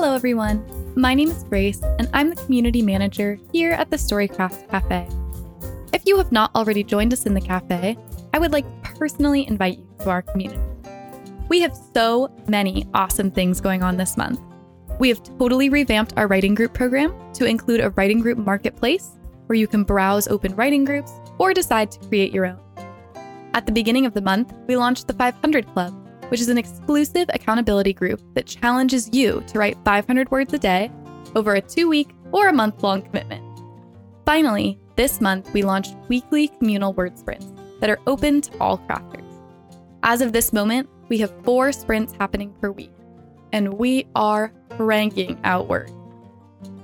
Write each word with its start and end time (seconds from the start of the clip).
Hello, 0.00 0.14
everyone. 0.14 0.64
My 0.96 1.12
name 1.12 1.28
is 1.28 1.44
Grace, 1.44 1.82
and 1.98 2.08
I'm 2.14 2.30
the 2.30 2.36
community 2.36 2.80
manager 2.80 3.38
here 3.52 3.72
at 3.72 3.90
the 3.90 3.98
Storycraft 3.98 4.70
Cafe. 4.70 5.06
If 5.92 6.06
you 6.06 6.16
have 6.16 6.32
not 6.32 6.50
already 6.54 6.82
joined 6.82 7.12
us 7.12 7.26
in 7.26 7.34
the 7.34 7.40
cafe, 7.42 7.98
I 8.32 8.38
would 8.38 8.50
like 8.50 8.64
to 8.64 8.92
personally 8.94 9.46
invite 9.46 9.76
you 9.76 9.86
to 9.98 10.08
our 10.08 10.22
community. 10.22 10.62
We 11.50 11.60
have 11.60 11.78
so 11.92 12.34
many 12.48 12.86
awesome 12.94 13.30
things 13.30 13.60
going 13.60 13.82
on 13.82 13.98
this 13.98 14.16
month. 14.16 14.40
We 14.98 15.10
have 15.10 15.22
totally 15.36 15.68
revamped 15.68 16.14
our 16.16 16.26
writing 16.26 16.54
group 16.54 16.72
program 16.72 17.12
to 17.34 17.44
include 17.44 17.80
a 17.80 17.90
writing 17.90 18.20
group 18.20 18.38
marketplace 18.38 19.18
where 19.48 19.58
you 19.58 19.66
can 19.66 19.84
browse 19.84 20.28
open 20.28 20.56
writing 20.56 20.86
groups 20.86 21.12
or 21.36 21.52
decide 21.52 21.90
to 21.90 22.08
create 22.08 22.32
your 22.32 22.46
own. 22.46 22.58
At 23.52 23.66
the 23.66 23.72
beginning 23.72 24.06
of 24.06 24.14
the 24.14 24.22
month, 24.22 24.54
we 24.66 24.78
launched 24.78 25.08
the 25.08 25.12
500 25.12 25.66
Club, 25.74 25.92
which 26.30 26.40
is 26.40 26.48
an 26.48 26.58
exclusive 26.58 27.28
accountability 27.34 27.92
group 27.92 28.22
that 28.34 28.46
challenges 28.46 29.10
you 29.12 29.42
to 29.48 29.58
write 29.58 29.76
500 29.84 30.30
words 30.30 30.52
a 30.54 30.58
day 30.58 30.90
over 31.34 31.54
a 31.54 31.60
two 31.60 31.88
week 31.88 32.10
or 32.32 32.48
a 32.48 32.52
month 32.52 32.82
long 32.82 33.02
commitment. 33.02 33.44
Finally, 34.24 34.78
this 34.94 35.20
month 35.20 35.52
we 35.52 35.62
launched 35.62 35.96
weekly 36.08 36.48
communal 36.48 36.92
word 36.92 37.18
sprints 37.18 37.46
that 37.80 37.90
are 37.90 37.98
open 38.06 38.40
to 38.40 38.58
all 38.58 38.78
crafters. 38.78 39.24
As 40.02 40.20
of 40.20 40.32
this 40.32 40.52
moment, 40.52 40.88
we 41.08 41.18
have 41.18 41.32
four 41.44 41.72
sprints 41.72 42.14
happening 42.20 42.54
per 42.60 42.70
week, 42.70 42.92
and 43.52 43.74
we 43.74 44.06
are 44.14 44.52
cranking 44.70 45.38
out 45.42 45.68
words. 45.68 45.92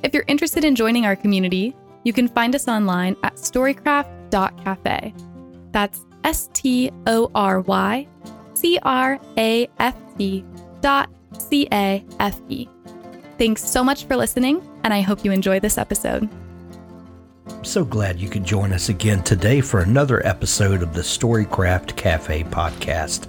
If 0.03 0.12
you're 0.12 0.25
interested 0.27 0.65
in 0.65 0.75
joining 0.75 1.06
our 1.06 1.17
community, 1.17 1.77
you 2.03 2.12
can 2.12 2.28
find 2.28 2.55
us 2.55 2.67
online 2.69 3.17
at 3.23 3.37
storycraft.cafe. 3.37 5.15
That's 5.71 6.05
S 6.25 6.51
T 6.53 6.91
O 7.06 7.31
R 7.34 7.61
Y 7.61 8.09
C 8.57 8.79
R 8.83 9.21
A 9.37 9.69
F 9.79 9.97
T 10.17 10.45
dot 10.81 11.11
C 11.39 11.69
A 11.73 12.05
F 12.19 12.41
E. 12.49 12.69
Thanks 13.39 13.62
so 13.62 13.85
much 13.85 14.05
for 14.07 14.17
listening, 14.17 14.67
and 14.83 14.95
I 14.95 15.03
hope 15.03 15.25
you 15.25 15.31
enjoy 15.31 15.61
this 15.61 15.77
episode. 15.77 16.29
So 17.62 17.84
glad 17.84 18.19
you 18.19 18.29
could 18.29 18.45
join 18.45 18.73
us 18.73 18.89
again 18.89 19.23
today 19.23 19.61
for 19.61 19.81
another 19.81 20.27
episode 20.27 20.83
of 20.83 20.95
the 20.95 21.01
Storycraft 21.03 21.97
Cafe 21.97 22.45
podcast. 22.45 23.27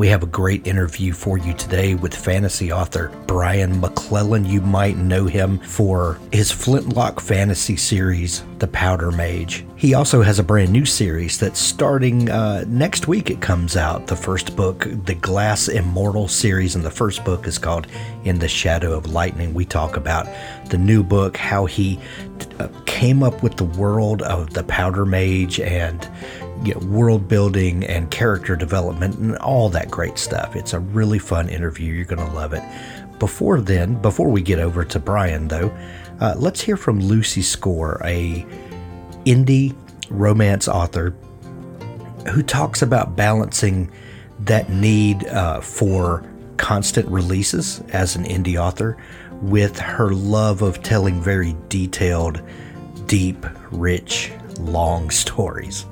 We 0.00 0.08
have 0.08 0.22
a 0.22 0.26
great 0.26 0.66
interview 0.66 1.12
for 1.12 1.36
you 1.36 1.52
today 1.52 1.94
with 1.94 2.14
fantasy 2.14 2.72
author 2.72 3.12
Brian 3.26 3.82
McClellan. 3.82 4.46
You 4.46 4.62
might 4.62 4.96
know 4.96 5.26
him 5.26 5.58
for 5.58 6.18
his 6.32 6.50
Flintlock 6.50 7.20
fantasy 7.20 7.76
series, 7.76 8.42
The 8.60 8.66
Powder 8.68 9.10
Mage. 9.10 9.66
He 9.76 9.92
also 9.92 10.22
has 10.22 10.38
a 10.38 10.42
brand 10.42 10.72
new 10.72 10.86
series 10.86 11.38
that's 11.38 11.60
starting 11.60 12.30
uh, 12.30 12.64
next 12.66 13.08
week. 13.08 13.28
It 13.28 13.42
comes 13.42 13.76
out. 13.76 14.06
The 14.06 14.16
first 14.16 14.56
book, 14.56 14.86
the 15.04 15.16
Glass 15.16 15.68
Immortal 15.68 16.28
series, 16.28 16.74
and 16.74 16.82
the 16.82 16.90
first 16.90 17.22
book 17.22 17.46
is 17.46 17.58
called 17.58 17.86
In 18.24 18.38
the 18.38 18.48
Shadow 18.48 18.96
of 18.96 19.12
Lightning. 19.12 19.52
We 19.52 19.66
talk 19.66 19.98
about 19.98 20.26
the 20.70 20.78
new 20.78 21.02
book, 21.02 21.36
how 21.36 21.66
he 21.66 22.00
uh, 22.58 22.68
came 22.86 23.22
up 23.22 23.42
with 23.42 23.58
the 23.58 23.64
world 23.64 24.22
of 24.22 24.54
the 24.54 24.64
Powder 24.64 25.04
Mage 25.04 25.60
and 25.60 26.08
know, 26.62 26.80
world 26.80 27.28
building 27.28 27.84
and 27.84 28.10
character 28.10 28.56
development 28.56 29.18
and 29.18 29.36
all 29.38 29.68
that 29.70 29.90
great 29.90 30.18
stuff. 30.18 30.56
It's 30.56 30.72
a 30.72 30.80
really 30.80 31.18
fun 31.18 31.48
interview. 31.48 31.92
You're 31.92 32.04
going 32.04 32.26
to 32.26 32.34
love 32.34 32.52
it. 32.52 32.62
Before 33.18 33.60
then, 33.60 34.00
before 34.00 34.28
we 34.28 34.42
get 34.42 34.58
over 34.58 34.84
to 34.84 34.98
Brian, 34.98 35.48
though, 35.48 35.74
uh, 36.20 36.34
let's 36.36 36.60
hear 36.60 36.76
from 36.76 37.00
Lucy 37.00 37.42
Score, 37.42 38.00
a 38.04 38.46
indie 39.24 39.74
romance 40.10 40.68
author 40.68 41.14
who 42.30 42.42
talks 42.42 42.82
about 42.82 43.16
balancing 43.16 43.90
that 44.40 44.70
need 44.70 45.26
uh, 45.28 45.60
for 45.60 46.24
constant 46.56 47.08
releases 47.08 47.80
as 47.92 48.16
an 48.16 48.24
indie 48.24 48.60
author 48.60 48.96
with 49.42 49.78
her 49.78 50.12
love 50.12 50.62
of 50.62 50.82
telling 50.82 51.22
very 51.22 51.56
detailed, 51.68 52.42
deep, 53.06 53.46
rich, 53.70 54.32
long 54.58 55.10
stories. 55.10 55.86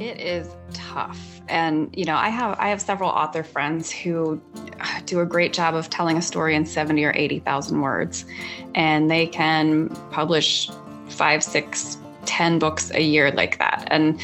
It 0.00 0.20
is 0.20 0.48
tough. 0.74 1.40
And 1.48 1.90
you 1.96 2.04
know, 2.04 2.16
I 2.16 2.28
have 2.28 2.58
I 2.58 2.68
have 2.68 2.80
several 2.80 3.10
author 3.10 3.42
friends 3.42 3.90
who 3.90 4.40
uh, 4.80 5.00
do 5.06 5.20
a 5.20 5.26
great 5.26 5.52
job 5.52 5.74
of 5.74 5.88
telling 5.90 6.16
a 6.16 6.22
story 6.22 6.54
in 6.54 6.66
70 6.66 7.04
or 7.04 7.12
80,000 7.14 7.80
words 7.80 8.24
and 8.74 9.10
they 9.10 9.26
can 9.26 9.88
publish 10.10 10.68
5, 11.08 11.42
6, 11.42 11.98
10 12.26 12.58
books 12.58 12.90
a 12.90 13.00
year 13.00 13.30
like 13.32 13.58
that. 13.58 13.86
And 13.90 14.20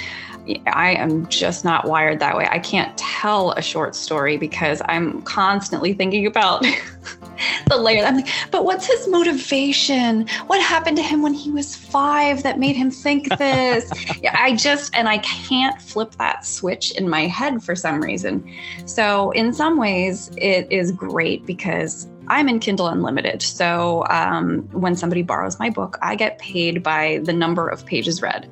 I 0.67 0.95
am 0.95 1.29
just 1.29 1.65
not 1.65 1.87
wired 1.87 2.19
that 2.21 2.37
way. 2.37 2.49
I 2.51 2.59
can't 2.59 2.97
tell 2.99 3.53
a 3.53 3.63
short 3.63 3.95
story 3.95 4.37
because 4.37 4.83
I'm 4.87 5.23
constantly 5.23 5.93
thinking 5.93 6.27
about 6.27 6.63
the 7.69 7.77
layer. 7.77 8.05
I'm 8.05 8.17
like, 8.17 8.29
but 8.51 8.65
what's 8.65 8.87
his 8.87 9.09
motivation? 9.09 10.27
What 10.49 10.61
happened 10.61 10.97
to 10.97 11.03
him 11.03 11.23
when 11.23 11.35
he 11.35 11.51
was 11.51 11.77
five 11.77 12.43
that 12.43 12.59
made 12.59 12.75
him 12.75 12.91
think 12.91 13.29
this? 13.39 13.91
yeah, 14.21 14.37
I 14.39 14.57
just, 14.57 14.95
and 14.97 15.09
I 15.09 15.19
can't 15.19 15.81
flip 15.81 16.13
that 16.17 16.45
switch 16.45 16.91
in 16.93 17.09
my 17.09 17.27
head 17.27 17.63
for 17.63 17.77
some 17.77 18.01
reason. 18.01 18.45
So, 18.85 19.31
in 19.33 19.53
some 19.53 19.79
ways, 19.79 20.31
it 20.37 20.71
is 20.73 20.91
great 20.91 21.47
because 21.47 22.09
I'm 22.29 22.49
in 22.49 22.61
Kindle 22.61 22.89
Unlimited. 22.89 23.43
So 23.43 24.05
um, 24.09 24.63
when 24.73 24.97
somebody 24.97 25.23
borrows 25.23 25.59
my 25.59 25.71
book, 25.71 25.99
I 26.03 26.15
get 26.15 26.39
paid 26.39 26.83
by 26.83 27.21
the 27.25 27.33
number 27.33 27.69
of 27.69 27.85
pages 27.85 28.23
read. 28.23 28.49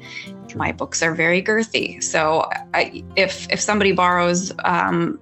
My 0.54 0.72
books 0.72 1.02
are 1.02 1.14
very 1.14 1.42
girthy. 1.42 2.02
So 2.02 2.48
I, 2.74 3.04
if 3.16 3.50
if 3.50 3.60
somebody 3.60 3.92
borrows 3.92 4.52
um, 4.64 5.20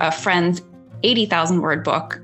a 0.00 0.10
friend's 0.10 0.62
80,000 1.02 1.60
word 1.60 1.84
book, 1.84 2.20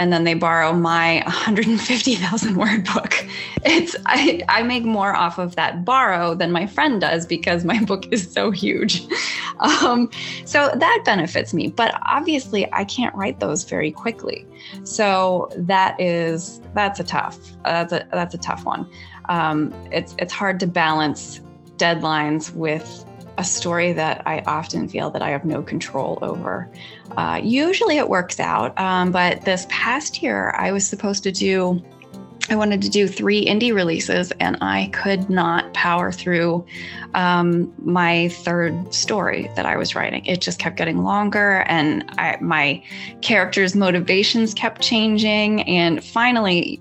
and 0.00 0.10
then 0.14 0.24
they 0.24 0.32
borrow 0.32 0.72
my 0.72 1.22
150,000 1.26 2.56
word 2.56 2.84
book. 2.92 3.14
It's 3.62 3.94
I, 4.06 4.40
I 4.48 4.62
make 4.62 4.84
more 4.84 5.14
off 5.14 5.36
of 5.36 5.54
that 5.56 5.84
borrow 5.84 6.34
than 6.34 6.50
my 6.50 6.66
friend 6.66 6.98
does 6.98 7.26
because 7.26 7.62
my 7.62 7.78
book 7.84 8.10
is 8.10 8.32
so 8.32 8.50
huge. 8.50 9.06
Um, 9.60 10.08
so 10.46 10.70
that 10.74 11.02
benefits 11.04 11.52
me, 11.52 11.68
but 11.68 11.94
obviously 12.06 12.72
I 12.72 12.84
can't 12.84 13.14
write 13.14 13.40
those 13.40 13.64
very 13.64 13.90
quickly. 13.90 14.46
So 14.84 15.50
that 15.54 16.00
is 16.00 16.62
that's 16.74 16.98
a 16.98 17.04
tough 17.04 17.36
uh, 17.66 17.84
that's 17.84 17.92
a 17.92 18.08
that's 18.10 18.34
a 18.34 18.38
tough 18.38 18.64
one. 18.64 18.88
Um, 19.28 19.74
it's 19.92 20.14
it's 20.18 20.32
hard 20.32 20.60
to 20.60 20.66
balance 20.66 21.42
deadlines 21.80 22.54
with 22.54 23.04
a 23.38 23.44
story 23.44 23.92
that 23.94 24.22
I 24.26 24.40
often 24.40 24.86
feel 24.86 25.10
that 25.10 25.22
I 25.22 25.30
have 25.30 25.44
no 25.44 25.62
control 25.62 26.18
over. 26.20 26.70
Uh, 27.16 27.40
usually 27.42 27.96
it 27.96 28.08
works 28.08 28.38
out, 28.38 28.78
um, 28.78 29.10
but 29.10 29.42
this 29.46 29.66
past 29.70 30.22
year 30.22 30.50
I 30.56 30.72
was 30.72 30.86
supposed 30.86 31.22
to 31.24 31.32
do. 31.32 31.82
I 32.50 32.56
wanted 32.56 32.82
to 32.82 32.88
do 32.88 33.06
three 33.06 33.46
indie 33.46 33.72
releases, 33.72 34.32
and 34.32 34.58
I 34.60 34.90
could 34.92 35.30
not 35.30 35.72
power 35.72 36.10
through 36.10 36.66
um, 37.14 37.72
my 37.78 38.28
third 38.28 38.92
story 38.92 39.50
that 39.54 39.66
I 39.66 39.76
was 39.76 39.94
writing. 39.94 40.24
It 40.26 40.40
just 40.40 40.58
kept 40.58 40.76
getting 40.76 41.02
longer, 41.04 41.62
and 41.68 42.04
I, 42.18 42.38
my 42.40 42.82
characters' 43.22 43.76
motivations 43.76 44.52
kept 44.52 44.82
changing. 44.82 45.62
And 45.62 46.04
finally, 46.04 46.80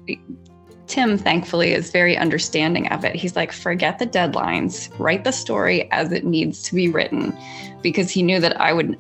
Tim, 0.90 1.20
thankfully, 1.20 1.72
is 1.72 1.92
very 1.92 2.18
understanding 2.18 2.88
of 2.90 3.06
it. 3.06 3.16
He's 3.16 3.36
like, 3.36 3.52
forget 3.52 4.00
the 4.00 4.08
deadlines, 4.08 4.90
write 5.00 5.24
the 5.24 5.32
story 5.32 5.90
as 5.92 6.12
it 6.12 6.26
needs 6.26 6.64
to 6.64 6.76
be 6.76 6.90
written, 6.90 7.38
because 7.82 8.10
he 8.10 8.24
knew 8.24 8.40
that 8.40 8.60
I 8.60 8.74
would, 8.74 8.98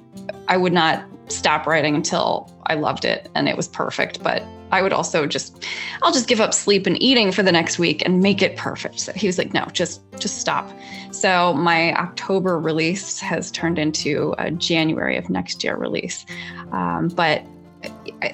I 0.47 0.55
would 0.55 0.71
not 0.71 1.03
stop 1.27 1.65
writing 1.65 1.95
until 1.95 2.51
I 2.67 2.75
loved 2.75 3.05
it 3.05 3.29
and 3.35 3.49
it 3.49 3.57
was 3.57 3.67
perfect. 3.67 4.23
But 4.23 4.43
I 4.71 4.83
would 4.83 4.93
also 4.93 5.25
just, 5.25 5.65
I'll 6.03 6.13
just 6.13 6.27
give 6.27 6.39
up 6.39 6.53
sleep 6.53 6.85
and 6.85 7.01
eating 7.01 7.31
for 7.31 7.41
the 7.41 7.51
next 7.51 7.79
week 7.79 8.03
and 8.05 8.21
make 8.21 8.43
it 8.43 8.55
perfect. 8.55 8.99
So 8.99 9.11
he 9.13 9.25
was 9.25 9.39
like, 9.39 9.51
no, 9.51 9.65
just, 9.73 10.01
just 10.19 10.39
stop. 10.39 10.71
So 11.09 11.53
my 11.55 11.93
October 11.95 12.59
release 12.59 13.19
has 13.19 13.49
turned 13.49 13.79
into 13.79 14.35
a 14.37 14.51
January 14.51 15.17
of 15.17 15.27
next 15.27 15.63
year 15.63 15.75
release. 15.75 16.23
Um, 16.71 17.07
but 17.07 17.43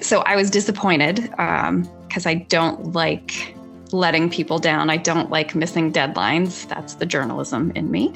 so 0.02 0.20
I 0.20 0.36
was 0.36 0.50
disappointed 0.50 1.32
because 2.16 2.24
I 2.24 2.32
don't 2.32 2.94
like 2.94 3.54
letting 3.92 4.30
people 4.30 4.58
down. 4.58 4.88
I 4.88 4.96
don't 4.96 5.28
like 5.28 5.54
missing 5.54 5.92
deadlines. 5.92 6.66
That's 6.66 6.94
the 6.94 7.04
journalism 7.04 7.72
in 7.74 7.90
me. 7.90 8.14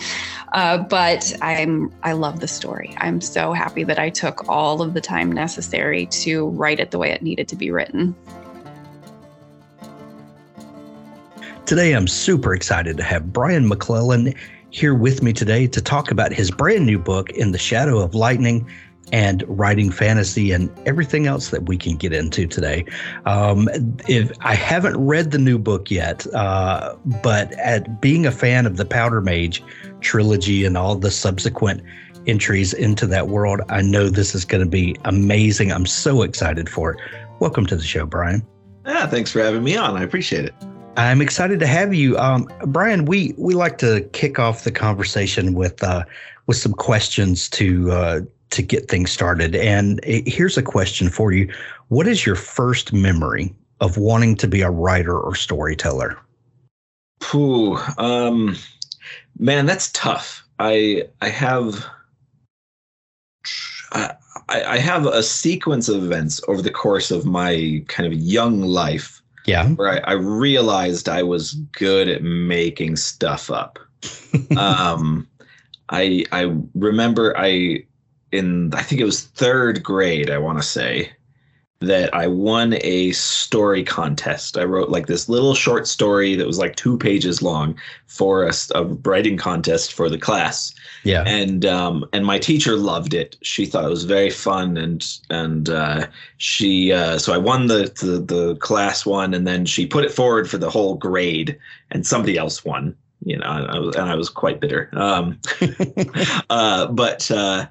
Uh, 0.53 0.79
but 0.79 1.35
I'm 1.43 1.93
I 2.03 2.13
love 2.13 2.41
the 2.41 2.49
story. 2.49 2.95
I'm 2.97 3.21
so 3.21 3.53
happy 3.53 3.85
that 3.85 3.99
I 3.99 4.09
took 4.09 4.49
all 4.49 4.81
of 4.81 4.95
the 4.95 5.03
time 5.03 5.31
necessary 5.31 6.07
to 6.07 6.49
write 6.49 6.81
it 6.81 6.93
the 6.93 6.99
way 6.99 7.11
it 7.11 7.21
needed 7.21 7.47
to 7.49 7.57
be 7.57 7.71
written. 7.71 8.17
Today, 11.67 11.93
I'm 11.93 12.09
super 12.09 12.55
excited 12.55 12.97
to 12.97 13.03
have 13.03 13.35
Brian 13.35 13.69
McClellan 13.69 14.33
here 14.71 14.95
with 14.95 15.23
me 15.23 15.35
today 15.35 15.67
to 15.67 15.83
talk 15.83 16.11
about 16.11 16.33
his 16.33 16.51
brand 16.51 16.87
new 16.87 16.99
book, 16.99 17.29
In 17.33 17.53
the 17.53 17.59
Shadow 17.59 17.99
of 17.99 18.15
Lightning 18.15 18.67
and 19.13 19.45
writing 19.47 19.91
fantasy 19.91 20.53
and 20.53 20.71
everything 20.87 21.27
else 21.27 21.51
that 21.51 21.67
we 21.67 21.77
can 21.77 21.97
get 21.97 22.13
into 22.13 22.47
today. 22.47 22.85
Um, 23.27 23.69
if 24.09 24.33
I 24.41 24.55
haven't 24.55 24.97
read 24.97 25.31
the 25.31 25.39
new 25.39 25.59
book 25.59 25.91
yet, 25.91 26.27
uh, 26.35 26.95
but 27.23 27.53
at 27.59 28.01
being 28.01 28.27
a 28.27 28.33
fan 28.33 28.67
of 28.67 28.77
the 28.77 28.85
Powder 28.85 29.21
Mage 29.21 29.63
trilogy 30.01 30.65
and 30.65 30.77
all 30.77 30.95
the 30.95 31.11
subsequent 31.11 31.83
entries 32.27 32.73
into 32.73 33.07
that 33.07 33.29
world, 33.29 33.61
I 33.69 33.83
know 33.83 34.09
this 34.09 34.35
is 34.35 34.45
going 34.45 34.63
to 34.63 34.71
be 34.71 34.97
amazing. 35.05 35.73
I'm 35.73 35.87
so 35.87 36.23
excited 36.23 36.69
for 36.69 36.93
it. 36.93 37.01
Welcome 37.41 37.67
to 37.67 37.77
the 37.77 37.83
show, 37.83 38.07
Brian. 38.07 38.47
Yeah, 38.87 39.07
thanks 39.07 39.31
for 39.31 39.41
having 39.41 39.65
me 39.65 39.77
on. 39.77 39.97
I 39.97 40.03
appreciate 40.03 40.45
it. 40.45 40.55
I'm 40.97 41.23
excited 41.23 41.61
to 41.61 41.67
have 41.67 41.95
you, 41.95 42.19
um, 42.19 42.49
Brian. 42.67 43.05
We 43.05 43.35
we 43.39 43.55
like 43.55 43.79
to 43.79 44.03
kick 44.13 44.39
off 44.39 44.65
the 44.65 44.73
conversation 44.73 45.55
with 45.55 45.83
uh, 45.83 46.05
with 46.47 46.57
some 46.57 46.73
questions 46.73 47.49
to 47.51 47.91
uh, 47.91 48.21
to 48.51 48.63
get 48.63 48.89
things 48.89 49.11
started. 49.11 49.55
And 49.55 50.01
here's 50.05 50.57
a 50.57 50.63
question 50.63 51.09
for 51.09 51.33
you: 51.33 51.53
What 51.89 52.07
is 52.07 52.27
your 52.27 52.37
first 52.37 52.93
memory 52.93 53.55
of 53.81 53.97
wanting 53.97 54.37
to 54.37 54.49
be 54.49 54.63
a 54.63 54.71
writer 54.71 55.19
or 55.19 55.35
storyteller? 55.35 56.19
Ooh, 57.35 57.77
um, 57.99 58.57
man, 59.39 59.67
that's 59.67 59.91
tough. 59.93 60.47
I 60.59 61.05
I 61.21 61.29
have. 61.29 61.87
I, 63.93 64.15
I 64.49 64.79
have 64.79 65.07
a 65.07 65.23
sequence 65.23 65.89
of 65.89 66.05
events 66.05 66.41
over 66.47 66.63
the 66.63 66.71
course 66.71 67.11
of 67.11 67.27
my 67.27 67.85
kind 67.89 68.07
of 68.07 68.19
young 68.19 68.63
life 68.63 69.21
yeah. 69.47 69.69
Where 69.69 69.91
I, 69.91 70.13
I 70.13 70.13
realized 70.13 71.09
I 71.09 71.23
was 71.23 71.55
good 71.73 72.09
at 72.09 72.23
making 72.23 72.97
stuff 72.97 73.51
up. 73.51 73.79
um, 74.57 75.27
I 75.89 76.25
I 76.33 76.55
remember 76.75 77.37
I 77.37 77.85
in 78.33 78.73
I 78.75 78.83
think 78.83 79.01
it 79.01 79.05
was 79.05 79.23
third 79.23 79.83
grade, 79.83 80.31
I 80.31 80.39
want 80.39 80.59
to 80.59 80.65
say, 80.65 81.13
that 81.81 82.15
I 82.15 82.27
won 82.27 82.75
a 82.83 83.13
story 83.13 83.83
contest. 83.83 84.59
I 84.59 84.65
wrote 84.65 84.91
like 84.91 85.07
this 85.07 85.31
little 85.31 85.55
short 85.55 85.89
story 85.89 86.35
that 86.35 86.47
was 86.47 86.59
like 86.59 86.77
two 86.77 86.99
pages 86.99 87.41
long 87.41 87.75
for 88.07 88.47
a, 88.47 88.53
a 88.75 88.85
writing 88.85 89.39
contest 89.39 89.95
for 89.95 90.11
the 90.11 90.19
class. 90.19 90.75
Yeah. 91.05 91.25
And 91.27 91.65
um 91.65 92.05
and 92.13 92.27
my 92.27 92.39
teacher 92.39 92.77
loved 92.77 93.15
it. 93.15 93.39
She 93.43 93.65
thought 93.65 93.87
it 93.87 93.91
was 93.91 94.05
very 94.05 94.29
fun 94.29 94.77
and 94.77 95.07
and 95.31 95.71
uh 95.71 96.07
she 96.37 96.93
uh 96.93 97.17
so 97.17 97.33
I 97.33 97.39
won 97.39 97.69
the 97.69 97.91
the, 97.99 98.21
the 98.21 98.57
class 98.57 99.07
one 99.07 99.33
and 99.33 99.47
then 99.47 99.65
she 99.65 99.87
put 99.87 100.05
it 100.05 100.13
forward 100.13 100.51
for 100.51 100.59
the 100.59 100.71
whole 100.71 100.97
grade 100.97 101.59
and 101.91 102.07
somebody 102.07 102.37
else 102.37 102.63
won. 102.63 102.95
You 103.25 103.39
know, 103.39 103.51
and 103.51 103.71
I 103.71 103.79
was, 103.79 103.97
and 103.97 104.11
I 104.11 104.17
was 104.17 104.29
quite 104.29 104.61
bitter. 104.61 104.91
Um 104.93 105.41
uh 106.51 106.89
but 106.89 107.31
uh 107.31 107.67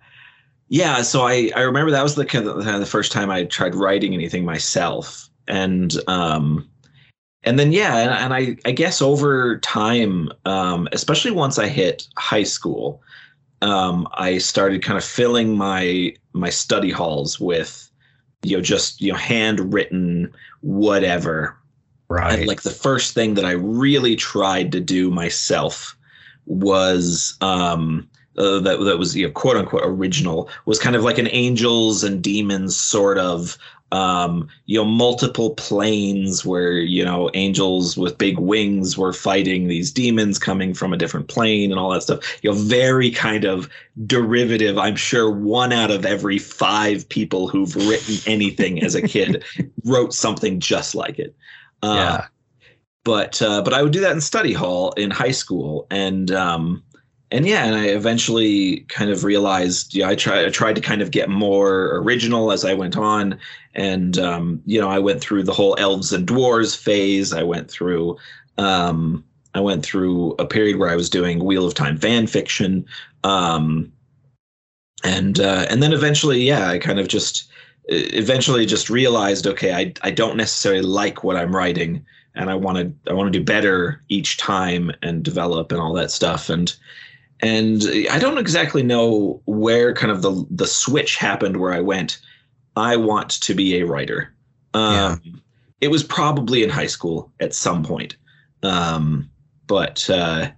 yeah, 0.69 1.01
so 1.01 1.23
I 1.23 1.51
I 1.55 1.61
remember 1.61 1.91
that 1.91 2.03
was 2.03 2.15
the 2.15 2.25
kind 2.25 2.47
of 2.47 2.63
the 2.63 2.85
first 2.85 3.11
time 3.11 3.31
I 3.31 3.45
tried 3.45 3.73
writing 3.73 4.13
anything 4.13 4.45
myself, 4.45 5.27
and 5.47 5.91
um, 6.07 6.69
and 7.43 7.57
then 7.57 7.71
yeah, 7.71 7.97
and, 7.97 8.11
and 8.11 8.33
I 8.33 8.55
I 8.65 8.71
guess 8.71 9.01
over 9.01 9.57
time, 9.59 10.31
um, 10.45 10.87
especially 10.91 11.31
once 11.31 11.57
I 11.57 11.67
hit 11.67 12.07
high 12.17 12.43
school, 12.43 13.01
um, 13.63 14.07
I 14.13 14.37
started 14.37 14.83
kind 14.83 14.97
of 14.97 15.03
filling 15.03 15.57
my 15.57 16.13
my 16.33 16.51
study 16.51 16.91
halls 16.91 17.39
with 17.39 17.89
you 18.43 18.55
know 18.55 18.61
just 18.61 19.01
you 19.01 19.11
know 19.11 19.17
handwritten 19.17 20.31
whatever. 20.61 21.57
Right. 22.09 22.39
And 22.39 22.47
like 22.47 22.61
the 22.61 22.69
first 22.69 23.13
thing 23.15 23.33
that 23.35 23.45
I 23.45 23.51
really 23.51 24.15
tried 24.15 24.71
to 24.71 24.79
do 24.79 25.09
myself 25.09 25.95
was 26.45 27.37
um 27.41 28.07
uh, 28.39 28.59
that 28.59 28.79
that 28.79 28.97
was 28.97 29.15
you 29.15 29.25
know, 29.25 29.31
quote 29.31 29.57
unquote 29.57 29.83
original 29.85 30.49
was 30.65 30.79
kind 30.79 30.95
of 30.95 31.03
like 31.03 31.17
an 31.17 31.27
angels 31.31 32.03
and 32.03 32.23
demons 32.23 32.75
sort 32.75 33.17
of 33.17 33.57
um, 33.91 34.47
you 34.65 34.77
know 34.77 34.85
multiple 34.85 35.55
planes 35.55 36.45
where 36.45 36.73
you 36.73 37.03
know 37.03 37.31
angels 37.33 37.97
with 37.97 38.17
big 38.17 38.37
wings 38.37 38.97
were 38.97 39.13
fighting 39.13 39.67
these 39.67 39.91
demons 39.91 40.37
coming 40.37 40.73
from 40.73 40.93
a 40.93 40.97
different 40.97 41.27
plane 41.27 41.71
and 41.71 41.79
all 41.79 41.89
that 41.89 42.03
stuff 42.03 42.43
you 42.43 42.51
know 42.51 42.55
very 42.55 43.09
kind 43.09 43.45
of 43.45 43.67
derivative 44.05 44.77
i'm 44.77 44.95
sure 44.95 45.31
one 45.31 45.73
out 45.73 45.89
of 45.89 46.05
every 46.05 46.37
five 46.37 47.07
people 47.09 47.47
who've 47.47 47.75
written 47.75 48.15
anything 48.31 48.83
as 48.83 48.93
a 48.93 49.01
kid 49.01 49.43
wrote 49.85 50.13
something 50.13 50.59
just 50.59 50.93
like 50.93 51.17
it 51.17 51.35
uh, 51.81 51.95
yeah. 51.95 52.27
but 53.03 53.41
uh, 53.41 53.61
but 53.63 53.73
i 53.73 53.81
would 53.81 53.91
do 53.91 53.99
that 53.99 54.11
in 54.11 54.21
study 54.21 54.53
hall 54.53 54.91
in 54.93 55.09
high 55.09 55.31
school 55.31 55.87
and 55.89 56.31
um, 56.31 56.83
and 57.31 57.45
yeah, 57.45 57.65
and 57.65 57.75
I 57.75 57.85
eventually 57.85 58.81
kind 58.89 59.11
of 59.11 59.23
realized, 59.23 59.93
yeah, 59.93 60.09
I 60.09 60.15
tried, 60.15 60.45
I 60.45 60.49
tried 60.49 60.75
to 60.75 60.81
kind 60.81 61.01
of 61.01 61.11
get 61.11 61.29
more 61.29 61.95
original 61.97 62.51
as 62.51 62.65
I 62.65 62.73
went 62.73 62.97
on, 62.97 63.39
and 63.75 64.17
um, 64.17 64.61
you 64.65 64.81
know, 64.81 64.89
I 64.89 64.97
went 64.97 65.21
through 65.21 65.43
the 65.43 65.53
whole 65.53 65.75
elves 65.77 66.11
and 66.11 66.27
dwarves 66.27 66.75
phase. 66.75 67.31
I 67.31 67.43
went 67.43 67.69
through, 67.69 68.17
um, 68.57 69.23
I 69.53 69.59
went 69.59 69.85
through 69.85 70.31
a 70.39 70.45
period 70.45 70.77
where 70.77 70.89
I 70.89 70.95
was 70.95 71.09
doing 71.09 71.43
Wheel 71.43 71.67
of 71.67 71.75
Time 71.75 71.97
fan 71.97 72.25
fiction, 72.25 72.85
um, 73.23 73.91
and 75.03 75.39
uh, 75.39 75.67
and 75.69 75.83
then 75.83 75.93
eventually, 75.93 76.41
yeah, 76.41 76.67
I 76.67 76.79
kind 76.79 76.99
of 76.99 77.09
just 77.09 77.47
eventually 77.89 78.65
just 78.65 78.89
realized, 78.89 79.45
okay, 79.45 79.73
I 79.73 79.93
I 80.01 80.09
don't 80.09 80.37
necessarily 80.37 80.81
like 80.81 81.23
what 81.23 81.35
I'm 81.35 81.55
writing, 81.55 82.03
and 82.33 82.49
I 82.49 82.55
want 82.55 82.77
to 82.79 83.11
I 83.11 83.13
want 83.13 83.31
to 83.31 83.39
do 83.39 83.45
better 83.45 84.01
each 84.09 84.37
time 84.37 84.91
and 85.03 85.21
develop 85.23 85.71
and 85.71 85.79
all 85.79 85.93
that 85.93 86.09
stuff, 86.09 86.49
and 86.49 86.75
and 87.41 87.83
I 88.11 88.19
don't 88.19 88.37
exactly 88.37 88.83
know 88.83 89.41
where 89.45 89.93
kind 89.93 90.11
of 90.11 90.21
the 90.21 90.45
the 90.49 90.67
switch 90.67 91.15
happened 91.15 91.57
where 91.57 91.73
I 91.73 91.79
went. 91.79 92.19
I 92.75 92.95
want 92.95 93.41
to 93.41 93.53
be 93.53 93.79
a 93.79 93.85
writer. 93.85 94.33
Um, 94.73 95.21
yeah. 95.23 95.33
It 95.81 95.87
was 95.89 96.03
probably 96.03 96.63
in 96.63 96.69
high 96.69 96.87
school 96.87 97.31
at 97.39 97.53
some 97.53 97.83
point, 97.83 98.17
um, 98.63 99.29
but 99.67 100.09
uh, 100.09 100.49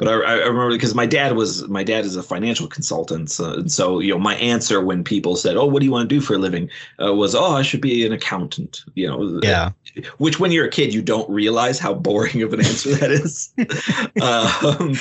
but 0.00 0.08
I, 0.08 0.14
I 0.14 0.46
remember 0.46 0.70
because 0.70 0.94
my 0.94 1.04
dad 1.04 1.36
was 1.36 1.68
my 1.68 1.84
dad 1.84 2.06
is 2.06 2.16
a 2.16 2.22
financial 2.22 2.66
consultant, 2.66 3.30
so, 3.30 3.52
and 3.52 3.70
so 3.70 3.98
you 3.98 4.10
know 4.10 4.18
my 4.18 4.34
answer 4.36 4.80
when 4.80 5.04
people 5.04 5.36
said, 5.36 5.58
"Oh, 5.58 5.66
what 5.66 5.80
do 5.80 5.84
you 5.84 5.92
want 5.92 6.08
to 6.08 6.14
do 6.14 6.22
for 6.22 6.32
a 6.32 6.38
living?" 6.38 6.70
Uh, 6.98 7.12
was, 7.12 7.34
"Oh, 7.34 7.52
I 7.52 7.60
should 7.60 7.82
be 7.82 8.06
an 8.06 8.12
accountant." 8.12 8.82
You 8.94 9.08
know, 9.08 9.40
yeah. 9.42 9.72
Which, 10.16 10.40
when 10.40 10.52
you're 10.52 10.64
a 10.64 10.70
kid, 10.70 10.94
you 10.94 11.02
don't 11.02 11.28
realize 11.28 11.78
how 11.78 11.92
boring 11.92 12.40
of 12.42 12.54
an 12.54 12.64
answer 12.64 12.94
that 12.94 13.10
is. 13.10 13.52
um, 14.22 14.94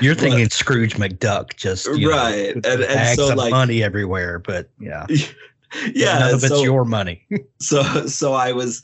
you're 0.00 0.16
thinking 0.16 0.46
but, 0.46 0.52
Scrooge 0.52 0.94
McDuck, 0.96 1.54
just 1.54 1.86
right, 1.86 2.56
know, 2.56 2.62
and, 2.64 2.82
and 2.82 3.16
so 3.16 3.28
like 3.28 3.52
money 3.52 3.84
everywhere, 3.84 4.40
but 4.40 4.68
yeah, 4.80 5.06
yeah, 5.94 6.18
none 6.18 6.34
of 6.34 6.40
so, 6.40 6.54
it's 6.54 6.64
your 6.64 6.84
money. 6.84 7.24
so, 7.60 7.82
so 8.08 8.32
I 8.32 8.50
was, 8.50 8.82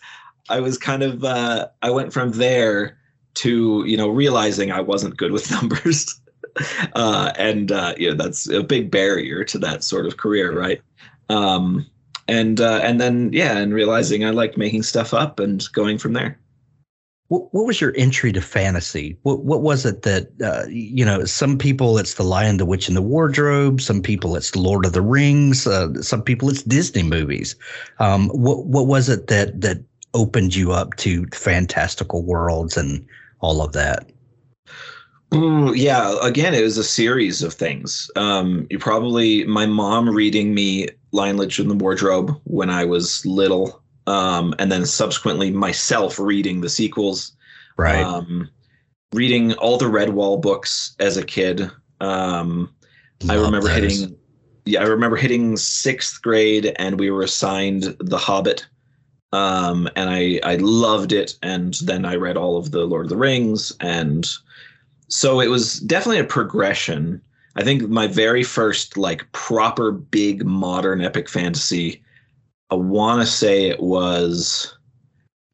I 0.48 0.60
was 0.60 0.78
kind 0.78 1.02
of, 1.02 1.24
uh, 1.24 1.66
I 1.82 1.90
went 1.90 2.12
from 2.12 2.30
there 2.32 2.98
to 3.36 3.84
you 3.86 3.96
know 3.96 4.08
realizing 4.08 4.72
I 4.72 4.80
wasn't 4.80 5.16
good 5.16 5.32
with 5.32 5.50
numbers. 5.62 6.20
uh, 6.94 7.32
and 7.36 7.70
uh, 7.70 7.94
you 7.96 8.10
know 8.10 8.16
that's 8.16 8.48
a 8.48 8.62
big 8.62 8.90
barrier 8.90 9.44
to 9.44 9.58
that 9.58 9.84
sort 9.84 10.06
of 10.06 10.16
career, 10.16 10.58
right? 10.58 10.80
Um, 11.28 11.86
and 12.28 12.60
uh, 12.60 12.80
and 12.82 13.00
then 13.00 13.30
yeah, 13.32 13.58
and 13.58 13.72
realizing 13.72 14.24
I 14.24 14.30
liked 14.30 14.56
making 14.56 14.82
stuff 14.82 15.14
up 15.14 15.38
and 15.38 15.64
going 15.72 15.98
from 15.98 16.14
there. 16.14 16.38
What, 17.28 17.52
what 17.52 17.66
was 17.66 17.80
your 17.80 17.92
entry 17.96 18.32
to 18.32 18.40
fantasy? 18.40 19.18
What 19.22 19.44
what 19.44 19.62
was 19.62 19.84
it 19.84 20.02
that 20.02 20.28
uh, 20.42 20.66
you 20.68 21.04
know? 21.04 21.24
Some 21.24 21.58
people 21.58 21.98
it's 21.98 22.14
the 22.14 22.22
Lion, 22.22 22.56
the 22.56 22.66
Witch, 22.66 22.88
and 22.88 22.96
the 22.96 23.02
Wardrobe. 23.02 23.80
Some 23.80 24.00
people 24.00 24.36
it's 24.36 24.56
Lord 24.56 24.86
of 24.86 24.92
the 24.92 25.02
Rings. 25.02 25.66
Uh, 25.66 25.92
some 26.02 26.22
people 26.22 26.48
it's 26.48 26.62
Disney 26.62 27.02
movies. 27.02 27.54
Um, 27.98 28.28
what 28.30 28.66
what 28.66 28.86
was 28.86 29.08
it 29.08 29.26
that 29.26 29.60
that 29.60 29.82
opened 30.14 30.54
you 30.54 30.72
up 30.72 30.96
to 30.96 31.26
fantastical 31.32 32.24
worlds 32.24 32.76
and 32.76 33.06
all 33.40 33.62
of 33.62 33.72
that? 33.72 34.10
Mm, 35.32 35.76
yeah, 35.76 36.16
again, 36.22 36.54
it 36.54 36.62
was 36.62 36.78
a 36.78 36.84
series 36.84 37.42
of 37.42 37.52
things. 37.52 38.10
Um, 38.16 38.66
you 38.70 38.78
probably 38.78 39.44
my 39.44 39.66
mom 39.66 40.08
reading 40.08 40.54
me 40.54 40.88
Lion, 41.12 41.36
Witch, 41.36 41.58
and 41.58 41.70
the 41.70 41.74
Wardrobe 41.74 42.38
when 42.44 42.70
I 42.70 42.84
was 42.84 43.26
little, 43.26 43.82
um, 44.06 44.54
and 44.58 44.70
then 44.70 44.86
subsequently 44.86 45.50
myself 45.50 46.18
reading 46.18 46.60
the 46.60 46.68
sequels. 46.68 47.32
Right. 47.76 48.02
Um, 48.02 48.48
reading 49.12 49.54
all 49.54 49.78
the 49.78 49.86
Redwall 49.86 50.40
books 50.40 50.94
as 51.00 51.16
a 51.16 51.24
kid. 51.24 51.70
Um, 52.00 52.72
I 53.28 53.34
remember 53.34 53.68
those. 53.68 53.98
hitting. 53.98 54.16
Yeah, 54.64 54.82
I 54.82 54.86
remember 54.86 55.16
hitting 55.16 55.56
sixth 55.56 56.22
grade, 56.22 56.74
and 56.76 56.98
we 56.98 57.10
were 57.10 57.22
assigned 57.22 57.96
The 58.00 58.18
Hobbit 58.18 58.66
um, 59.36 59.88
and 59.96 60.08
I 60.08 60.40
I 60.42 60.56
loved 60.56 61.12
it. 61.12 61.34
And 61.42 61.74
then 61.74 62.04
I 62.04 62.16
read 62.16 62.36
all 62.36 62.56
of 62.56 62.70
the 62.70 62.84
Lord 62.84 63.06
of 63.06 63.10
the 63.10 63.16
Rings, 63.16 63.72
and 63.80 64.26
so 65.08 65.40
it 65.40 65.48
was 65.48 65.80
definitely 65.80 66.20
a 66.20 66.24
progression. 66.24 67.20
I 67.56 67.62
think 67.62 67.88
my 67.88 68.06
very 68.06 68.42
first 68.42 68.96
like 68.96 69.30
proper 69.32 69.92
big 69.92 70.44
modern 70.44 71.00
epic 71.00 71.28
fantasy, 71.28 72.02
I 72.70 72.76
want 72.76 73.20
to 73.20 73.26
say 73.26 73.68
it 73.68 73.80
was 73.80 74.74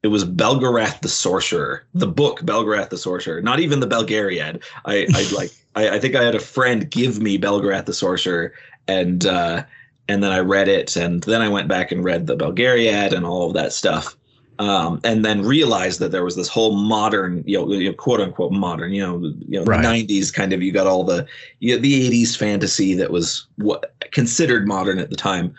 it 0.03 0.09
was 0.09 0.25
Belgarath 0.25 1.01
the 1.01 1.09
Sorcerer, 1.09 1.85
the 1.95 2.09
book 2.09 2.41
Belgarath 2.41 2.91
the 2.91 2.99
Sorcerer, 2.99 3.41
not 3.41 3.61
even 3.61 3.81
the 3.81 3.87
Belgariad. 3.89 4.63
I, 4.85 5.07
I 5.13 5.29
like 5.35 5.51
I, 5.75 5.97
I, 5.97 5.99
think 5.99 6.15
I 6.15 6.23
had 6.23 6.35
a 6.35 6.41
friend 6.41 6.91
give 6.91 7.21
me 7.21 7.39
Belgarath 7.39 7.87
the 7.87 7.95
Sorcerer, 7.95 8.53
and 8.87 9.27
uh, 9.27 9.65
and 10.09 10.23
then 10.23 10.33
I 10.33 10.41
read 10.41 10.69
it, 10.69 10.97
and 10.97 11.23
then 11.23 11.41
I 11.41 11.49
went 11.49 11.69
back 11.69 11.93
and 11.93 12.05
read 12.05 12.27
the 12.27 12.37
Belgariad 12.37 13.13
and 13.13 13.25
all 13.25 13.47
of 13.47 13.55
that 13.55 13.73
stuff, 13.73 14.17
um, 14.59 15.01
and 15.05 15.25
then 15.25 15.43
realized 15.43 16.01
that 16.01 16.11
there 16.11 16.25
was 16.25 16.37
this 16.37 16.49
whole 16.49 16.77
modern, 16.77 17.43
you 17.47 17.59
know, 17.59 17.93
quote 17.95 18.21
unquote 18.21 18.53
modern, 18.53 18.93
you 18.93 19.03
know, 19.03 19.19
you 19.49 19.59
know, 19.59 19.65
right. 19.65 19.85
'90s 19.85 20.33
kind 20.33 20.53
of. 20.53 20.63
You 20.63 20.73
got 20.73 20.87
all 20.87 21.05
the 21.05 21.27
you 21.61 21.75
know, 21.75 21.81
the 21.81 22.11
'80s 22.11 22.37
fantasy 22.37 22.95
that 22.95 23.11
was 23.11 23.47
what 23.57 23.95
considered 24.13 24.67
modern 24.67 24.99
at 24.99 25.11
the 25.11 25.17
time. 25.17 25.55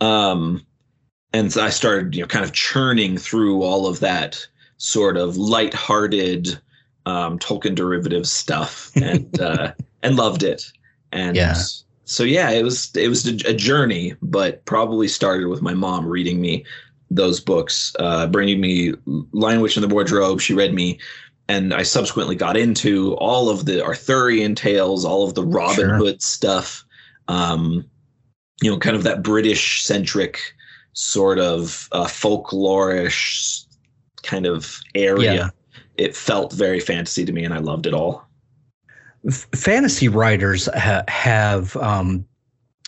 Um, 0.00 0.64
and 1.32 1.52
so 1.52 1.62
I 1.62 1.70
started, 1.70 2.14
you 2.14 2.22
know, 2.22 2.26
kind 2.26 2.44
of 2.44 2.52
churning 2.52 3.18
through 3.18 3.62
all 3.62 3.86
of 3.86 4.00
that 4.00 4.46
sort 4.78 5.16
of 5.16 5.36
light-hearted 5.36 6.58
um, 7.06 7.38
Tolkien 7.38 7.74
derivative 7.74 8.26
stuff, 8.26 8.90
and 8.96 9.40
uh, 9.40 9.72
and 10.02 10.16
loved 10.16 10.42
it. 10.42 10.64
And 11.12 11.36
yeah. 11.36 11.54
So 12.06 12.22
yeah, 12.22 12.50
it 12.50 12.62
was 12.62 12.94
it 12.94 13.08
was 13.08 13.26
a 13.26 13.52
journey, 13.52 14.14
but 14.22 14.64
probably 14.64 15.08
started 15.08 15.48
with 15.48 15.60
my 15.60 15.74
mom 15.74 16.06
reading 16.06 16.40
me 16.40 16.64
those 17.10 17.40
books, 17.40 17.94
uh, 17.98 18.28
bringing 18.28 18.60
me 18.60 18.94
Lion 19.32 19.60
Witch 19.60 19.76
in 19.76 19.82
the 19.82 19.92
Wardrobe. 19.92 20.40
She 20.40 20.54
read 20.54 20.72
me, 20.72 21.00
and 21.48 21.74
I 21.74 21.82
subsequently 21.82 22.36
got 22.36 22.56
into 22.56 23.14
all 23.14 23.50
of 23.50 23.64
the 23.64 23.84
Arthurian 23.84 24.54
tales, 24.54 25.04
all 25.04 25.24
of 25.24 25.34
the 25.34 25.44
Robin 25.44 25.74
sure. 25.74 25.96
Hood 25.96 26.22
stuff. 26.22 26.84
Um, 27.26 27.84
you 28.62 28.70
know, 28.70 28.78
kind 28.78 28.94
of 28.94 29.02
that 29.02 29.24
British 29.24 29.82
centric 29.82 30.40
sort 30.92 31.40
of 31.40 31.88
uh, 31.90 32.06
folklorish 32.06 33.64
kind 34.22 34.46
of 34.46 34.80
area. 34.94 35.34
Yeah. 35.34 35.48
It 35.96 36.14
felt 36.14 36.52
very 36.52 36.78
fantasy 36.78 37.24
to 37.24 37.32
me, 37.32 37.44
and 37.44 37.52
I 37.52 37.58
loved 37.58 37.86
it 37.86 37.94
all. 37.94 38.25
F- 39.28 39.46
fantasy 39.54 40.08
writers 40.08 40.68
ha- 40.74 41.04
have, 41.08 41.76
um, 41.76 42.24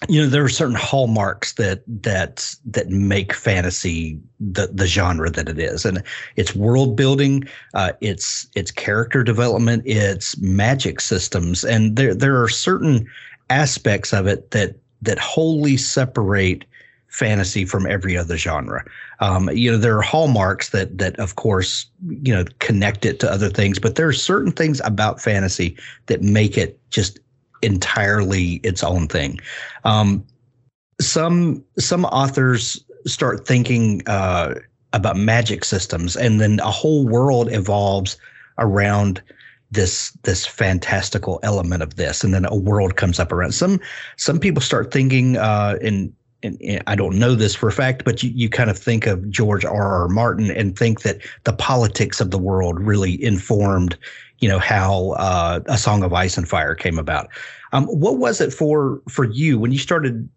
you 0.08 0.20
know, 0.20 0.28
there 0.28 0.44
are 0.44 0.48
certain 0.48 0.76
hallmarks 0.76 1.54
that 1.54 1.82
that 2.02 2.54
that 2.64 2.88
make 2.88 3.32
fantasy 3.32 4.18
the 4.38 4.68
the 4.72 4.86
genre 4.86 5.28
that 5.30 5.48
it 5.48 5.58
is, 5.58 5.84
and 5.84 6.02
it's 6.36 6.54
world 6.54 6.96
building, 6.96 7.44
uh, 7.74 7.92
it's 8.00 8.46
it's 8.54 8.70
character 8.70 9.24
development, 9.24 9.82
it's 9.86 10.38
magic 10.38 11.00
systems, 11.00 11.64
and 11.64 11.96
there 11.96 12.14
there 12.14 12.40
are 12.40 12.48
certain 12.48 13.08
aspects 13.50 14.12
of 14.12 14.26
it 14.26 14.52
that 14.52 14.76
that 15.02 15.18
wholly 15.18 15.76
separate 15.76 16.64
fantasy 17.08 17.64
from 17.64 17.86
every 17.86 18.16
other 18.16 18.36
genre. 18.36 18.84
Um, 19.20 19.50
you 19.50 19.70
know, 19.70 19.78
there 19.78 19.96
are 19.96 20.02
hallmarks 20.02 20.70
that 20.70 20.98
that 20.98 21.18
of 21.18 21.36
course 21.36 21.86
you 22.08 22.34
know 22.34 22.44
connect 22.60 23.04
it 23.04 23.20
to 23.20 23.30
other 23.30 23.48
things, 23.48 23.78
but 23.78 23.96
there 23.96 24.06
are 24.06 24.12
certain 24.12 24.52
things 24.52 24.80
about 24.84 25.20
fantasy 25.20 25.76
that 26.06 26.22
make 26.22 26.56
it 26.56 26.78
just 26.90 27.18
entirely 27.62 28.54
its 28.62 28.84
own 28.84 29.08
thing. 29.08 29.40
Um, 29.84 30.24
some 31.00 31.64
some 31.78 32.04
authors 32.06 32.84
start 33.06 33.46
thinking 33.46 34.02
uh, 34.06 34.54
about 34.92 35.16
magic 35.16 35.64
systems, 35.64 36.16
and 36.16 36.40
then 36.40 36.60
a 36.60 36.70
whole 36.70 37.06
world 37.06 37.50
evolves 37.52 38.16
around 38.58 39.22
this 39.70 40.12
this 40.22 40.46
fantastical 40.46 41.40
element 41.42 41.82
of 41.82 41.96
this 41.96 42.24
and 42.24 42.32
then 42.32 42.46
a 42.46 42.56
world 42.56 42.96
comes 42.96 43.20
up 43.20 43.32
around 43.32 43.52
some 43.52 43.78
some 44.16 44.38
people 44.38 44.62
start 44.62 44.90
thinking 44.90 45.36
uh 45.36 45.76
in 45.82 46.10
and, 46.42 46.82
I 46.86 46.94
don't 46.94 47.18
know 47.18 47.34
this 47.34 47.54
for 47.54 47.68
a 47.68 47.72
fact, 47.72 48.04
but 48.04 48.22
you, 48.22 48.30
you 48.30 48.48
kind 48.48 48.70
of 48.70 48.78
think 48.78 49.06
of 49.06 49.28
George 49.30 49.64
R. 49.64 50.02
R. 50.02 50.08
Martin 50.08 50.50
and 50.50 50.78
think 50.78 51.02
that 51.02 51.18
the 51.44 51.52
politics 51.52 52.20
of 52.20 52.30
the 52.30 52.38
world 52.38 52.78
really 52.80 53.22
informed, 53.22 53.96
you 54.38 54.48
know, 54.48 54.58
how 54.58 55.10
uh, 55.12 55.60
A 55.66 55.78
Song 55.78 56.02
of 56.02 56.12
Ice 56.12 56.36
and 56.36 56.48
Fire 56.48 56.74
came 56.74 56.98
about. 56.98 57.28
Um, 57.72 57.86
what 57.86 58.18
was 58.18 58.40
it 58.40 58.52
for 58.52 59.02
for 59.08 59.24
you 59.24 59.58
when 59.58 59.72
you 59.72 59.78
started 59.78 60.28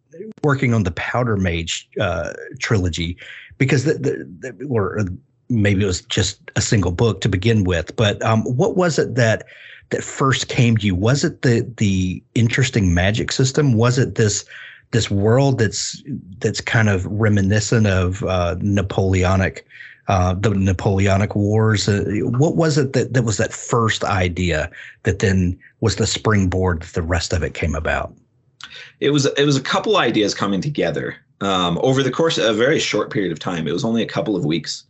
working 0.44 0.74
on 0.74 0.84
the 0.84 0.92
Powder 0.92 1.38
Mage 1.38 1.88
uh, 2.00 2.34
trilogy? 2.60 3.18
Because 3.58 3.86
the, 3.86 3.94
the, 3.94 4.54
the, 4.54 4.66
or 4.66 5.00
maybe 5.50 5.84
it 5.84 5.88
was 5.88 6.02
just 6.02 6.40
a 6.56 6.62
single 6.62 6.92
book 6.92 7.22
to 7.22 7.30
begin 7.30 7.64
with, 7.64 7.96
but 7.96 8.22
um, 8.24 8.42
what 8.44 8.76
was 8.76 8.98
it 8.98 9.16
that 9.16 9.46
that 9.92 10.04
first 10.04 10.48
came 10.48 10.78
to 10.78 10.86
you? 10.86 10.96
Was 10.96 11.24
it 11.24 11.44
the 11.44 11.72
the 11.78 12.24
interesting 12.34 12.94
magic 12.94 13.32
system? 13.32 13.74
Was 13.74 13.98
it 13.98 14.16
this 14.16 14.46
this 14.92 15.10
world 15.10 15.58
that's 15.58 16.02
that's 16.40 16.62
kind 16.62 16.90
of 16.90 17.06
reminiscent 17.06 17.88
of 17.88 18.24
uh, 18.24 18.56
Napoleonic, 18.60 19.66
uh, 20.08 20.34
the 20.34 20.52
Napoleonic 20.52 21.36
Wars. 21.36 21.88
Uh, 21.88 22.04
what 22.24 22.56
was 22.56 22.78
it 22.78 22.94
that 22.94 23.14
that 23.14 23.24
was 23.24 23.38
that 23.38 23.54
first 23.54 24.04
idea 24.04 24.70
that 25.04 25.20
then 25.20 25.58
was 25.80 25.96
the 25.96 26.08
springboard 26.08 26.82
that 26.82 26.94
the 26.94 27.02
rest 27.02 27.34
of 27.34 27.44
it 27.44 27.54
came 27.54 27.76
about? 27.76 28.14
It 29.00 29.12
was 29.12 29.26
it 29.26 29.46
was 29.46 29.58
a 29.58 29.62
couple 29.62 29.98
ideas 29.98 30.36
coming 30.36 30.62
together 30.62 31.16
um, 31.40 31.80
over 31.82 32.04
the 32.04 32.12
course 32.12 32.38
of 32.38 32.46
a 32.46 32.54
very 32.54 32.80
short 32.80 33.12
period 33.12 33.32
of 33.32 33.40
time. 33.40 33.68
It 33.68 33.74
was 33.74 33.86
only 33.86 34.04
a 34.04 34.08
couple 34.08 34.36
of 34.36 34.46
weeks. 34.46 34.84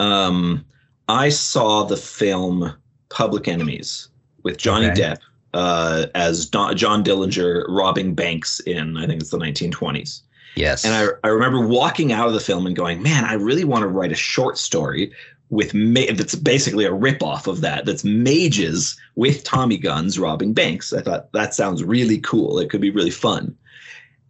Um, 0.00 0.64
I 1.08 1.28
saw 1.28 1.84
the 1.84 1.96
film 1.96 2.74
Public 3.10 3.46
Enemies 3.46 4.08
with 4.42 4.56
Johnny 4.56 4.86
okay. 4.86 5.02
Depp 5.02 5.18
uh, 5.54 6.06
as 6.14 6.46
Don, 6.46 6.76
John 6.76 7.04
Dillinger 7.04 7.64
robbing 7.68 8.14
banks 8.14 8.60
in 8.60 8.96
I 8.96 9.06
think 9.06 9.20
it's 9.20 9.30
the 9.30 9.38
1920s. 9.38 10.22
Yes. 10.54 10.84
And 10.84 10.94
I, 10.94 11.08
I 11.26 11.30
remember 11.30 11.66
walking 11.66 12.12
out 12.12 12.28
of 12.28 12.34
the 12.34 12.40
film 12.40 12.66
and 12.66 12.76
going, 12.76 13.02
man, 13.02 13.24
I 13.24 13.34
really 13.34 13.64
want 13.64 13.82
to 13.82 13.88
write 13.88 14.12
a 14.12 14.16
short 14.16 14.58
story 14.58 15.12
with 15.50 15.74
ma- 15.74 16.12
that's 16.14 16.34
basically 16.34 16.84
a 16.84 16.90
ripoff 16.90 17.46
of 17.46 17.60
that. 17.60 17.84
That's 17.84 18.04
mages 18.04 18.98
with 19.14 19.44
Tommy 19.44 19.78
guns 19.78 20.18
robbing 20.18 20.52
banks. 20.52 20.92
I 20.92 21.02
thought 21.02 21.32
that 21.32 21.54
sounds 21.54 21.84
really 21.84 22.18
cool. 22.18 22.58
It 22.58 22.70
could 22.70 22.80
be 22.80 22.90
really 22.90 23.10
fun. 23.10 23.56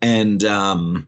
And 0.00 0.44
um, 0.44 1.06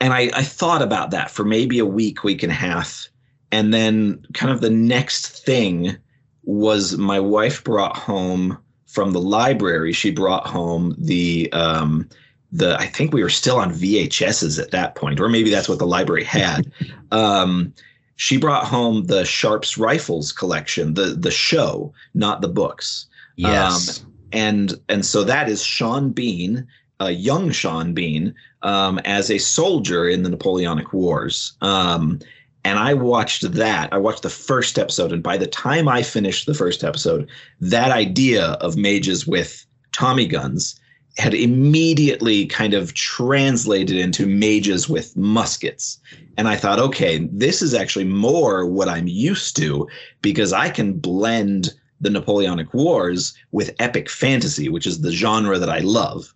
and 0.00 0.12
I, 0.12 0.30
I 0.34 0.42
thought 0.42 0.82
about 0.82 1.10
that 1.10 1.30
for 1.30 1.44
maybe 1.44 1.78
a 1.78 1.86
week, 1.86 2.22
week 2.22 2.42
and 2.42 2.52
a 2.52 2.56
half, 2.56 3.08
and 3.50 3.74
then 3.74 4.24
kind 4.34 4.52
of 4.52 4.60
the 4.60 4.70
next 4.70 5.44
thing 5.44 5.96
was 6.44 6.96
my 6.96 7.18
wife 7.18 7.64
brought 7.64 7.96
home 7.96 8.58
from 8.96 9.12
the 9.12 9.20
library, 9.20 9.92
she 9.92 10.10
brought 10.10 10.46
home 10.46 10.94
the 10.96 11.52
um, 11.52 12.08
the 12.50 12.74
I 12.78 12.86
think 12.86 13.12
we 13.12 13.22
were 13.22 13.28
still 13.28 13.58
on 13.58 13.70
VHSs 13.70 14.58
at 14.58 14.70
that 14.70 14.94
point, 14.94 15.20
or 15.20 15.28
maybe 15.28 15.50
that's 15.50 15.68
what 15.68 15.78
the 15.78 15.86
library 15.86 16.24
had. 16.24 16.72
um, 17.12 17.74
she 18.16 18.38
brought 18.38 18.64
home 18.64 19.04
the 19.04 19.26
Sharpe's 19.26 19.76
Rifles 19.76 20.32
collection, 20.32 20.94
the 20.94 21.08
the 21.08 21.30
show, 21.30 21.92
not 22.14 22.40
the 22.40 22.48
books. 22.48 23.06
Yes. 23.36 24.00
Um, 24.00 24.12
and 24.32 24.80
and 24.88 25.04
so 25.04 25.24
that 25.24 25.50
is 25.50 25.62
Sean 25.62 26.08
Bean, 26.12 26.66
a 26.98 27.10
young 27.10 27.50
Sean 27.50 27.92
Bean, 27.92 28.34
um, 28.62 28.98
as 29.00 29.30
a 29.30 29.36
soldier 29.36 30.08
in 30.08 30.22
the 30.22 30.30
Napoleonic 30.30 30.94
Wars. 30.94 31.52
Um, 31.60 32.20
and 32.66 32.80
I 32.80 32.94
watched 32.94 33.52
that. 33.52 33.92
I 33.92 33.98
watched 33.98 34.24
the 34.24 34.28
first 34.28 34.76
episode, 34.76 35.12
and 35.12 35.22
by 35.22 35.36
the 35.36 35.46
time 35.46 35.86
I 35.86 36.02
finished 36.02 36.46
the 36.46 36.54
first 36.54 36.82
episode, 36.82 37.28
that 37.60 37.92
idea 37.92 38.54
of 38.54 38.76
mages 38.76 39.24
with 39.24 39.64
Tommy 39.92 40.26
guns 40.26 40.74
had 41.16 41.32
immediately 41.32 42.44
kind 42.46 42.74
of 42.74 42.92
translated 42.94 43.96
into 43.96 44.26
mages 44.26 44.88
with 44.88 45.16
muskets. 45.16 46.00
And 46.36 46.48
I 46.48 46.56
thought, 46.56 46.80
okay, 46.80 47.28
this 47.30 47.62
is 47.62 47.72
actually 47.72 48.04
more 48.04 48.66
what 48.66 48.88
I'm 48.88 49.06
used 49.06 49.56
to 49.58 49.86
because 50.20 50.52
I 50.52 50.68
can 50.68 50.94
blend 50.94 51.72
the 52.00 52.10
Napoleonic 52.10 52.74
Wars 52.74 53.32
with 53.52 53.76
epic 53.78 54.10
fantasy, 54.10 54.68
which 54.68 54.88
is 54.88 55.02
the 55.02 55.12
genre 55.12 55.56
that 55.60 55.70
I 55.70 55.78
love 55.78 56.34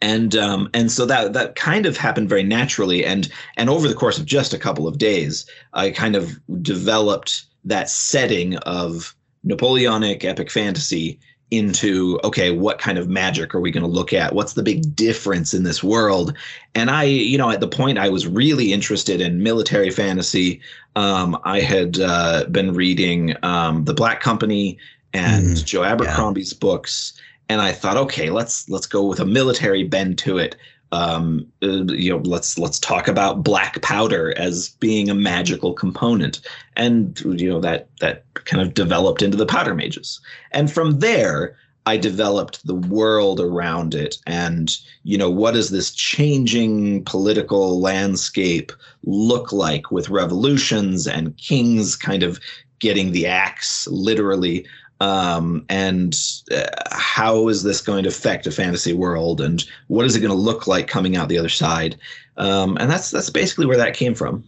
and 0.00 0.34
um, 0.36 0.70
and 0.74 0.90
so 0.90 1.06
that 1.06 1.32
that 1.32 1.56
kind 1.56 1.86
of 1.86 1.96
happened 1.96 2.28
very 2.28 2.42
naturally. 2.42 3.04
And 3.04 3.30
and 3.56 3.68
over 3.70 3.88
the 3.88 3.94
course 3.94 4.18
of 4.18 4.26
just 4.26 4.54
a 4.54 4.58
couple 4.58 4.86
of 4.86 4.98
days 4.98 5.46
i 5.72 5.90
kind 5.90 6.16
of 6.16 6.38
developed 6.62 7.44
that 7.64 7.90
setting 7.90 8.56
of 8.58 9.14
napoleonic 9.44 10.24
epic 10.24 10.50
fantasy 10.50 11.18
into 11.50 12.20
okay 12.22 12.52
what 12.52 12.78
kind 12.78 12.96
of 12.96 13.08
magic 13.08 13.54
are 13.54 13.60
we 13.60 13.72
going 13.72 13.82
to 13.82 13.88
look 13.88 14.12
at? 14.12 14.34
What's 14.34 14.52
the 14.52 14.62
big 14.62 14.94
difference 14.94 15.52
in 15.52 15.64
this 15.64 15.82
world? 15.82 16.36
And 16.74 16.90
i 16.90 17.02
you 17.02 17.36
know 17.36 17.50
at 17.50 17.60
the 17.60 17.68
point 17.68 17.98
i 17.98 18.08
was 18.08 18.26
really 18.26 18.72
interested 18.72 19.20
in 19.20 19.42
military 19.42 19.90
fantasy 19.90 20.60
um, 20.96 21.38
i 21.44 21.60
had 21.60 21.98
uh, 21.98 22.44
been 22.50 22.74
reading 22.74 23.34
um, 23.42 23.84
the 23.84 23.94
black 23.94 24.20
company 24.20 24.78
and 25.12 25.56
mm, 25.56 25.64
joe 25.64 25.82
abercrombie's 25.82 26.52
yeah. 26.52 26.58
books 26.60 27.20
and 27.50 27.60
I 27.60 27.72
thought, 27.72 27.96
okay, 27.96 28.30
let's 28.30 28.68
let's 28.68 28.86
go 28.86 29.04
with 29.04 29.18
a 29.18 29.26
military 29.26 29.82
bend 29.82 30.18
to 30.18 30.38
it. 30.38 30.54
um, 30.92 31.46
you 31.60 32.10
know, 32.10 32.18
let's 32.24 32.58
let's 32.58 32.78
talk 32.78 33.08
about 33.08 33.42
black 33.42 33.82
powder 33.82 34.32
as 34.38 34.70
being 34.80 35.10
a 35.10 35.14
magical 35.14 35.72
component, 35.72 36.40
and 36.76 37.20
you 37.20 37.48
know 37.48 37.60
that 37.60 37.88
that 38.00 38.24
kind 38.34 38.62
of 38.62 38.74
developed 38.74 39.20
into 39.20 39.36
the 39.36 39.46
powder 39.46 39.74
mages, 39.74 40.20
and 40.52 40.70
from 40.72 41.00
there. 41.00 41.56
I 41.86 41.96
developed 41.96 42.64
the 42.66 42.74
world 42.74 43.40
around 43.40 43.94
it 43.94 44.18
and 44.26 44.76
you 45.02 45.16
know 45.16 45.30
what 45.30 45.54
does 45.54 45.70
this 45.70 45.90
changing 45.90 47.04
political 47.04 47.80
landscape 47.80 48.70
look 49.02 49.50
like 49.50 49.90
with 49.90 50.10
revolutions 50.10 51.08
and 51.08 51.36
kings 51.38 51.96
kind 51.96 52.22
of 52.22 52.38
getting 52.80 53.12
the 53.12 53.26
axe 53.26 53.88
literally 53.88 54.66
um, 55.00 55.64
and 55.68 56.14
uh, 56.52 56.66
how 56.92 57.48
is 57.48 57.62
this 57.62 57.80
going 57.80 58.02
to 58.02 58.10
affect 58.10 58.46
a 58.46 58.50
fantasy 58.50 58.92
world? 58.92 59.40
And 59.40 59.64
what 59.88 60.04
is 60.04 60.14
it 60.14 60.20
going 60.20 60.30
to 60.30 60.36
look 60.36 60.66
like 60.66 60.88
coming 60.88 61.16
out 61.16 61.28
the 61.28 61.38
other 61.38 61.48
side? 61.48 61.96
Um, 62.36 62.76
and 62.78 62.90
that's 62.90 63.10
that's 63.10 63.30
basically 63.30 63.66
where 63.66 63.78
that 63.78 63.94
came 63.94 64.14
from. 64.14 64.44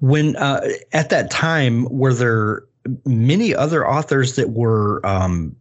When 0.00 0.36
uh, 0.36 0.60
at 0.92 1.10
that 1.10 1.30
time 1.30 1.84
were 1.90 2.14
there 2.14 2.64
many 3.04 3.54
other 3.54 3.88
authors 3.88 4.36
that 4.36 4.50
were 4.50 5.04
um, 5.04 5.56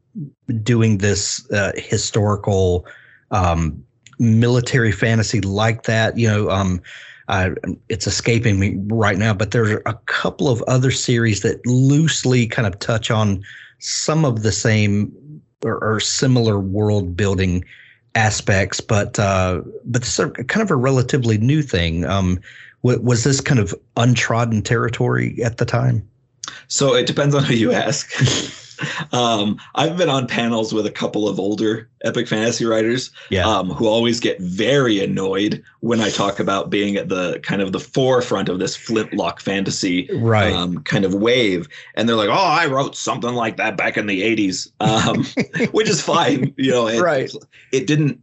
doing 0.61 0.99
this 0.99 1.49
uh, 1.51 1.71
historical 1.75 2.85
um, 3.31 3.83
military 4.19 4.91
fantasy 4.91 5.41
like 5.41 5.83
that? 5.83 6.17
You 6.17 6.27
know 6.27 6.49
um, 6.51 6.81
it's 7.89 8.05
escaping 8.05 8.59
me 8.59 8.77
right 8.87 9.17
now, 9.17 9.33
but 9.33 9.49
there's 9.49 9.79
a 9.87 9.93
couple 10.05 10.47
of 10.47 10.61
other 10.63 10.91
series 10.91 11.41
that 11.41 11.65
loosely 11.65 12.45
kind 12.45 12.67
of 12.67 12.77
touch 12.77 13.09
on 13.09 13.43
some 13.85 14.25
of 14.25 14.43
the 14.43 14.51
same 14.51 15.41
or, 15.63 15.83
or 15.83 15.99
similar 15.99 16.59
world 16.59 17.15
building 17.15 17.63
aspects, 18.15 18.81
but 18.81 19.19
uh, 19.19 19.61
but 19.85 20.01
this 20.01 20.19
is 20.19 20.31
kind 20.47 20.61
of 20.61 20.71
a 20.71 20.75
relatively 20.75 21.37
new 21.37 21.61
thing. 21.61 22.05
Um, 22.05 22.39
was 22.81 23.23
this 23.23 23.41
kind 23.41 23.59
of 23.59 23.73
untrodden 23.97 24.61
territory 24.61 25.41
at 25.43 25.57
the 25.57 25.65
time? 25.65 26.07
So 26.67 26.93
it 26.93 27.07
depends 27.07 27.33
on 27.33 27.43
who 27.43 27.55
you 27.55 27.71
ask. 27.71 28.11
um, 29.11 29.59
I've 29.75 29.97
been 29.97 30.09
on 30.09 30.27
panels 30.27 30.73
with 30.73 30.85
a 30.85 30.91
couple 30.91 31.27
of 31.27 31.39
older 31.39 31.89
epic 32.03 32.27
fantasy 32.27 32.65
writers 32.65 33.11
yeah. 33.29 33.45
um, 33.45 33.69
who 33.69 33.87
always 33.87 34.19
get 34.19 34.39
very 34.39 35.03
annoyed 35.03 35.63
when 35.79 36.01
I 36.01 36.09
talk 36.09 36.39
about 36.39 36.69
being 36.69 36.95
at 36.95 37.09
the 37.09 37.39
kind 37.39 37.61
of 37.61 37.71
the 37.71 37.79
forefront 37.79 38.49
of 38.49 38.59
this 38.59 38.75
flintlock 38.75 39.39
fantasy 39.39 40.09
right. 40.13 40.53
um, 40.53 40.83
kind 40.83 41.05
of 41.05 41.13
wave. 41.13 41.67
And 41.95 42.07
they're 42.07 42.15
like, 42.15 42.29
oh, 42.29 42.33
I 42.33 42.65
wrote 42.67 42.95
something 42.95 43.33
like 43.33 43.57
that 43.57 43.77
back 43.77 43.97
in 43.97 44.07
the 44.07 44.21
80s, 44.21 44.69
um, 44.79 45.25
which 45.71 45.89
is 45.89 46.01
fine. 46.01 46.53
You 46.57 46.71
know, 46.71 46.87
it, 46.87 47.01
right. 47.01 47.31
it 47.71 47.87
didn't, 47.87 48.21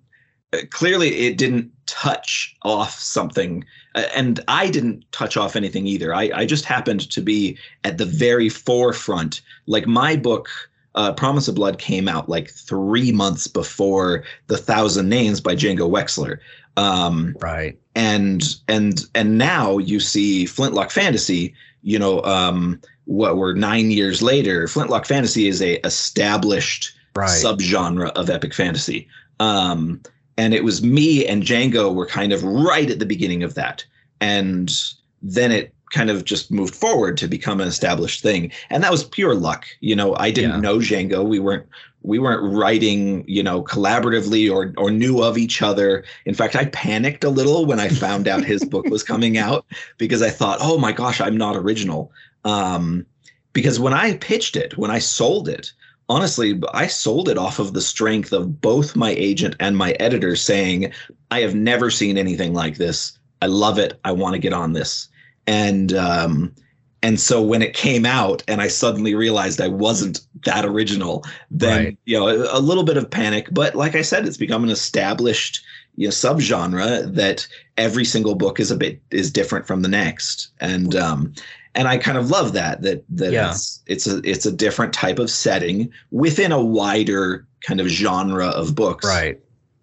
clearly, 0.71 1.27
it 1.27 1.39
didn't 1.39 1.71
touch 1.93 2.57
off 2.63 2.99
something. 2.99 3.65
And 3.95 4.41
i 4.49 4.71
didn't 4.71 5.05
touch 5.13 5.37
off 5.37 5.55
anything 5.57 5.87
either. 5.87 6.15
I, 6.15 6.31
I 6.35 6.47
just 6.47 6.65
happened 6.65 7.11
to 7.11 7.21
be 7.21 7.59
at 7.85 7.99
the 7.99 8.07
very 8.07 8.49
forefront. 8.49 9.43
Like 9.67 9.87
my 9.87 10.17
book 10.17 10.49
uh, 10.95 11.13
promise 11.13 11.49
of 11.49 11.55
blood 11.55 11.79
came 11.79 12.09
out 12.09 12.29
like 12.29 12.51
three 12.51 13.13
months 13.13 13.47
before 13.47 14.25
the 14.47 14.59
thousand 14.59 15.09
names 15.09 15.41
by 15.41 15.57
django 15.57 15.91
wexler 15.91 16.39
um, 16.77 17.35
right. 17.41 17.79
and 17.95 18.57
and 18.69 19.07
and 19.15 19.39
now 19.39 19.79
you 19.79 19.99
see 19.99 20.45
flintlock 20.45 20.91
fantasy 20.91 21.55
you 21.81 21.99
know 21.99 22.23
um, 22.25 22.79
what 23.07 23.39
we're 23.39 23.55
nine 23.55 23.91
years 23.91 24.21
later 24.21 24.69
flintlock 24.69 25.07
fantasy 25.07 25.49
is 25.49 25.63
a 25.63 25.81
established 25.87 26.93
right. 27.15 27.29
subgenre 27.29 28.11
of 28.13 28.31
epic 28.31 28.55
fantasy. 28.55 29.09
Um, 29.41 30.01
and 30.37 30.55
it 30.55 30.65
was 30.65 30.83
me 30.83 31.27
and 31.27 31.43
Django 31.43 31.95
were 31.95 32.07
kind 32.07 32.33
of 32.33 32.43
right 32.43 32.91
at 32.91 32.99
the 32.99 33.07
beginning 33.07 33.43
of 33.43 33.55
that. 33.55 33.85
And 34.21 34.73
then 35.21 35.53
it 35.53 35.75
kind 35.93 36.11
of 36.11 36.25
just 36.25 36.51
moved 36.51 36.75
forward 36.75 37.17
to 37.19 37.29
become 37.29 37.61
an 37.61 37.69
established 37.69 38.23
thing. 38.23 38.51
And 38.71 38.83
that 38.83 38.91
was 38.91 39.05
pure 39.05 39.35
luck. 39.35 39.67
You 39.81 39.95
know, 39.95 40.17
I 40.17 40.31
didn't 40.31 40.53
yeah. 40.53 40.61
know 40.61 40.79
Django. 40.79 41.25
We 41.27 41.39
weren't 41.39 41.67
we 42.05 42.19
weren't 42.19 42.55
writing, 42.55 43.25
you 43.29 43.43
know, 43.43 43.63
collaboratively 43.63 44.53
or 44.53 44.73
or 44.77 44.91
knew 44.91 45.23
of 45.23 45.39
each 45.39 45.63
other. 45.63 46.05
In 46.25 46.35
fact, 46.35 46.57
I 46.57 46.67
panicked 46.67 47.25
a 47.25 47.31
little 47.31 47.67
when 47.67 47.79
I 47.79 47.89
found 47.89 48.27
out 48.27 48.45
his 48.45 48.65
book 48.65 48.87
was 48.87 49.03
coming 49.03 49.39
out 49.47 49.67
because 49.99 50.23
I 50.23 50.31
thought, 50.31 50.59
"Oh 50.61 50.79
my 50.79 50.93
gosh, 50.93 51.21
I'm 51.21 51.37
not 51.37 51.57
original." 51.57 52.11
Um, 52.45 53.07
because 53.53 53.79
when 53.79 53.93
I 53.93 54.17
pitched 54.17 54.57
it, 54.57 54.77
when 54.79 54.91
I 54.91 54.99
sold 54.99 55.49
it, 55.49 55.73
honestly, 56.13 56.61
I 56.75 56.89
sold 56.89 57.31
it 57.31 57.39
off 57.39 57.59
of 57.59 57.73
the 57.73 57.81
strength 57.81 58.35
of 58.35 58.61
both 58.61 58.95
my 58.95 59.13
agent 59.13 59.57
and 59.61 59.79
my 59.79 59.93
editor 59.93 60.37
saying, 60.37 60.93
I 61.31 61.41
have 61.41 61.55
never 61.55 61.91
seen 61.91 62.19
anything 62.19 62.53
like 62.53 62.77
this. 62.77 63.19
I 63.41 63.47
love 63.47 63.79
it. 63.79 63.99
I 64.05 64.13
want 64.13 64.35
to 64.35 64.39
get 64.39 64.53
on 64.53 64.75
this. 64.75 65.09
And 65.47 65.95
um, 65.95 66.55
and 67.03 67.19
so 67.19 67.41
when 67.43 67.63
it 67.63 67.73
came 67.73 68.05
out 68.05 68.43
and 68.47 68.61
I 68.61 68.69
suddenly 68.69 69.15
realized 69.15 69.59
I 69.61 69.69
wasn't 69.69 70.21
that 70.45 70.67
original, 70.67 71.25
then 71.51 71.85
right. 71.85 71.99
you 72.05 72.21
know, 72.21 72.29
a, 72.29 72.59
a, 72.59 72.61
little 72.61 72.85
bit 72.85 72.99
of 72.99 73.11
panic. 73.11 73.49
But 73.51 73.75
like 73.75 73.97
I 73.97 74.03
said, 74.03 74.27
it's 74.27 74.37
become 74.37 74.63
an 74.63 74.71
established 74.71 75.65
you 75.97 76.07
know 76.07 76.13
subgenre 76.13 77.13
that 77.15 77.47
every 77.77 78.05
single 78.05 78.35
book 78.35 78.61
is 78.61 78.71
a 78.71 78.77
bit 78.77 79.01
is 79.11 79.33
different 79.33 79.67
from 79.67 79.81
the 79.81 79.89
next. 79.89 80.49
And 80.61 80.95
um 80.95 81.33
and 81.75 81.89
I 81.89 81.97
kind 81.97 82.19
of 82.19 82.31
love 82.31 82.53
that 82.53 82.83
that 82.83 83.05
that 83.09 83.33
yeah. 83.33 83.51
it's 83.51 83.83
it's 83.87 84.07
a 84.07 84.21
it's 84.25 84.47
a 84.47 84.53
different 84.53 84.93
type 84.93 85.19
of 85.19 85.31
setting 85.31 85.91
within 86.11 86.53
a 86.53 86.63
wider 86.63 87.47
kind 87.63 87.81
of 87.81 87.89
genre 87.89 88.49
of 88.49 88.75
books. 88.75 89.07
Right, 89.07 89.41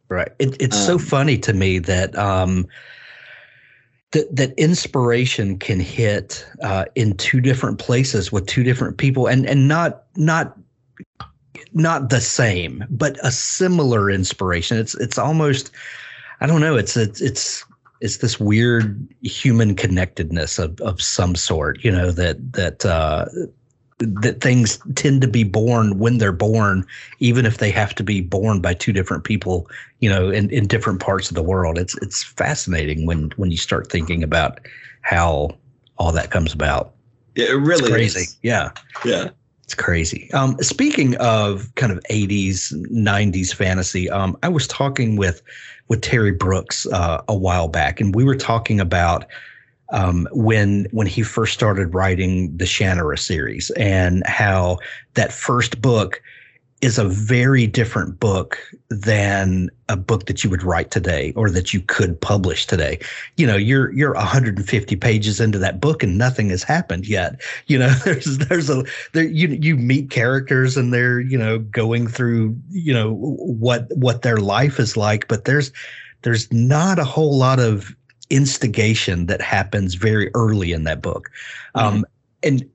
right. 0.10 0.32
It, 0.40 0.56
it's 0.62 0.78
um, 0.78 0.84
so 0.84 0.98
funny 1.00 1.38
to 1.40 1.54
me 1.54 1.80
that 1.80 2.16
um, 2.18 2.68
that 4.12 4.34
that 4.36 4.54
inspiration 4.58 5.58
can 5.58 5.80
hit 5.80 6.46
uh, 6.62 6.86
in 6.96 7.16
two 7.18 7.42
different 7.42 7.80
places 7.80 8.32
with 8.32 8.46
two 8.46 8.64
different 8.64 8.98
people, 8.98 9.28
and 9.28 9.48
and 9.48 9.68
not 9.68 10.04
not 10.16 10.58
not 11.74 12.10
the 12.10 12.22
same, 12.22 12.84
but 12.90 13.18
a 13.24 13.32
similar 13.32 14.12
inspiration. 14.12 14.78
It's 14.78 14.96
it's 14.96 15.18
almost 15.18 15.72
I 16.42 16.46
don't 16.46 16.62
know. 16.62 16.76
It's 16.76 16.96
it's 16.96 17.20
it's 17.22 17.66
it's 18.02 18.18
this 18.18 18.40
weird 18.40 19.08
human 19.22 19.76
connectedness 19.76 20.58
of, 20.60 20.80
of 20.82 21.02
some 21.02 21.36
sort, 21.36 21.84
you 21.84 21.92
know, 21.92 22.12
that 22.12 22.54
that 22.54 22.86
uh, 22.86 23.26
that 24.00 24.40
things 24.40 24.80
tend 24.96 25.22
to 25.22 25.28
be 25.28 25.44
born 25.44 26.00
when 26.00 26.18
they're 26.18 26.32
born, 26.32 26.86
even 27.20 27.46
if 27.46 27.58
they 27.58 27.70
have 27.72 27.94
to 27.96 28.04
be 28.04 28.22
born 28.22 28.62
by 28.62 28.74
two 28.74 28.94
different 28.94 29.26
people, 29.26 29.70
you 30.00 30.10
know, 30.10 30.30
in, 30.30 30.50
in 30.52 30.68
different 30.68 31.02
parts 31.02 31.30
of 31.30 31.36
the 31.36 31.44
world. 31.44 31.78
It's 31.78 31.98
it's 31.98 32.24
fascinating 32.24 33.06
when 33.06 33.32
when 33.36 33.52
you 33.52 33.58
start 33.58 33.92
thinking 33.92 34.24
about 34.24 34.60
how 35.02 35.58
all 35.98 36.12
that 36.14 36.32
comes 36.32 36.54
about. 36.54 36.94
It 37.36 37.52
really 37.52 37.84
it's 37.84 37.90
crazy. 37.90 38.20
Is. 38.22 38.38
Yeah. 38.42 38.72
Yeah. 39.04 39.30
It's 39.64 39.76
crazy. 39.76 40.32
Um, 40.34 40.58
speaking 40.62 41.16
of 41.18 41.70
kind 41.76 41.92
of 41.92 42.00
80s, 42.10 42.74
90s 42.88 43.54
fantasy, 43.54 44.10
um, 44.10 44.36
I 44.42 44.50
was 44.50 44.66
talking 44.66 45.16
with 45.16 45.44
with 45.90 46.02
Terry 46.02 46.32
Brooks 46.32 46.88
uh, 46.88 47.22
a 47.28 47.36
while 47.36 47.68
back, 47.68 48.00
and 48.00 48.16
we 48.16 48.24
were 48.24 48.36
talking 48.36 48.80
about 48.80 49.26
um, 49.92 50.28
when 50.32 50.88
when 50.92 51.08
he 51.08 51.24
first 51.24 51.54
started 51.54 51.94
writing 51.94 52.56
the 52.56 52.66
Shannara 52.66 53.20
series 53.20 53.72
and 53.72 54.24
how 54.26 54.78
that 55.16 55.34
first 55.34 55.82
book 55.82 56.22
is 56.82 56.98
a 56.98 57.06
very 57.06 57.68
different 57.68 58.20
book 58.20 58.58
than 58.90 59.70
a 59.90 59.98
book 59.98 60.28
that 60.28 60.44
you 60.44 60.50
would 60.50 60.64
write 60.64 60.92
today 60.92 61.34
or 61.36 61.50
that 61.50 61.74
you 61.74 61.82
could 61.82 62.20
publish 62.22 62.66
today. 62.66 62.98
You 63.36 63.48
know, 63.48 63.58
you're 63.58 63.92
you're 63.92 64.14
150 64.14 64.96
pages 64.96 65.42
into 65.42 65.58
that 65.60 65.82
book 65.82 66.04
and 66.04 66.18
nothing 66.18 66.50
has 66.50 66.64
happened 66.64 67.06
yet. 67.08 67.42
You 67.68 67.80
know, 67.80 67.90
there's 68.06 68.38
there's 68.38 68.70
a 68.70 68.86
there 69.14 69.26
you 69.26 69.50
you 69.50 69.76
meet 69.76 70.10
characters 70.10 70.78
and 70.78 70.94
they're, 70.94 71.20
you 71.20 71.38
know, 71.38 71.60
going 71.60 72.08
through, 72.08 72.58
you 72.70 72.94
know, 72.94 73.14
what 73.14 73.88
what 73.96 74.22
their 74.22 74.38
life 74.38 74.80
is 74.80 74.96
like, 74.96 75.28
but 75.28 75.46
there's 75.46 75.72
there's 76.22 76.52
not 76.52 76.98
a 76.98 77.06
whole 77.06 77.38
lot 77.38 77.60
of 77.60 77.94
instigation 78.30 79.26
that 79.26 79.42
happens 79.42 79.96
very 79.96 80.32
early 80.34 80.72
in 80.72 80.84
that 80.86 81.02
book. 81.02 81.30
Mm-hmm. 81.76 81.88
Um, 81.88 82.06
and 82.42 82.70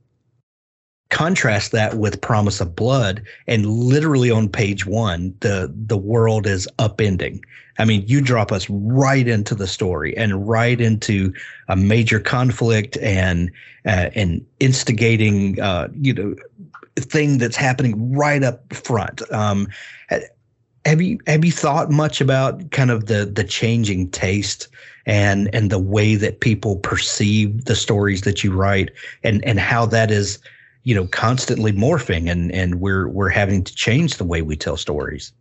contrast 1.15 1.71
that 1.71 1.95
with 1.95 2.21
promise 2.21 2.61
of 2.61 2.75
blood 2.75 3.23
and 3.47 3.67
literally 3.67 4.33
on 4.33 4.49
page 4.49 4.85
one 4.85 5.33
the 5.41 5.73
the 5.87 5.97
world 5.97 6.45
is 6.45 6.69
upending. 6.81 7.41
I 7.79 7.85
mean 7.85 8.03
you 8.07 8.21
drop 8.21 8.51
us 8.51 8.69
right 8.69 9.27
into 9.27 9.55
the 9.55 9.69
story 9.69 10.17
and 10.17 10.47
right 10.49 10.81
into 10.81 11.33
a 11.69 11.77
major 11.77 12.19
conflict 12.19 12.97
and 12.99 13.53
uh, 13.87 14.11
and 14.17 14.45
instigating 14.59 15.61
uh, 15.61 15.87
you 15.95 16.13
know 16.13 16.35
thing 16.97 17.39
that's 17.39 17.57
happening 17.57 18.13
right 18.13 18.43
up 18.43 18.73
front. 18.75 19.23
Um, 19.33 19.69
have 20.85 21.01
you 21.01 21.21
have 21.29 21.45
you 21.45 21.53
thought 21.53 21.91
much 21.91 22.21
about 22.21 22.73
kind 22.73 22.91
of 22.91 23.07
the 23.07 23.25
the 23.25 23.45
changing 23.45 24.11
taste 24.11 24.67
and 25.07 25.49
and 25.55 25.71
the 25.71 25.79
way 25.79 26.17
that 26.17 26.41
people 26.41 26.77
perceive 26.77 27.67
the 27.67 27.77
stories 27.77 28.23
that 28.23 28.43
you 28.43 28.53
write 28.53 28.91
and 29.23 29.45
and 29.45 29.61
how 29.61 29.87
that 29.87 30.11
is 30.11 30.41
you 30.85 30.95
know 30.95 31.07
constantly 31.09 31.73
morphing 31.73 32.31
and 32.31 32.53
and 32.53 32.77
we're 32.77 33.09
we're 33.09 33.29
having 33.29 33.65
to 33.65 33.75
change 33.75 34.17
the 34.17 34.25
way 34.25 34.43
we 34.43 34.57
tell 34.57 34.77
stories 34.77 35.33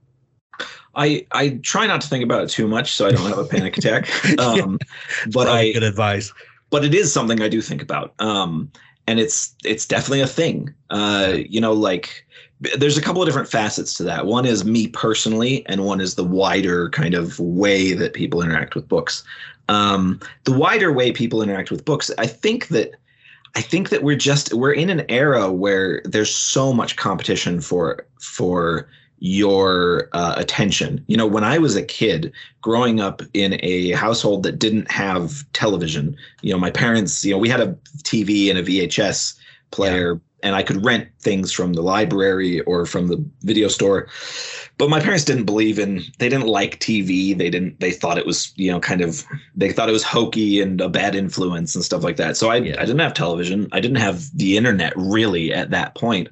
I 0.95 1.25
I 1.31 1.59
try 1.63 1.87
not 1.87 2.01
to 2.01 2.07
think 2.07 2.23
about 2.23 2.43
it 2.43 2.49
too 2.49 2.67
much 2.67 2.93
so 2.93 3.07
I 3.07 3.11
don't 3.11 3.27
have 3.27 3.37
a 3.37 3.45
panic 3.45 3.77
attack. 3.77 4.09
Um, 4.39 4.79
but 5.31 5.47
I 5.47 5.71
good 5.71 5.83
advice. 5.83 6.31
But 6.69 6.83
it 6.85 6.93
is 6.93 7.13
something 7.13 7.41
I 7.41 7.49
do 7.49 7.61
think 7.61 7.81
about. 7.81 8.13
Um, 8.19 8.71
and 9.07 9.19
it's 9.19 9.55
it's 9.63 9.85
definitely 9.85 10.21
a 10.21 10.27
thing. 10.27 10.73
Uh, 10.89 11.37
you 11.37 11.59
know, 11.59 11.73
like 11.73 12.25
there's 12.77 12.97
a 12.97 13.01
couple 13.01 13.21
of 13.21 13.27
different 13.27 13.49
facets 13.49 13.93
to 13.95 14.03
that. 14.03 14.25
One 14.25 14.45
is 14.45 14.63
me 14.63 14.87
personally, 14.87 15.65
and 15.67 15.85
one 15.85 15.99
is 15.99 16.15
the 16.15 16.23
wider 16.23 16.89
kind 16.89 17.13
of 17.13 17.39
way 17.39 17.93
that 17.93 18.13
people 18.13 18.41
interact 18.41 18.75
with 18.75 18.87
books. 18.87 19.23
Um, 19.69 20.19
the 20.45 20.53
wider 20.53 20.91
way 20.91 21.11
people 21.11 21.41
interact 21.41 21.71
with 21.71 21.85
books, 21.85 22.11
I 22.17 22.27
think 22.27 22.67
that 22.69 22.95
I 23.55 23.61
think 23.61 23.89
that 23.89 24.03
we're 24.03 24.15
just 24.15 24.53
we're 24.53 24.73
in 24.73 24.89
an 24.89 25.05
era 25.09 25.51
where 25.51 26.01
there's 26.05 26.33
so 26.33 26.73
much 26.73 26.95
competition 26.95 27.61
for 27.61 28.05
for 28.19 28.87
your 29.19 30.09
uh, 30.11 30.33
attention. 30.35 31.03
You 31.07 31.15
know, 31.15 31.27
when 31.27 31.43
I 31.43 31.57
was 31.57 31.75
a 31.75 31.83
kid 31.83 32.33
growing 32.61 32.99
up 32.99 33.21
in 33.33 33.57
a 33.63 33.91
household 33.91 34.43
that 34.43 34.59
didn't 34.59 34.91
have 34.91 35.45
television, 35.53 36.17
you 36.41 36.51
know, 36.51 36.59
my 36.59 36.71
parents, 36.71 37.23
you 37.23 37.31
know, 37.31 37.37
we 37.37 37.47
had 37.47 37.61
a 37.61 37.73
TV 38.03 38.49
and 38.49 38.59
a 38.59 38.63
VHS 38.63 39.37
player. 39.71 40.15
Yeah 40.15 40.19
and 40.43 40.55
I 40.55 40.61
could 40.61 40.85
rent 40.85 41.07
things 41.19 41.51
from 41.51 41.73
the 41.73 41.81
library 41.81 42.59
or 42.61 42.85
from 42.85 43.07
the 43.07 43.23
video 43.41 43.69
store. 43.69 44.09
But 44.77 44.89
my 44.89 44.99
parents 44.99 45.23
didn't 45.23 45.45
believe 45.45 45.77
in 45.77 46.01
they 46.17 46.29
didn't 46.29 46.47
like 46.47 46.79
TV. 46.79 47.37
They 47.37 47.49
didn't 47.49 47.79
they 47.79 47.91
thought 47.91 48.17
it 48.17 48.25
was, 48.25 48.51
you 48.55 48.71
know, 48.71 48.79
kind 48.79 49.01
of 49.01 49.23
they 49.55 49.71
thought 49.71 49.89
it 49.89 49.93
was 49.93 50.03
hokey 50.03 50.61
and 50.61 50.81
a 50.81 50.89
bad 50.89 51.15
influence 51.15 51.75
and 51.75 51.83
stuff 51.83 52.03
like 52.03 52.17
that. 52.17 52.37
So 52.37 52.49
I 52.49 52.57
yeah. 52.57 52.75
I 52.77 52.85
didn't 52.85 52.99
have 52.99 53.13
television. 53.13 53.67
I 53.71 53.79
didn't 53.79 53.97
have 53.97 54.35
the 54.35 54.57
internet 54.57 54.93
really 54.95 55.53
at 55.53 55.69
that 55.69 55.95
point. 55.95 56.29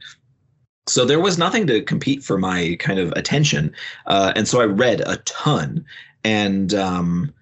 So 0.88 1.06
there 1.06 1.20
was 1.20 1.38
nothing 1.38 1.68
to 1.68 1.82
compete 1.84 2.24
for 2.24 2.38
my 2.38 2.76
kind 2.80 3.00
of 3.00 3.12
attention. 3.14 3.74
Uh, 4.08 4.34
and 4.36 4.48
so 4.48 4.60
I 4.60 4.66
read 4.66 5.02
a 5.02 5.18
ton 5.18 5.86
and 6.24 6.74
um 6.74 7.34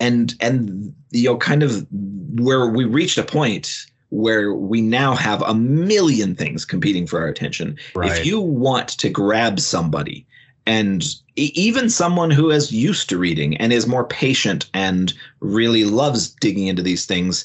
and 0.00 0.34
and 0.40 0.94
you 1.10 1.24
know 1.24 1.36
kind 1.36 1.62
of 1.62 1.86
where 1.90 2.66
we 2.66 2.84
reached 2.84 3.18
a 3.18 3.22
point 3.22 3.86
where 4.10 4.54
we 4.54 4.80
now 4.80 5.14
have 5.14 5.42
a 5.42 5.54
million 5.54 6.34
things 6.34 6.64
competing 6.64 7.06
for 7.06 7.20
our 7.20 7.28
attention. 7.28 7.76
Right. 7.94 8.10
If 8.10 8.26
you 8.26 8.40
want 8.40 8.88
to 8.90 9.08
grab 9.08 9.58
somebody 9.60 10.26
and 10.66 11.04
even 11.36 11.90
someone 11.90 12.30
who 12.30 12.50
is 12.50 12.72
used 12.72 13.08
to 13.08 13.18
reading 13.18 13.56
and 13.56 13.72
is 13.72 13.86
more 13.86 14.04
patient 14.04 14.68
and 14.74 15.12
really 15.40 15.84
loves 15.84 16.28
digging 16.28 16.66
into 16.66 16.82
these 16.82 17.06
things, 17.06 17.44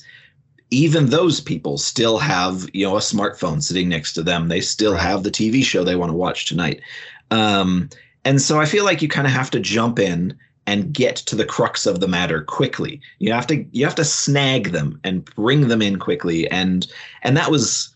even 0.72 1.08
those 1.08 1.42
people 1.42 1.78
still 1.78 2.18
have, 2.18 2.70
you 2.74 2.86
know, 2.86 2.96
a 2.96 3.02
smartphone 3.02 3.62
sitting 3.62 3.90
next 3.90 4.14
to 4.14 4.24
them. 4.24 4.48
They 4.48 4.62
still 4.62 4.94
right. 4.94 5.02
have 5.02 5.24
the 5.24 5.32
TV 5.32 5.64
show 5.64 5.84
they 5.84 5.96
want 5.96 6.12
to 6.12 6.18
watch 6.18 6.48
tonight. 6.48 6.82
Um, 7.30 7.90
and 8.24 8.42
so 8.42 8.60
I 8.60 8.66
feel 8.66 8.86
like 8.86 9.02
you 9.02 9.08
kind 9.08 9.28
of 9.28 9.34
have 9.34 9.52
to 9.52 9.60
jump 9.60 10.00
in 10.00 10.38
and 10.68 10.94
get 10.94 11.16
to 11.18 11.36
the 11.36 11.46
crux 11.46 11.86
of 11.86 12.00
the 12.00 12.08
matter 12.08 12.44
quickly. 12.44 13.02
You 13.20 13.32
have 13.34 13.48
to 13.48 13.66
you 13.72 13.86
have 13.86 13.96
to 13.96 14.06
snag 14.06 14.72
them 14.72 15.00
and 15.04 15.26
bring 15.26 15.68
them 15.68 15.82
in 15.82 16.00
quickly 16.00 16.50
and 16.50 16.88
and 17.24 17.36
that 17.38 17.52
was 17.52 17.94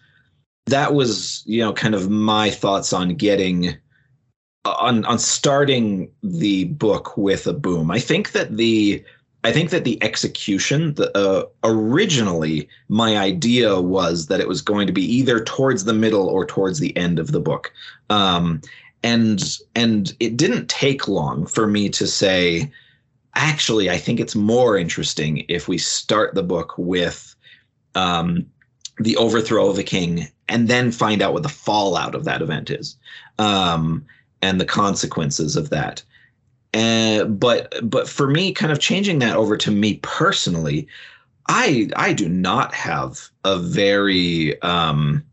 that 0.65 0.93
was 0.93 1.43
you 1.45 1.61
know 1.61 1.73
kind 1.73 1.95
of 1.95 2.09
my 2.09 2.49
thoughts 2.49 2.91
on 2.93 3.15
getting 3.15 3.75
on 4.65 5.05
on 5.05 5.19
starting 5.19 6.11
the 6.23 6.65
book 6.65 7.17
with 7.17 7.47
a 7.47 7.53
boom. 7.53 7.91
I 7.91 7.99
think 7.99 8.31
that 8.31 8.57
the 8.57 9.03
I 9.43 9.51
think 9.51 9.69
that 9.69 9.83
the 9.83 10.01
execution, 10.01 10.95
the, 10.95 11.15
uh, 11.15 11.45
originally, 11.63 12.67
my 12.89 13.15
idea 13.15 13.79
was 13.79 14.25
that 14.25 14.39
it 14.39 14.47
was 14.47 14.59
going 14.59 14.87
to 14.87 14.93
be 14.93 15.03
either 15.03 15.43
towards 15.43 15.83
the 15.83 15.93
middle 15.93 16.27
or 16.27 16.47
towards 16.47 16.79
the 16.79 16.97
end 16.97 17.19
of 17.19 17.31
the 17.31 17.39
book. 17.39 17.71
Um, 18.09 18.59
and 19.05 19.59
and 19.75 20.15
it 20.19 20.35
didn't 20.35 20.67
take 20.67 21.07
long 21.07 21.45
for 21.45 21.67
me 21.67 21.87
to 21.89 22.07
say 22.07 22.71
actually 23.35 23.89
i 23.89 23.97
think 23.97 24.19
it's 24.19 24.35
more 24.35 24.77
interesting 24.77 25.45
if 25.47 25.67
we 25.67 25.77
start 25.77 26.33
the 26.33 26.43
book 26.43 26.73
with 26.77 27.35
um, 27.93 28.45
the 28.97 29.15
overthrow 29.15 29.69
of 29.69 29.77
a 29.77 29.83
king 29.83 30.27
and 30.49 30.67
then 30.67 30.91
find 30.91 31.21
out 31.21 31.33
what 31.33 31.43
the 31.43 31.49
fallout 31.49 32.15
of 32.15 32.25
that 32.25 32.41
event 32.41 32.69
is 32.69 32.97
um, 33.39 34.05
and 34.41 34.59
the 34.59 34.65
consequences 34.65 35.55
of 35.55 35.69
that. 35.69 36.03
Uh, 36.73 37.23
but 37.25 37.73
but 37.89 38.09
for 38.09 38.27
me 38.27 38.51
kind 38.51 38.71
of 38.71 38.79
changing 38.79 39.19
that 39.19 39.37
over 39.37 39.55
to 39.55 39.71
me 39.71 39.97
personally 40.01 40.85
i 41.47 41.89
i 41.95 42.11
do 42.11 42.27
not 42.27 42.73
have 42.73 43.29
a 43.45 43.57
very 43.57 44.61
um, 44.61 45.23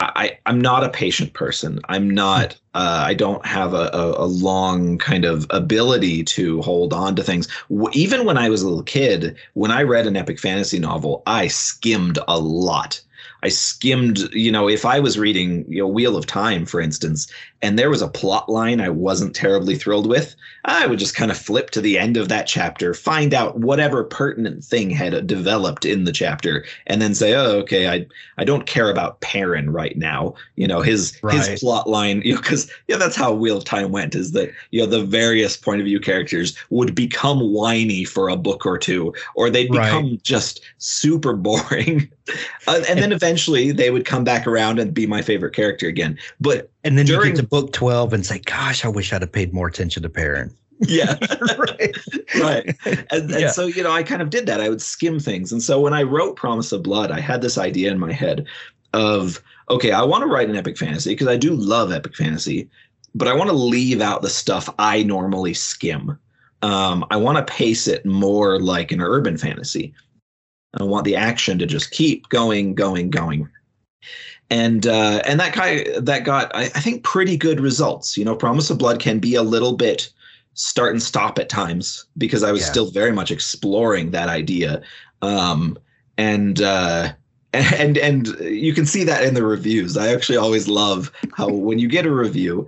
I, 0.00 0.38
I'm 0.46 0.60
not 0.60 0.84
a 0.84 0.90
patient 0.90 1.32
person. 1.32 1.80
I'm 1.88 2.08
not. 2.08 2.54
Uh, 2.74 3.02
I 3.06 3.14
don't 3.14 3.44
have 3.44 3.74
a, 3.74 3.90
a, 3.92 4.24
a, 4.24 4.26
long 4.26 4.96
kind 4.98 5.24
of 5.24 5.44
ability 5.50 6.22
to 6.24 6.62
hold 6.62 6.92
on 6.92 7.16
to 7.16 7.24
things. 7.24 7.48
Even 7.92 8.24
when 8.24 8.38
I 8.38 8.48
was 8.48 8.62
a 8.62 8.68
little 8.68 8.84
kid, 8.84 9.36
when 9.54 9.72
I 9.72 9.82
read 9.82 10.06
an 10.06 10.16
epic 10.16 10.38
fantasy 10.38 10.78
novel, 10.78 11.24
I 11.26 11.48
skimmed 11.48 12.20
a 12.28 12.38
lot. 12.38 13.00
I 13.42 13.48
skimmed, 13.48 14.32
you 14.32 14.52
know, 14.52 14.68
if 14.68 14.84
I 14.84 15.00
was 15.00 15.18
reading, 15.18 15.64
you 15.68 15.78
know, 15.78 15.88
Wheel 15.88 16.16
of 16.16 16.26
Time, 16.26 16.66
for 16.66 16.80
instance, 16.80 17.30
and 17.60 17.78
there 17.78 17.90
was 17.90 18.02
a 18.02 18.08
plot 18.08 18.48
line 18.48 18.80
I 18.80 18.88
wasn't 18.88 19.34
terribly 19.34 19.76
thrilled 19.76 20.06
with, 20.06 20.36
I 20.64 20.86
would 20.86 20.98
just 20.98 21.14
kind 21.14 21.30
of 21.30 21.38
flip 21.38 21.70
to 21.70 21.80
the 21.80 21.98
end 21.98 22.16
of 22.16 22.28
that 22.28 22.46
chapter, 22.46 22.94
find 22.94 23.32
out 23.32 23.58
whatever 23.58 24.04
pertinent 24.04 24.62
thing 24.62 24.90
had 24.90 25.26
developed 25.26 25.84
in 25.84 26.04
the 26.04 26.12
chapter, 26.12 26.64
and 26.86 27.00
then 27.00 27.14
say, 27.14 27.34
"Oh, 27.34 27.58
okay, 27.60 27.88
I 27.88 28.06
I 28.36 28.44
don't 28.44 28.66
care 28.66 28.90
about 28.90 29.20
Perrin 29.20 29.70
right 29.70 29.96
now." 29.96 30.34
You 30.56 30.68
know, 30.68 30.80
his 30.80 31.18
right. 31.22 31.36
his 31.36 31.60
plot 31.60 31.88
line, 31.88 32.22
you 32.24 32.34
know, 32.34 32.40
because 32.40 32.70
yeah, 32.86 32.96
that's 32.96 33.16
how 33.16 33.32
Wheel 33.32 33.56
of 33.56 33.64
Time 33.64 33.90
went. 33.90 34.14
Is 34.14 34.32
that 34.32 34.52
you 34.70 34.80
know 34.80 34.86
the 34.86 35.04
various 35.04 35.56
point 35.56 35.80
of 35.80 35.86
view 35.86 36.00
characters 36.00 36.56
would 36.70 36.94
become 36.94 37.40
whiny 37.40 38.04
for 38.04 38.28
a 38.28 38.36
book 38.36 38.66
or 38.66 38.78
two, 38.78 39.14
or 39.34 39.50
they'd 39.50 39.70
become 39.70 40.10
right. 40.10 40.22
just 40.22 40.60
super 40.78 41.32
boring, 41.32 42.08
uh, 42.68 42.82
and 42.88 43.00
then 43.00 43.12
eventually 43.12 43.72
they 43.72 43.90
would 43.90 44.04
come 44.04 44.22
back 44.22 44.46
around 44.46 44.78
and 44.78 44.92
be 44.92 45.06
my 45.06 45.22
favorite 45.22 45.54
character 45.54 45.88
again. 45.88 46.18
But 46.40 46.70
and 46.84 46.96
then 46.96 47.06
during, 47.06 47.30
you 47.30 47.34
get 47.34 47.42
to 47.42 47.46
book 47.46 47.72
12 47.72 48.12
and 48.12 48.24
say, 48.24 48.38
gosh, 48.38 48.84
I 48.84 48.88
wish 48.88 49.12
I'd 49.12 49.22
have 49.22 49.32
paid 49.32 49.52
more 49.52 49.66
attention 49.66 50.02
to 50.02 50.08
Perrin. 50.08 50.54
Yeah. 50.80 51.16
right. 51.58 51.96
right. 52.40 52.76
And, 52.86 53.06
and 53.10 53.30
yeah. 53.30 53.50
so, 53.50 53.66
you 53.66 53.82
know, 53.82 53.90
I 53.90 54.02
kind 54.02 54.22
of 54.22 54.30
did 54.30 54.46
that. 54.46 54.60
I 54.60 54.68
would 54.68 54.82
skim 54.82 55.18
things. 55.18 55.50
And 55.50 55.62
so 55.62 55.80
when 55.80 55.92
I 55.92 56.02
wrote 56.02 56.36
Promise 56.36 56.72
of 56.72 56.82
Blood, 56.82 57.10
I 57.10 57.20
had 57.20 57.42
this 57.42 57.58
idea 57.58 57.90
in 57.90 57.98
my 57.98 58.12
head 58.12 58.46
of, 58.92 59.42
okay, 59.70 59.90
I 59.90 60.02
want 60.02 60.22
to 60.22 60.28
write 60.28 60.48
an 60.48 60.56
epic 60.56 60.78
fantasy 60.78 61.10
because 61.10 61.26
I 61.26 61.36
do 61.36 61.54
love 61.54 61.90
epic 61.90 62.14
fantasy, 62.14 62.70
but 63.14 63.28
I 63.28 63.34
want 63.34 63.50
to 63.50 63.56
leave 63.56 64.00
out 64.00 64.22
the 64.22 64.30
stuff 64.30 64.72
I 64.78 65.02
normally 65.02 65.54
skim. 65.54 66.18
Um, 66.62 67.04
I 67.10 67.16
want 67.16 67.38
to 67.38 67.52
pace 67.52 67.88
it 67.88 68.06
more 68.06 68.60
like 68.60 68.92
an 68.92 69.00
urban 69.00 69.36
fantasy. 69.36 69.94
I 70.78 70.84
want 70.84 71.04
the 71.04 71.16
action 71.16 71.58
to 71.58 71.66
just 71.66 71.90
keep 71.90 72.28
going, 72.28 72.74
going, 72.74 73.10
going 73.10 73.48
and 74.50 74.86
uh, 74.86 75.22
and 75.26 75.38
that 75.40 75.54
guy 75.54 75.84
that 75.98 76.24
got 76.24 76.54
I, 76.54 76.62
I, 76.62 76.80
think 76.80 77.04
pretty 77.04 77.36
good 77.36 77.60
results. 77.60 78.16
You 78.16 78.24
know, 78.24 78.34
Promise 78.34 78.70
of 78.70 78.78
Blood 78.78 79.00
can 79.00 79.18
be 79.18 79.34
a 79.34 79.42
little 79.42 79.76
bit 79.76 80.10
start 80.54 80.92
and 80.92 81.02
stop 81.02 81.38
at 81.38 81.48
times 81.48 82.06
because 82.16 82.42
I 82.42 82.50
was 82.50 82.62
yeah. 82.62 82.70
still 82.70 82.90
very 82.90 83.12
much 83.12 83.30
exploring 83.30 84.10
that 84.12 84.28
idea, 84.28 84.82
um, 85.22 85.78
and 86.16 86.62
uh, 86.62 87.12
and 87.52 87.98
and 87.98 88.28
you 88.40 88.72
can 88.72 88.86
see 88.86 89.04
that 89.04 89.24
in 89.24 89.34
the 89.34 89.44
reviews. 89.44 89.96
I 89.96 90.14
actually 90.14 90.38
always 90.38 90.66
love 90.66 91.12
how 91.34 91.48
when 91.48 91.78
you 91.78 91.88
get 91.88 92.06
a 92.06 92.12
review. 92.12 92.66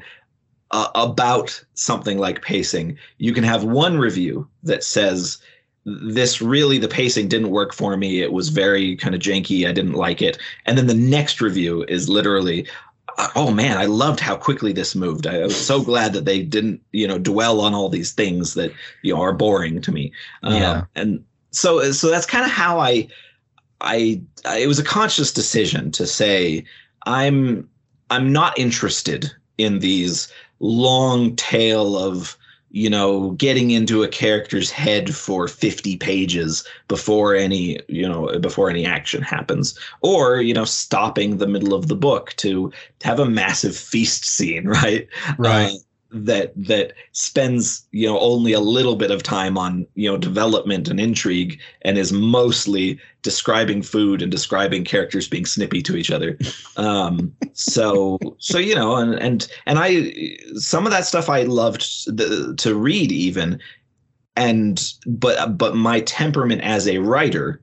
Uh, 0.73 0.89
about 0.95 1.61
something 1.75 2.19
like 2.19 2.43
pacing, 2.43 2.97
you 3.19 3.33
can 3.33 3.43
have 3.43 3.65
one 3.65 3.99
review 3.99 4.49
that 4.63 4.85
says 4.85 5.39
this 5.85 6.43
really 6.43 6.79
the 6.79 6.89
pacing 6.89 7.29
didn't 7.29 7.51
work 7.51 7.73
for 7.73 7.97
me. 7.97 8.21
It 8.21 8.33
was 8.33 8.49
very 8.49 8.97
kind 8.97 9.15
of 9.15 9.21
janky. 9.21 9.67
I 9.67 9.73
didn't 9.73 9.95
like 9.95 10.21
it. 10.21 10.39
And 10.67 10.77
then 10.77 10.87
the 10.87 10.95
next 10.95 11.41
review 11.41 11.85
is 11.85 12.09
literally 12.09 12.67
oh 13.35 13.51
man 13.51 13.77
i 13.77 13.85
loved 13.85 14.21
how 14.21 14.37
quickly 14.37 14.73
this 14.73 14.95
moved. 14.95 15.27
I 15.27 15.41
was 15.41 15.57
so 15.57 15.83
glad 15.83 16.13
that 16.13 16.25
they 16.25 16.43
didn't 16.43 16.81
you 16.93 17.07
know 17.07 17.19
dwell 17.19 17.61
on 17.61 17.75
all 17.75 17.89
these 17.89 18.13
things 18.13 18.55
that 18.55 18.73
you 19.03 19.15
know 19.15 19.21
are 19.21 19.33
boring 19.33 19.81
to 19.83 19.93
me. 19.93 20.13
Yeah. 20.43 20.71
Um, 20.71 20.89
and 20.95 21.25
so 21.51 21.91
so 21.93 22.09
that's 22.11 22.27
kind 22.27 22.45
of 22.45 22.51
how 22.51 22.79
I, 22.79 23.09
I 23.81 24.23
i 24.45 24.59
it 24.59 24.69
was 24.69 24.79
a 24.79 24.85
conscious 24.85 25.33
decision 25.33 25.91
to 25.93 26.07
say 26.07 26.65
i'm 27.07 27.69
i'm 28.11 28.33
not 28.33 28.59
interested 28.59 29.31
in 29.59 29.81
these 29.81 30.33
long 30.61 31.35
tail 31.37 31.97
of 31.97 32.37
you 32.71 32.89
know, 32.89 33.33
getting 33.33 33.73
into 33.73 34.03
a 34.03 34.09
character's 34.09 34.71
head 34.71 35.15
for 35.15 35.49
50 35.49 35.97
pages 35.97 36.65
before 36.89 37.35
any, 37.35 37.81
you 37.89 38.09
know, 38.09 38.39
before 38.39 38.71
any 38.71 38.87
action 38.87 39.23
happens, 39.23 39.79
or, 40.03 40.41
you 40.41 40.55
know, 40.55 40.65
stopping 40.65 41.37
the 41.37 41.49
middle 41.49 41.75
of 41.75 41.89
the 41.89 41.97
book 41.97 42.35
to 42.37 42.73
have 43.03 43.19
a 43.19 43.29
massive 43.29 43.77
feast 43.77 44.25
scene, 44.25 44.67
right? 44.69 45.09
Right. 45.39 45.73
Uh, 45.73 45.79
that 46.13 46.53
that 46.57 46.93
spends 47.13 47.87
you 47.93 48.07
know 48.07 48.19
only 48.19 48.53
a 48.53 48.61
little 48.61 48.97
bit 48.97 49.11
of 49.11 49.23
time 49.23 49.57
on 49.57 49.87
you 49.95 50.11
know 50.11 50.17
development 50.17 50.89
and 50.89 50.99
intrigue 50.99 51.61
and 51.83 51.99
is 51.99 52.13
mostly 52.13 52.99
describing 53.23 53.83
food 53.83 54.23
and 54.23 54.31
describing 54.31 54.85
characters 54.85 55.29
being 55.29 55.47
snippy 55.47 55.83
to 55.83 55.97
each 55.97 56.11
other. 56.11 56.39
Um 56.77 57.35
so 57.53 58.19
so 58.39 58.59
you 58.59 58.75
know 58.75 58.97
and 58.97 59.15
and 59.15 59.49
and 59.67 59.79
i 59.79 60.11
some 60.55 60.87
of 60.87 60.93
that 60.93 61.07
stuff 61.07 61.29
i 61.29 61.43
loved 61.43 61.83
the, 62.07 62.55
to 62.57 62.75
read 62.75 63.13
even. 63.13 63.61
And 64.37 64.93
but 65.07 65.59
but 65.59 65.77
my 65.77 66.01
temperament 66.01 66.63
as 66.63 66.89
a 66.89 66.99
writer 66.99 67.61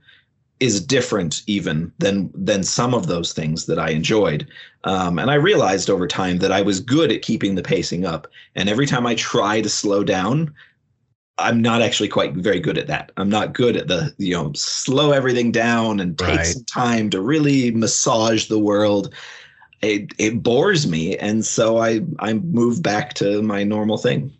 is 0.60 0.84
different 0.84 1.44
even 1.48 1.92
than 2.00 2.32
than 2.34 2.64
some 2.64 2.94
of 2.94 3.08
those 3.08 3.34
things 3.34 3.66
that 3.66 3.78
I 3.78 3.90
enjoyed. 3.90 4.48
Um, 4.84 5.20
and 5.20 5.30
I 5.30 5.36
realized 5.36 5.90
over 5.90 6.08
time 6.08 6.38
that 6.40 6.52
I 6.52 6.62
was 6.62 6.80
good 6.80 7.12
at 7.12 7.22
keeping 7.22 7.56
the 7.56 7.62
pacing 7.62 8.06
up. 8.06 8.28
And 8.56 8.70
every 8.70 8.88
time 8.88 9.06
I 9.06 9.16
try 9.16 9.62
to 9.62 9.70
slow 9.70 10.04
down, 10.04 10.54
I'm 11.38 11.62
not 11.62 11.82
actually 11.82 12.10
quite 12.10 12.34
very 12.34 12.60
good 12.60 12.78
at 12.78 12.88
that. 12.88 13.12
I'm 13.18 13.30
not 13.30 13.54
good 13.54 13.76
at 13.78 13.88
the 13.88 14.14
you 14.18 14.34
know 14.34 14.52
slow 14.54 15.12
everything 15.12 15.52
down 15.52 16.00
and 16.00 16.18
take 16.18 16.38
right. 16.38 16.46
some 16.46 16.64
time 16.66 17.10
to 17.12 17.22
really 17.22 17.72
massage 17.72 18.48
the 18.48 18.60
world. 18.60 19.14
It 19.82 20.12
it 20.18 20.42
bores 20.42 20.88
me, 20.88 21.18
and 21.18 21.46
so 21.46 21.78
I 21.78 22.02
I 22.20 22.34
move 22.34 22.82
back 22.82 23.14
to 23.16 23.44
my 23.44 23.64
normal 23.64 24.00
thing 24.00 24.34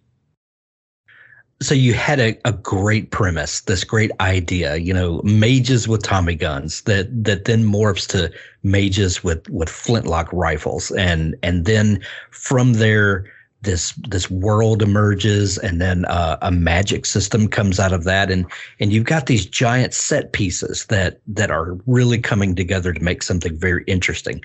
so 1.60 1.74
you 1.74 1.94
had 1.94 2.20
a, 2.20 2.38
a 2.46 2.52
great 2.54 3.12
premise, 3.12 3.62
this 3.62 3.84
great 3.84 4.12
idea, 4.20 4.76
you 4.76 4.94
know, 4.94 5.22
mages 5.24 5.88
with 5.88 6.04
Tommy 6.04 6.36
guns 6.36 6.82
that 6.84 7.08
that 7.24 7.46
then 7.46 7.64
morphs 7.66 8.08
to 8.10 8.32
mages 8.64 9.24
with 9.24 9.50
with 9.50 9.70
flintlock 9.70 10.30
rifles, 10.32 10.92
and 10.92 11.36
and 11.42 11.66
then 11.66 12.00
from 12.30 12.74
there 12.74 13.26
this 13.64 13.94
this 14.08 14.30
world 14.30 14.84
emerges, 14.84 15.58
and 15.58 15.82
then 15.82 16.06
uh, 16.06 16.38
a 16.44 16.52
magic 16.52 17.08
system 17.08 17.48
comes 17.48 17.80
out 17.80 17.92
of 17.92 18.04
that, 18.04 18.30
and 18.30 18.46
and 18.80 18.94
you've 18.94 19.06
got 19.06 19.26
these 19.26 19.46
giant 19.46 19.96
set 19.96 20.34
pieces 20.34 20.86
that 20.88 21.20
that 21.26 21.50
are 21.50 21.74
really 21.88 22.20
coming 22.20 22.56
together 22.56 22.94
to 22.94 23.04
make 23.04 23.24
something 23.24 23.58
very 23.58 23.84
interesting. 23.88 24.44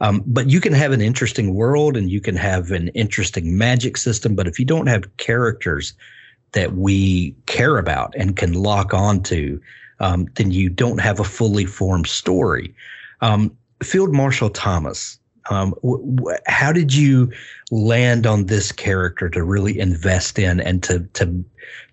Um, 0.00 0.22
but 0.26 0.50
you 0.50 0.60
can 0.60 0.72
have 0.72 0.92
an 0.92 1.00
interesting 1.00 1.54
world 1.54 1.96
and 1.96 2.10
you 2.10 2.20
can 2.20 2.34
have 2.34 2.72
an 2.72 2.88
interesting 2.88 3.56
magic 3.56 3.96
system, 3.96 4.34
but 4.34 4.48
if 4.48 4.58
you 4.58 4.64
don't 4.64 4.88
have 4.88 5.16
characters 5.18 5.94
that 6.54 6.74
we 6.74 7.32
care 7.46 7.78
about 7.78 8.14
and 8.16 8.36
can 8.36 8.54
lock 8.54 8.94
onto, 8.94 9.60
um, 10.00 10.26
then 10.34 10.50
you 10.50 10.68
don't 10.68 11.00
have 11.00 11.20
a 11.20 11.24
fully 11.24 11.66
formed 11.66 12.06
story. 12.06 12.74
Um, 13.20 13.56
Field 13.82 14.12
Marshal 14.12 14.50
Tamas, 14.50 15.18
um, 15.50 15.74
w- 15.82 16.16
w- 16.16 16.38
how 16.46 16.72
did 16.72 16.94
you 16.94 17.30
land 17.70 18.26
on 18.26 18.46
this 18.46 18.72
character 18.72 19.28
to 19.28 19.42
really 19.42 19.78
invest 19.78 20.38
in 20.38 20.60
and 20.60 20.82
to 20.84 21.00
to 21.14 21.44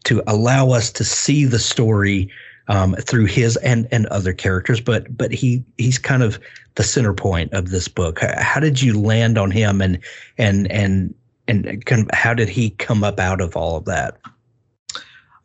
to 0.06 0.24
allow 0.28 0.72
us 0.72 0.92
to 0.94 1.04
see 1.04 1.46
the 1.46 1.60
story 1.60 2.30
um, 2.68 2.96
through 2.96 3.26
his 3.26 3.58
and 3.58 3.88
and 3.92 4.06
other 4.08 4.34
characters? 4.34 4.80
But 4.80 5.16
but 5.18 5.32
he 5.32 5.64
he's 5.78 5.98
kind 5.98 6.24
of 6.24 6.40
the 6.76 6.84
center 6.84 7.14
point 7.14 7.52
of 7.54 7.72
this 7.72 7.88
book. 7.88 8.20
How 8.22 8.60
did 8.60 8.82
you 8.82 9.00
land 9.00 9.38
on 9.38 9.52
him 9.52 9.82
and 9.82 10.00
and 10.38 10.72
and 10.72 11.14
and 11.48 12.10
how 12.14 12.34
did 12.34 12.48
he 12.48 12.70
come 12.72 13.04
up 13.04 13.20
out 13.20 13.42
of 13.42 13.58
all 13.58 13.78
of 13.78 13.86
that? 13.86 14.18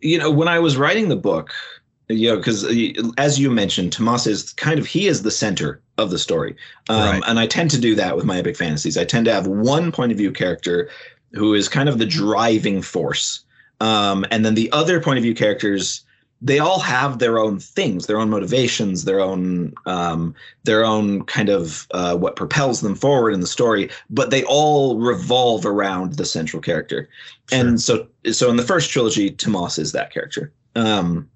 You 0.07 0.19
know, 0.19 0.31
when 0.31 0.49
I 0.49 0.59
was 0.59 0.77
writing 0.77 1.09
the 1.09 1.17
book, 1.17 1.53
you 2.09 2.31
know, 2.31 2.37
because 2.37 2.65
as 3.19 3.41
you 3.41 3.51
mentioned, 3.51 3.93
Tamas 3.93 4.27
is 4.27 4.53
kind 4.53 4.79
of 4.79 4.87
he 4.87 5.09
is 5.09 5.23
the 5.23 5.31
center 5.31 5.81
of 5.99 6.11
the 6.11 6.19
story, 6.19 6.55
um, 6.89 6.99
right. 6.99 7.23
and 7.27 7.39
I 7.41 7.47
tend 7.47 7.71
to 7.73 7.81
do 7.81 7.95
that 7.97 8.15
with 8.15 8.25
my 8.25 8.39
epic 8.39 8.57
fantasies. 8.57 8.97
I 8.97 9.05
tend 9.05 9.27
to 9.27 9.33
have 9.33 9.47
one 9.47 9.91
point 9.91 10.13
of 10.13 10.19
view 10.19 10.31
character 10.31 10.89
who 11.33 11.55
is 11.55 11.69
kind 11.69 11.89
of 11.89 11.99
the 11.99 12.07
driving 12.07 12.83
force, 12.83 13.45
um, 13.81 14.25
and 14.31 14.45
then 14.45 14.55
the 14.55 14.71
other 14.71 15.01
point 15.01 15.19
of 15.19 15.25
view 15.25 15.35
characters 15.35 16.05
they 16.43 16.59
all 16.59 16.81
have 16.81 17.19
their 17.19 17.39
own 17.39 17.59
things, 17.59 18.07
their 18.07 18.19
own 18.19 18.29
motivations, 18.29 19.05
their 19.05 19.21
own 19.21 19.73
um, 19.87 20.35
their 20.65 20.85
own 20.85 21.25
kind 21.25 21.49
of 21.49 21.87
uh, 21.93 22.17
what 22.17 22.37
propels 22.37 22.81
them 22.81 22.95
forward 22.95 23.33
in 23.33 23.41
the 23.41 23.47
story. 23.47 23.91
But 24.11 24.31
they 24.31 24.45
all 24.45 24.99
revolve 24.99 25.65
around 25.65 26.15
the 26.15 26.27
central 26.27 26.61
character, 26.61 27.09
sure. 27.51 27.59
and 27.59 27.81
so 27.81 28.07
so 28.33 28.51
in 28.51 28.57
the 28.57 28.63
first 28.63 28.91
trilogy, 28.91 29.31
Tamas 29.31 29.79
is 29.79 29.93
that 29.93 30.13
character. 30.13 30.53
Um, 30.75 31.29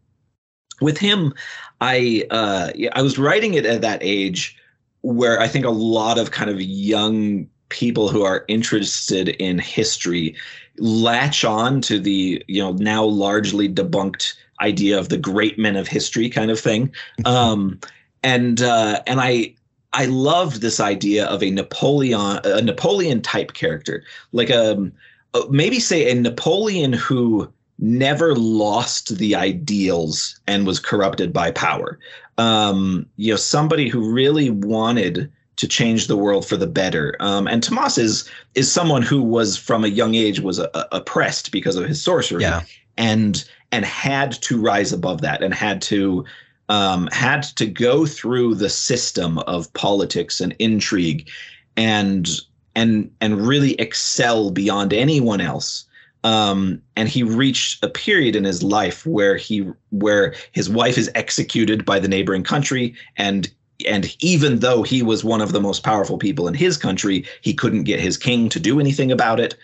with 0.80 0.98
him, 0.98 1.32
I 1.80 2.26
uh, 2.30 2.70
I 2.92 3.02
was 3.02 3.18
writing 3.18 3.54
it 3.54 3.64
at 3.64 3.80
that 3.80 4.00
age 4.02 4.56
where 5.02 5.40
I 5.40 5.48
think 5.48 5.64
a 5.64 5.70
lot 5.70 6.18
of 6.18 6.30
kind 6.30 6.50
of 6.50 6.60
young 6.60 7.48
people 7.70 8.08
who 8.08 8.22
are 8.22 8.44
interested 8.48 9.28
in 9.28 9.58
history 9.58 10.36
latch 10.78 11.44
on 11.44 11.80
to 11.80 11.98
the 11.98 12.44
you 12.48 12.62
know 12.62 12.72
now 12.72 13.04
largely 13.04 13.68
debunked 13.68 14.34
idea 14.60 14.98
of 14.98 15.08
the 15.08 15.18
great 15.18 15.58
men 15.58 15.76
of 15.76 15.88
history 15.88 16.28
kind 16.28 16.50
of 16.50 16.60
thing. 16.60 16.92
Um, 17.24 17.78
and 18.22 18.60
uh, 18.60 19.02
and 19.06 19.20
I 19.20 19.54
I 19.92 20.06
loved 20.06 20.60
this 20.60 20.80
idea 20.80 21.26
of 21.26 21.42
a 21.42 21.50
Napoleon 21.50 22.40
a 22.44 22.62
Napoleon 22.62 23.22
type 23.22 23.54
character, 23.54 24.02
like 24.32 24.50
a 24.50 24.72
um, 24.72 24.92
uh, 25.34 25.42
maybe 25.50 25.80
say 25.80 26.10
a 26.10 26.14
Napoleon 26.14 26.92
who 26.92 27.50
never 27.78 28.34
lost 28.34 29.16
the 29.16 29.34
ideals 29.34 30.38
and 30.46 30.66
was 30.66 30.78
corrupted 30.78 31.32
by 31.32 31.50
power. 31.50 31.98
Um, 32.36 33.06
you 33.16 33.32
know, 33.32 33.36
somebody 33.36 33.88
who 33.88 34.12
really 34.12 34.50
wanted 34.50 35.30
to 35.56 35.68
change 35.68 36.06
the 36.06 36.16
world 36.16 36.46
for 36.46 36.56
the 36.56 36.66
better. 36.66 37.16
Um, 37.20 37.46
and 37.46 37.62
Tamas 37.62 37.98
is 37.98 38.28
is 38.54 38.70
someone 38.70 39.02
who 39.02 39.22
was 39.22 39.56
from 39.56 39.84
a 39.84 39.88
young 39.88 40.14
age 40.14 40.40
was 40.40 40.58
uh, 40.58 40.84
oppressed 40.92 41.52
because 41.52 41.76
of 41.76 41.86
his 41.86 42.02
sorcery, 42.02 42.42
yeah. 42.42 42.62
and 42.96 43.44
and 43.72 43.84
had 43.84 44.32
to 44.32 44.60
rise 44.60 44.92
above 44.92 45.20
that 45.20 45.42
and 45.42 45.54
had 45.54 45.80
to 45.82 46.24
um, 46.68 47.08
had 47.10 47.42
to 47.42 47.66
go 47.66 48.06
through 48.06 48.54
the 48.54 48.70
system 48.70 49.38
of 49.40 49.72
politics 49.72 50.40
and 50.40 50.54
intrigue 50.58 51.28
and 51.76 52.28
and 52.76 53.10
and 53.20 53.46
really 53.46 53.74
excel 53.74 54.50
beyond 54.50 54.92
anyone 54.92 55.40
else. 55.40 55.84
Um, 56.22 56.80
and 56.96 57.08
he 57.08 57.22
reached 57.22 57.82
a 57.82 57.88
period 57.88 58.36
in 58.36 58.44
his 58.44 58.62
life 58.62 59.04
where 59.04 59.36
he 59.36 59.68
where 59.90 60.34
his 60.52 60.68
wife 60.70 60.96
is 60.96 61.10
executed 61.14 61.84
by 61.84 61.98
the 61.98 62.08
neighboring 62.08 62.44
country 62.44 62.94
and 63.16 63.50
and 63.88 64.14
even 64.22 64.58
though 64.58 64.82
he 64.82 65.02
was 65.02 65.24
one 65.24 65.40
of 65.40 65.52
the 65.52 65.60
most 65.60 65.82
powerful 65.82 66.18
people 66.18 66.46
in 66.46 66.54
his 66.54 66.76
country 66.76 67.24
he 67.40 67.54
couldn't 67.54 67.84
get 67.84 67.98
his 67.98 68.16
king 68.16 68.48
to 68.50 68.60
do 68.60 68.78
anything 68.78 69.10
about 69.10 69.40
it. 69.40 69.56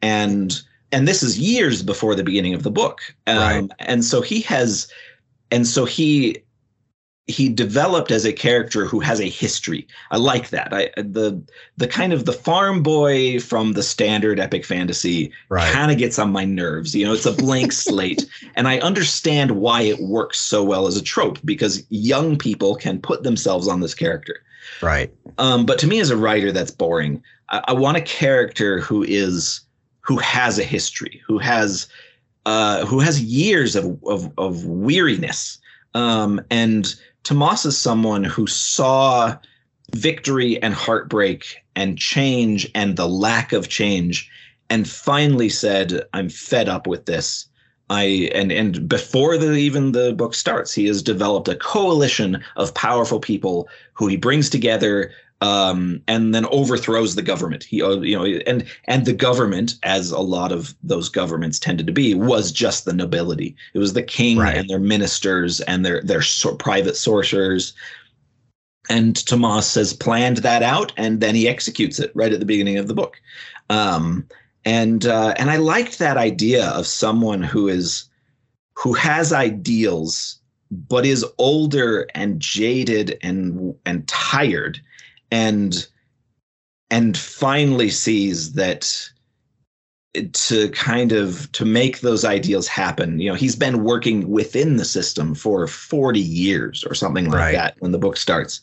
And 0.00 0.62
and 0.94 1.08
this 1.08 1.22
is 1.22 1.38
years 1.38 1.82
before 1.82 2.14
the 2.14 2.22
beginning 2.22 2.54
of 2.54 2.62
the 2.62 2.70
book. 2.70 3.00
Um, 3.26 3.36
right. 3.36 3.70
and 3.80 4.04
so 4.04 4.22
he 4.22 4.40
has 4.42 4.88
and 5.50 5.66
so 5.66 5.84
he 5.84 6.38
he 7.26 7.48
developed 7.48 8.10
as 8.10 8.26
a 8.26 8.32
character 8.32 8.84
who 8.84 9.00
has 9.00 9.18
a 9.18 9.28
history. 9.28 9.88
I 10.10 10.18
like 10.18 10.50
that. 10.50 10.72
I 10.72 10.90
the 10.96 11.42
the 11.76 11.88
kind 11.88 12.12
of 12.12 12.26
the 12.26 12.32
farm 12.32 12.82
boy 12.82 13.40
from 13.40 13.72
the 13.72 13.82
standard 13.82 14.38
epic 14.38 14.64
fantasy 14.64 15.32
right. 15.48 15.72
kind 15.72 15.90
of 15.90 15.98
gets 15.98 16.18
on 16.18 16.30
my 16.30 16.44
nerves 16.44 16.94
you 16.94 17.04
know 17.04 17.12
it's 17.12 17.26
a 17.26 17.32
blank 17.32 17.72
slate. 17.86 18.24
And 18.54 18.68
i 18.68 18.78
understand 18.78 19.52
why 19.52 19.82
it 19.82 19.98
works 19.98 20.38
so 20.38 20.62
well 20.62 20.86
as 20.86 20.96
a 20.96 21.02
trope 21.02 21.38
because 21.44 21.84
young 21.90 22.38
people 22.38 22.76
can 22.76 23.00
put 23.00 23.24
themselves 23.24 23.66
on 23.66 23.80
this 23.80 23.94
character. 23.94 24.42
Right. 24.80 25.12
Um, 25.38 25.66
but 25.66 25.78
to 25.80 25.86
me 25.86 25.98
as 25.98 26.10
a 26.10 26.16
writer 26.16 26.52
that's 26.52 26.70
boring. 26.70 27.22
I, 27.48 27.62
I 27.68 27.72
want 27.72 27.96
a 27.96 28.02
character 28.02 28.80
who 28.80 29.02
is 29.02 29.63
who 30.04 30.18
has 30.18 30.58
a 30.58 30.64
history, 30.64 31.22
who 31.26 31.38
has 31.38 31.88
uh, 32.46 32.84
who 32.84 33.00
has 33.00 33.22
years 33.22 33.74
of 33.74 33.98
of, 34.04 34.30
of 34.38 34.66
weariness. 34.66 35.58
Um, 35.94 36.40
and 36.50 36.94
Tamas 37.22 37.64
is 37.64 37.78
someone 37.78 38.22
who 38.22 38.46
saw 38.46 39.36
victory 39.94 40.62
and 40.62 40.74
heartbreak 40.74 41.64
and 41.74 41.96
change 41.98 42.70
and 42.74 42.96
the 42.96 43.08
lack 43.08 43.52
of 43.52 43.68
change, 43.68 44.30
and 44.68 44.86
finally 44.88 45.48
said, 45.48 46.02
"I'm 46.12 46.28
fed 46.28 46.68
up 46.68 46.86
with 46.86 47.06
this." 47.06 47.46
I 47.88 48.30
and 48.34 48.52
and 48.52 48.86
before 48.86 49.38
the 49.38 49.54
even 49.54 49.92
the 49.92 50.12
book 50.12 50.34
starts, 50.34 50.74
he 50.74 50.86
has 50.86 51.02
developed 51.02 51.48
a 51.48 51.56
coalition 51.56 52.42
of 52.56 52.74
powerful 52.74 53.20
people 53.20 53.68
who 53.94 54.06
he 54.06 54.16
brings 54.16 54.50
together 54.50 55.12
um, 55.44 56.00
and 56.08 56.34
then 56.34 56.46
overthrows 56.46 57.16
the 57.16 57.22
government. 57.22 57.64
He, 57.64 57.82
uh, 57.82 57.96
you 57.96 58.16
know, 58.16 58.24
and 58.24 58.64
and 58.84 59.04
the 59.04 59.12
government, 59.12 59.74
as 59.82 60.10
a 60.10 60.18
lot 60.18 60.52
of 60.52 60.74
those 60.82 61.10
governments 61.10 61.58
tended 61.58 61.86
to 61.86 61.92
be, 61.92 62.14
was 62.14 62.50
just 62.50 62.86
the 62.86 62.94
nobility. 62.94 63.54
It 63.74 63.78
was 63.78 63.92
the 63.92 64.02
king 64.02 64.38
right. 64.38 64.56
and 64.56 64.70
their 64.70 64.78
ministers 64.78 65.60
and 65.60 65.84
their 65.84 66.00
their 66.02 66.22
so- 66.22 66.56
private 66.56 66.96
sorcerers. 66.96 67.74
And 68.88 69.14
Tamas 69.26 69.74
has 69.74 69.92
planned 69.92 70.38
that 70.38 70.62
out, 70.62 70.92
and 70.96 71.20
then 71.20 71.34
he 71.34 71.46
executes 71.46 71.98
it 71.98 72.10
right 72.14 72.32
at 72.32 72.40
the 72.40 72.46
beginning 72.46 72.78
of 72.78 72.88
the 72.88 72.94
book. 72.94 73.20
Um, 73.68 74.26
and 74.64 75.04
uh, 75.04 75.34
and 75.36 75.50
I 75.50 75.56
liked 75.56 75.98
that 75.98 76.16
idea 76.16 76.70
of 76.70 76.86
someone 76.86 77.42
who 77.42 77.68
is 77.68 78.08
who 78.76 78.94
has 78.94 79.30
ideals 79.30 80.40
but 80.70 81.04
is 81.04 81.24
older 81.36 82.06
and 82.14 82.40
jaded 82.40 83.18
and 83.20 83.74
and 83.84 84.08
tired 84.08 84.80
and 85.30 85.86
and 86.90 87.16
finally 87.16 87.90
sees 87.90 88.52
that 88.52 89.10
to 90.32 90.68
kind 90.70 91.10
of 91.10 91.50
to 91.52 91.64
make 91.64 92.00
those 92.00 92.24
ideals 92.24 92.68
happen 92.68 93.18
you 93.18 93.28
know 93.28 93.34
he's 93.34 93.56
been 93.56 93.82
working 93.82 94.30
within 94.30 94.76
the 94.76 94.84
system 94.84 95.34
for 95.34 95.66
40 95.66 96.20
years 96.20 96.84
or 96.84 96.94
something 96.94 97.26
like 97.26 97.34
right. 97.34 97.52
that 97.52 97.76
when 97.80 97.92
the 97.92 97.98
book 97.98 98.16
starts. 98.16 98.60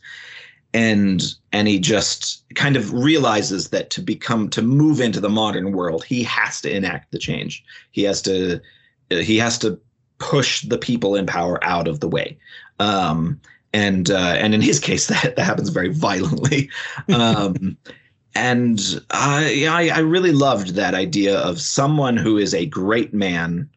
And 0.74 1.22
and 1.52 1.68
he 1.68 1.80
just 1.80 2.46
kind 2.56 2.78
of 2.78 2.94
realizes 2.94 3.72
that 3.72 3.90
to 3.90 4.02
become 4.02 4.50
to 4.52 4.62
move 4.62 5.02
into 5.02 5.20
the 5.20 5.28
modern 5.28 5.74
world 5.74 6.06
he 6.06 6.24
has 6.24 6.62
to 6.62 6.74
enact 6.74 7.12
the 7.12 7.20
change. 7.20 7.62
He 7.92 8.04
has 8.04 8.22
to 8.22 8.62
he 9.10 9.38
has 9.38 9.58
to 9.60 9.78
push 10.22 10.62
the 10.62 10.78
people 10.78 11.16
in 11.16 11.26
power 11.26 11.62
out 11.62 11.90
of 11.90 12.00
the 12.00 12.08
way. 12.08 12.38
Um, 12.80 13.42
and 13.74 14.12
uh, 14.12 14.36
and 14.38 14.54
in 14.54 14.62
his 14.62 14.80
case 14.80 15.08
that, 15.08 15.36
that 15.36 15.44
happens 15.44 15.70
very 15.70 15.94
violently 15.94 16.70
um, 17.14 17.78
and 18.36 19.02
I, 19.12 19.66
I 19.68 19.98
I 19.98 20.00
really 20.00 20.32
loved 20.32 20.76
that 20.76 20.94
idea 20.94 21.38
of 21.38 21.60
someone 21.60 22.18
who 22.18 22.38
is 22.38 22.54
a 22.54 22.66
great 22.66 23.14
man 23.14 23.70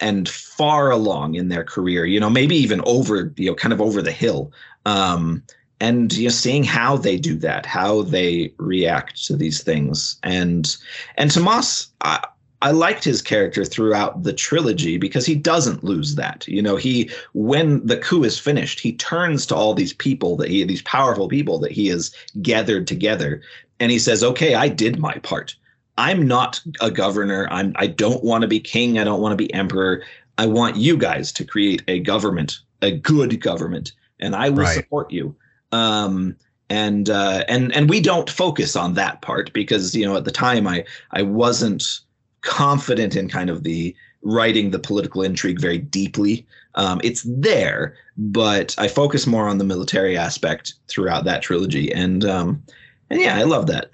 and 0.00 0.28
far 0.28 0.90
along 0.90 1.34
in 1.34 1.48
their 1.48 1.64
career, 1.64 2.04
you 2.04 2.20
know, 2.20 2.30
maybe 2.30 2.56
even 2.56 2.82
over, 2.84 3.32
you 3.36 3.50
know, 3.50 3.54
kind 3.54 3.72
of 3.72 3.80
over 3.80 4.02
the 4.02 4.12
hill. 4.12 4.52
Um, 4.86 5.42
and 5.80 6.12
you 6.12 6.24
know, 6.24 6.30
seeing 6.30 6.64
how 6.64 6.96
they 6.96 7.16
do 7.16 7.36
that, 7.36 7.66
how 7.66 8.02
they 8.02 8.52
react 8.58 9.24
to 9.26 9.36
these 9.36 9.62
things. 9.62 10.18
And 10.22 10.76
and 11.16 11.30
Tamas, 11.30 11.88
I, 12.02 12.24
I 12.62 12.70
liked 12.70 13.04
his 13.04 13.20
character 13.20 13.64
throughout 13.64 14.22
the 14.22 14.32
trilogy 14.32 14.96
because 14.96 15.26
he 15.26 15.34
doesn't 15.34 15.84
lose 15.84 16.14
that. 16.14 16.46
You 16.48 16.62
know, 16.62 16.76
he 16.76 17.10
when 17.32 17.84
the 17.86 17.98
coup 17.98 18.24
is 18.24 18.38
finished, 18.38 18.80
he 18.80 18.94
turns 18.94 19.44
to 19.46 19.54
all 19.54 19.74
these 19.74 19.92
people 19.92 20.36
that 20.36 20.48
he 20.48 20.64
these 20.64 20.82
powerful 20.82 21.28
people 21.28 21.58
that 21.60 21.72
he 21.72 21.88
has 21.88 22.14
gathered 22.40 22.86
together 22.86 23.42
and 23.80 23.90
he 23.90 23.98
says, 23.98 24.22
"Okay, 24.22 24.54
I 24.54 24.68
did 24.68 24.98
my 24.98 25.14
part. 25.14 25.54
I'm 25.98 26.26
not 26.26 26.60
a 26.80 26.90
governor. 26.90 27.48
I'm 27.50 27.72
I 27.76 27.86
don't 27.86 28.24
want 28.24 28.42
to 28.42 28.48
be 28.48 28.60
king. 28.60 28.98
I 28.98 29.04
don't 29.04 29.20
want 29.20 29.32
to 29.32 29.36
be 29.36 29.52
emperor. 29.52 30.02
I 30.38 30.46
want 30.46 30.76
you 30.76 30.96
guys 30.96 31.32
to 31.32 31.44
create 31.44 31.82
a 31.86 32.00
government, 32.00 32.58
a 32.82 32.90
good 32.90 33.40
government, 33.40 33.92
and 34.20 34.34
I 34.34 34.48
will 34.48 34.64
right. 34.64 34.74
support 34.74 35.12
you." 35.12 35.36
Um 35.72 36.36
and 36.70 37.10
uh, 37.10 37.44
and 37.46 37.74
and 37.74 37.90
we 37.90 38.00
don't 38.00 38.30
focus 38.30 38.74
on 38.74 38.94
that 38.94 39.20
part 39.22 39.52
because 39.52 39.94
you 39.94 40.06
know 40.06 40.16
at 40.16 40.24
the 40.24 40.32
time 40.32 40.66
I 40.66 40.84
I 41.10 41.22
wasn't 41.22 42.00
confident 42.44 43.16
in 43.16 43.28
kind 43.28 43.50
of 43.50 43.64
the 43.64 43.94
writing 44.22 44.70
the 44.70 44.78
political 44.78 45.22
intrigue 45.22 45.60
very 45.60 45.78
deeply. 45.78 46.46
Um, 46.76 47.00
it's 47.04 47.24
there, 47.26 47.96
but 48.16 48.74
I 48.78 48.88
focus 48.88 49.26
more 49.26 49.48
on 49.48 49.58
the 49.58 49.64
military 49.64 50.16
aspect 50.16 50.74
throughout 50.88 51.24
that 51.24 51.42
trilogy, 51.42 51.92
and 51.92 52.24
um, 52.24 52.62
and 53.10 53.20
yeah, 53.20 53.36
I 53.36 53.42
love 53.42 53.66
that. 53.68 53.90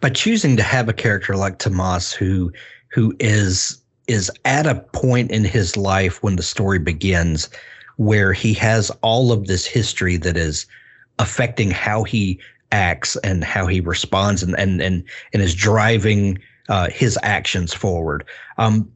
By 0.00 0.10
choosing 0.10 0.56
to 0.56 0.62
have 0.62 0.88
a 0.88 0.92
character 0.92 1.36
like 1.36 1.58
Tamas, 1.58 2.12
who 2.12 2.52
who 2.88 3.14
is 3.20 3.80
is 4.06 4.30
at 4.44 4.66
a 4.66 4.80
point 4.92 5.30
in 5.30 5.44
his 5.44 5.76
life 5.76 6.22
when 6.22 6.36
the 6.36 6.42
story 6.42 6.78
begins, 6.78 7.48
where 7.96 8.32
he 8.32 8.54
has 8.54 8.90
all 9.02 9.32
of 9.32 9.46
this 9.46 9.66
history 9.66 10.16
that 10.18 10.36
is 10.36 10.66
affecting 11.18 11.70
how 11.70 12.02
he 12.02 12.38
acts 12.72 13.16
and 13.16 13.44
how 13.44 13.66
he 13.66 13.80
responds, 13.80 14.42
and 14.42 14.58
and 14.58 14.80
and 14.80 15.04
and 15.32 15.42
is 15.42 15.54
driving 15.54 16.38
uh, 16.68 16.88
his 16.90 17.18
actions 17.22 17.72
forward. 17.72 18.24
Um, 18.58 18.90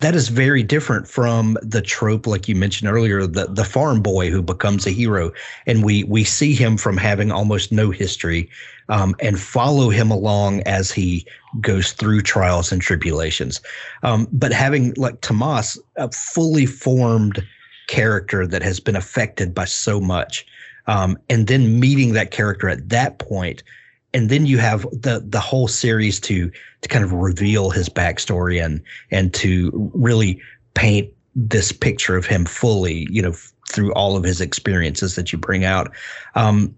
that 0.00 0.14
is 0.14 0.28
very 0.28 0.62
different 0.62 1.08
from 1.08 1.56
the 1.62 1.80
trope, 1.80 2.26
like 2.26 2.48
you 2.48 2.54
mentioned 2.54 2.90
earlier, 2.90 3.26
the 3.26 3.46
the 3.46 3.64
farm 3.64 4.02
boy 4.02 4.30
who 4.30 4.42
becomes 4.42 4.86
a 4.86 4.90
hero, 4.90 5.32
and 5.66 5.82
we 5.84 6.04
we 6.04 6.22
see 6.22 6.54
him 6.54 6.76
from 6.76 6.98
having 6.98 7.32
almost 7.32 7.72
no 7.72 7.90
history, 7.90 8.50
um, 8.90 9.14
and 9.20 9.40
follow 9.40 9.88
him 9.88 10.10
along 10.10 10.60
as 10.62 10.92
he 10.92 11.26
goes 11.62 11.92
through 11.92 12.20
trials 12.20 12.72
and 12.72 12.82
tribulations. 12.82 13.62
Um, 14.02 14.28
but 14.32 14.52
having 14.52 14.92
like 14.98 15.22
Tamas, 15.22 15.78
a 15.96 16.10
fully 16.12 16.66
formed 16.66 17.42
character 17.88 18.46
that 18.46 18.62
has 18.62 18.80
been 18.80 18.96
affected 18.96 19.54
by 19.54 19.64
so 19.64 19.98
much, 19.98 20.46
um, 20.86 21.16
and 21.30 21.46
then 21.46 21.80
meeting 21.80 22.12
that 22.12 22.32
character 22.32 22.68
at 22.68 22.90
that 22.90 23.18
point 23.18 23.62
and 24.16 24.30
then 24.30 24.46
you 24.46 24.56
have 24.56 24.82
the 24.92 25.22
the 25.28 25.38
whole 25.38 25.68
series 25.68 26.18
to 26.18 26.50
to 26.80 26.88
kind 26.88 27.04
of 27.04 27.12
reveal 27.12 27.68
his 27.68 27.90
backstory 27.90 28.64
and 28.64 28.80
and 29.10 29.34
to 29.34 29.90
really 29.94 30.40
paint 30.72 31.12
this 31.34 31.70
picture 31.70 32.16
of 32.16 32.24
him 32.24 32.46
fully, 32.46 33.06
you 33.10 33.20
know, 33.20 33.32
f- 33.32 33.52
through 33.70 33.92
all 33.92 34.16
of 34.16 34.24
his 34.24 34.40
experiences 34.40 35.16
that 35.16 35.32
you 35.32 35.38
bring 35.38 35.66
out. 35.66 35.92
Um, 36.34 36.74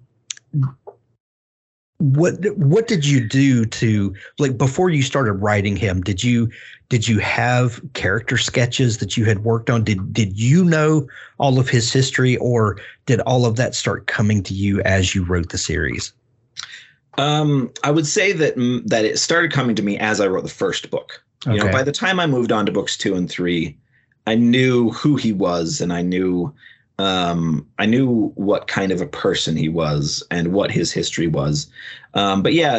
what 1.99 2.45
what 2.57 2.89
did 2.89 3.07
you 3.07 3.25
do 3.29 3.65
to 3.67 4.13
like 4.41 4.59
before 4.59 4.91
you 4.91 5.03
started 5.03 5.35
writing 5.35 5.77
him? 5.77 6.03
Did 6.03 6.25
you 6.25 6.51
did 6.89 7.07
you 7.07 7.21
have 7.21 7.81
character 7.95 8.37
sketches 8.37 8.99
that 8.99 9.17
you 9.17 9.25
had 9.27 9.45
worked 9.45 9.71
on? 9.71 9.85
Did 9.85 10.13
did 10.13 10.37
you 10.37 10.65
know 10.65 11.07
all 11.39 11.61
of 11.61 11.69
his 11.69 11.93
history, 11.93 12.37
or 12.39 12.81
did 13.07 13.21
all 13.21 13.47
of 13.47 13.55
that 13.57 13.77
start 13.77 14.09
coming 14.09 14.43
to 14.43 14.55
you 14.55 14.81
as 14.83 15.15
you 15.15 15.23
wrote 15.23 15.51
the 15.51 15.59
series? 15.59 16.13
Um, 17.19 17.73
I 17.83 17.91
would 17.91 18.07
say 18.07 18.33
that 18.33 18.55
that 18.87 19.05
it 19.05 19.19
started 19.19 19.53
coming 19.53 19.77
to 19.77 19.83
me 19.83 19.99
as 19.99 20.21
I 20.21 20.29
wrote 20.29 20.45
the 20.45 20.51
first 20.51 20.91
book. 20.91 21.23
You 21.45 21.53
okay. 21.53 21.65
know, 21.65 21.73
by 21.73 21.83
the 21.83 21.93
time 21.93 22.19
I 22.19 22.27
moved 22.27 22.53
on 22.53 22.65
to 22.67 22.73
books 22.73 22.97
two 22.97 23.15
and 23.15 23.29
three, 23.29 23.77
I 24.27 24.37
knew 24.37 24.91
who 24.91 25.17
he 25.17 25.33
was, 25.33 25.81
and 25.81 25.93
I 25.93 26.03
knew 26.03 26.55
um, 26.99 27.67
I 27.79 27.87
knew 27.87 28.33
what 28.37 28.69
kind 28.69 28.93
of 28.93 29.01
a 29.01 29.07
person 29.07 29.57
he 29.57 29.69
was 29.69 30.23
and 30.31 30.53
what 30.53 30.71
his 30.71 30.93
history 30.93 31.27
was. 31.27 31.71
Um, 32.15 32.43
but 32.43 32.55
yeah, 32.55 32.77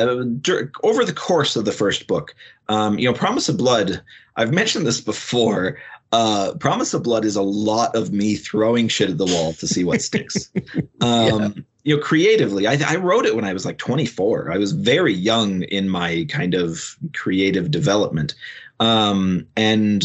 over 0.84 1.06
the 1.06 1.14
course 1.16 1.56
of 1.56 1.66
the 1.66 1.72
first 1.72 2.08
book, 2.08 2.34
um, 2.70 2.98
you 2.98 3.10
know, 3.10 3.14
Promise 3.14 3.50
of 3.50 3.58
Blood. 3.58 4.02
I've 4.36 4.54
mentioned 4.54 4.88
this 4.88 5.02
before. 5.02 5.80
Uh, 6.14 6.54
Promise 6.56 6.94
of 6.94 7.04
Blood 7.04 7.26
is 7.26 7.36
a 7.36 7.42
lot 7.42 7.94
of 7.94 8.14
me 8.14 8.36
throwing 8.36 8.88
shit 8.88 9.10
at 9.10 9.18
the 9.18 9.26
wall 9.26 9.52
to 9.54 9.68
see 9.68 9.84
what 9.84 10.02
sticks. 10.02 10.50
Um, 11.02 11.56
yeah 11.56 11.64
you 11.84 11.96
know 11.96 12.02
creatively 12.02 12.68
I, 12.68 12.78
I 12.86 12.96
wrote 12.98 13.26
it 13.26 13.36
when 13.36 13.46
i 13.46 13.54
was 13.54 13.66
like 13.66 13.78
24 13.78 14.52
i 14.52 14.58
was 14.58 14.74
very 14.74 15.14
young 15.14 15.64
in 15.64 15.90
my 15.90 16.26
kind 16.30 16.54
of 16.54 16.98
creative 17.14 17.72
development. 17.72 18.36
Um, 18.80 19.46
and 19.56 20.04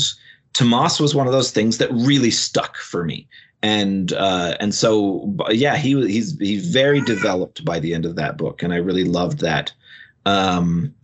Tamas 0.53 1.01
was 1.01 1.15
one 1.15 1.27
of 1.27 1.33
those 1.33 1.51
things 1.51 1.79
that 1.79 1.93
really 1.93 2.31
stuck 2.31 2.77
for 2.77 3.05
me. 3.05 3.27
And 3.63 4.13
uh, 4.13 4.57
and 4.61 4.75
so 4.75 5.35
yeah 5.51 5.77
he 5.77 5.95
he's 6.07 6.39
he's 6.39 6.69
very 6.69 7.01
developed 7.01 7.65
by 7.65 7.81
the 7.81 7.95
end 7.95 8.05
of 8.05 8.17
that 8.17 8.37
book 8.37 8.63
and 8.63 8.75
i 8.75 8.77
really 8.77 9.05
loved 9.05 9.41
that. 9.41 9.73
Um, 10.27 10.95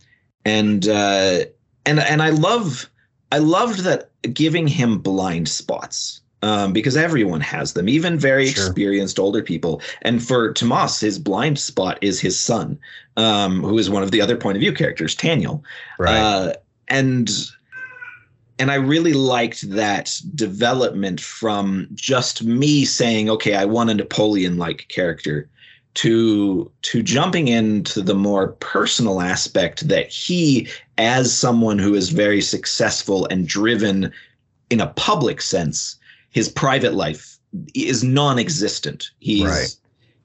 and 0.45 0.87
uh, 0.87 1.45
and 1.85 1.99
and 1.99 2.21
i 2.21 2.29
love 2.29 2.89
i 3.31 3.39
loved 3.39 3.79
that 3.79 4.11
giving 4.33 4.67
him 4.67 4.99
blind 4.99 5.49
spots 5.49 6.20
um, 6.41 6.73
because 6.73 6.97
everyone 6.97 7.41
has 7.41 7.73
them, 7.73 7.87
even 7.87 8.17
very 8.17 8.47
sure. 8.47 8.65
experienced 8.65 9.19
older 9.19 9.43
people. 9.43 9.81
And 10.01 10.23
for 10.23 10.53
Tamas, 10.53 10.99
his 10.99 11.19
blind 11.19 11.59
spot 11.59 11.97
is 12.01 12.19
his 12.19 12.39
son, 12.39 12.79
um, 13.17 13.61
who 13.61 13.77
is 13.77 13.89
one 13.89 14.03
of 14.03 14.11
the 14.11 14.21
other 14.21 14.37
point 14.37 14.57
of 14.57 14.61
view 14.61 14.73
characters, 14.73 15.15
Taniel. 15.15 15.61
Right. 15.99 16.17
Uh, 16.17 16.53
and 16.87 17.29
and 18.59 18.69
I 18.69 18.75
really 18.75 19.13
liked 19.13 19.67
that 19.71 20.21
development 20.35 21.19
from 21.19 21.87
just 21.95 22.43
me 22.43 22.85
saying, 22.85 23.27
okay, 23.29 23.55
I 23.55 23.65
want 23.65 23.89
a 23.89 23.95
Napoleon 23.95 24.57
like 24.57 24.87
character 24.87 25.49
to 25.95 26.71
to 26.83 27.03
jumping 27.03 27.47
into 27.47 28.01
the 28.01 28.13
more 28.13 28.49
personal 28.53 29.19
aspect 29.19 29.87
that 29.87 30.09
he 30.09 30.67
as 30.97 31.33
someone 31.33 31.79
who 31.79 31.95
is 31.95 32.09
very 32.09 32.41
successful 32.41 33.27
and 33.29 33.47
driven 33.47 34.11
in 34.69 34.79
a 34.79 34.87
public 34.87 35.41
sense 35.41 35.97
his 36.31 36.49
private 36.49 36.93
life 36.93 37.37
is 37.75 38.03
non-existent. 38.03 39.11
He's 39.19 39.45
right. 39.45 39.75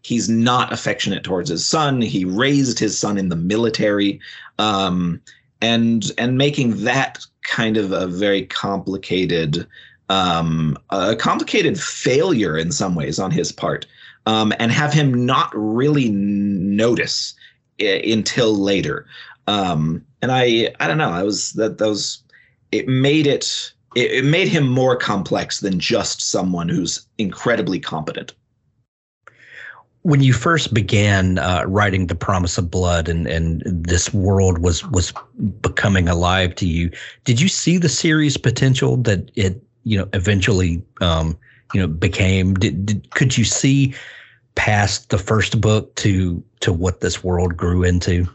he's 0.02 0.28
not 0.28 0.72
affectionate 0.72 1.24
towards 1.24 1.50
his 1.50 1.66
son. 1.66 2.00
He 2.00 2.24
raised 2.24 2.78
his 2.78 2.98
son 2.98 3.18
in 3.18 3.28
the 3.28 3.36
military, 3.36 4.20
um, 4.58 5.20
and 5.60 6.10
and 6.16 6.38
making 6.38 6.84
that 6.84 7.18
kind 7.42 7.76
of 7.76 7.92
a 7.92 8.06
very 8.06 8.46
complicated 8.46 9.66
um, 10.08 10.78
a 10.90 11.16
complicated 11.16 11.80
failure 11.80 12.56
in 12.56 12.70
some 12.70 12.94
ways 12.94 13.18
on 13.18 13.30
his 13.32 13.50
part, 13.50 13.86
um, 14.26 14.52
and 14.58 14.70
have 14.70 14.92
him 14.92 15.26
not 15.26 15.50
really 15.54 16.08
notice 16.10 17.34
I- 17.80 18.02
until 18.06 18.54
later. 18.54 19.06
Um, 19.48 20.04
and 20.22 20.30
I 20.30 20.72
I 20.80 20.86
don't 20.86 20.98
know. 20.98 21.10
I 21.10 21.24
was 21.24 21.52
that 21.52 21.78
those 21.78 22.22
it 22.72 22.88
made 22.88 23.26
it 23.26 23.72
it, 23.96 24.12
it 24.12 24.24
made 24.24 24.46
him 24.46 24.68
more 24.68 24.94
complex 24.94 25.60
than 25.60 25.80
just 25.80 26.20
someone 26.20 26.68
who's 26.68 27.04
incredibly 27.18 27.80
competent. 27.80 28.34
When 30.02 30.22
you 30.22 30.32
first 30.34 30.72
began 30.72 31.38
uh, 31.38 31.64
writing 31.66 32.06
the 32.06 32.14
promise 32.14 32.58
of 32.58 32.70
blood 32.70 33.08
and, 33.08 33.26
and 33.26 33.62
this 33.64 34.14
world 34.14 34.58
was 34.58 34.86
was 34.90 35.12
becoming 35.62 36.08
alive 36.08 36.54
to 36.56 36.66
you 36.68 36.92
did 37.24 37.40
you 37.40 37.48
see 37.48 37.76
the 37.76 37.88
series 37.88 38.36
potential 38.36 38.98
that 38.98 39.32
it 39.34 39.60
you 39.82 39.98
know 39.98 40.08
eventually 40.12 40.80
um, 41.00 41.36
you 41.74 41.80
know 41.80 41.88
became? 41.88 42.54
Did, 42.54 42.86
did 42.86 43.10
could 43.10 43.36
you 43.36 43.44
see 43.44 43.94
past 44.54 45.10
the 45.10 45.18
first 45.18 45.60
book 45.60 45.94
to 45.96 46.42
to 46.60 46.72
what 46.72 47.00
this 47.00 47.24
world 47.24 47.56
grew 47.56 47.82
into? 47.82 48.28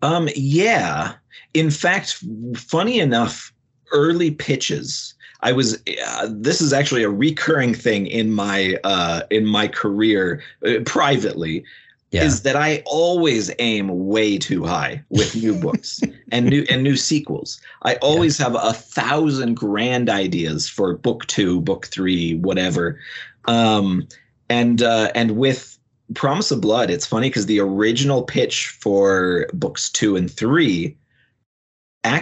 Um 0.00 0.30
yeah. 0.34 1.14
In 1.52 1.70
fact, 1.70 2.24
funny 2.56 2.98
enough, 2.98 3.52
early 3.92 4.30
pitches. 4.30 5.14
I 5.42 5.52
was. 5.52 5.82
Uh, 6.06 6.28
this 6.30 6.60
is 6.60 6.72
actually 6.72 7.02
a 7.02 7.10
recurring 7.10 7.74
thing 7.74 8.06
in 8.06 8.32
my 8.32 8.78
uh, 8.84 9.22
in 9.30 9.46
my 9.46 9.68
career 9.68 10.42
uh, 10.66 10.80
privately. 10.86 11.64
Yeah. 12.12 12.24
Is 12.24 12.42
that 12.42 12.56
I 12.56 12.82
always 12.84 13.50
aim 13.58 13.88
way 14.08 14.36
too 14.36 14.64
high 14.64 15.02
with 15.08 15.34
new 15.34 15.54
books 15.60 16.00
and 16.30 16.46
new 16.46 16.66
and 16.68 16.82
new 16.82 16.96
sequels. 16.96 17.60
I 17.84 17.94
always 17.96 18.38
yeah. 18.38 18.44
have 18.44 18.54
a 18.54 18.74
thousand 18.74 19.54
grand 19.54 20.10
ideas 20.10 20.68
for 20.68 20.94
book 20.94 21.26
two, 21.26 21.62
book 21.62 21.86
three, 21.86 22.34
whatever. 22.36 23.00
Um, 23.46 24.06
and 24.50 24.82
uh, 24.82 25.10
and 25.14 25.32
with 25.32 25.78
Promise 26.14 26.50
of 26.50 26.60
Blood, 26.60 26.90
it's 26.90 27.06
funny 27.06 27.30
because 27.30 27.46
the 27.46 27.60
original 27.60 28.22
pitch 28.22 28.68
for 28.68 29.48
books 29.54 29.90
two 29.90 30.14
and 30.14 30.30
three 30.30 30.96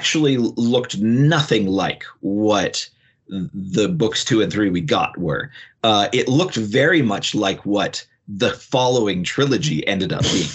actually 0.00 0.38
looked 0.38 0.96
nothing 0.96 1.66
like 1.66 2.04
what 2.20 2.88
the 3.28 3.86
books 3.86 4.24
two 4.24 4.40
and 4.40 4.50
three 4.50 4.70
we 4.70 4.80
got 4.80 5.14
were. 5.18 5.50
Uh, 5.84 6.08
it 6.10 6.26
looked 6.26 6.56
very 6.56 7.02
much 7.02 7.34
like 7.34 7.66
what 7.66 8.02
the 8.26 8.50
following 8.52 9.22
trilogy 9.22 9.86
ended 9.86 10.10
up 10.10 10.22
being. 10.22 10.48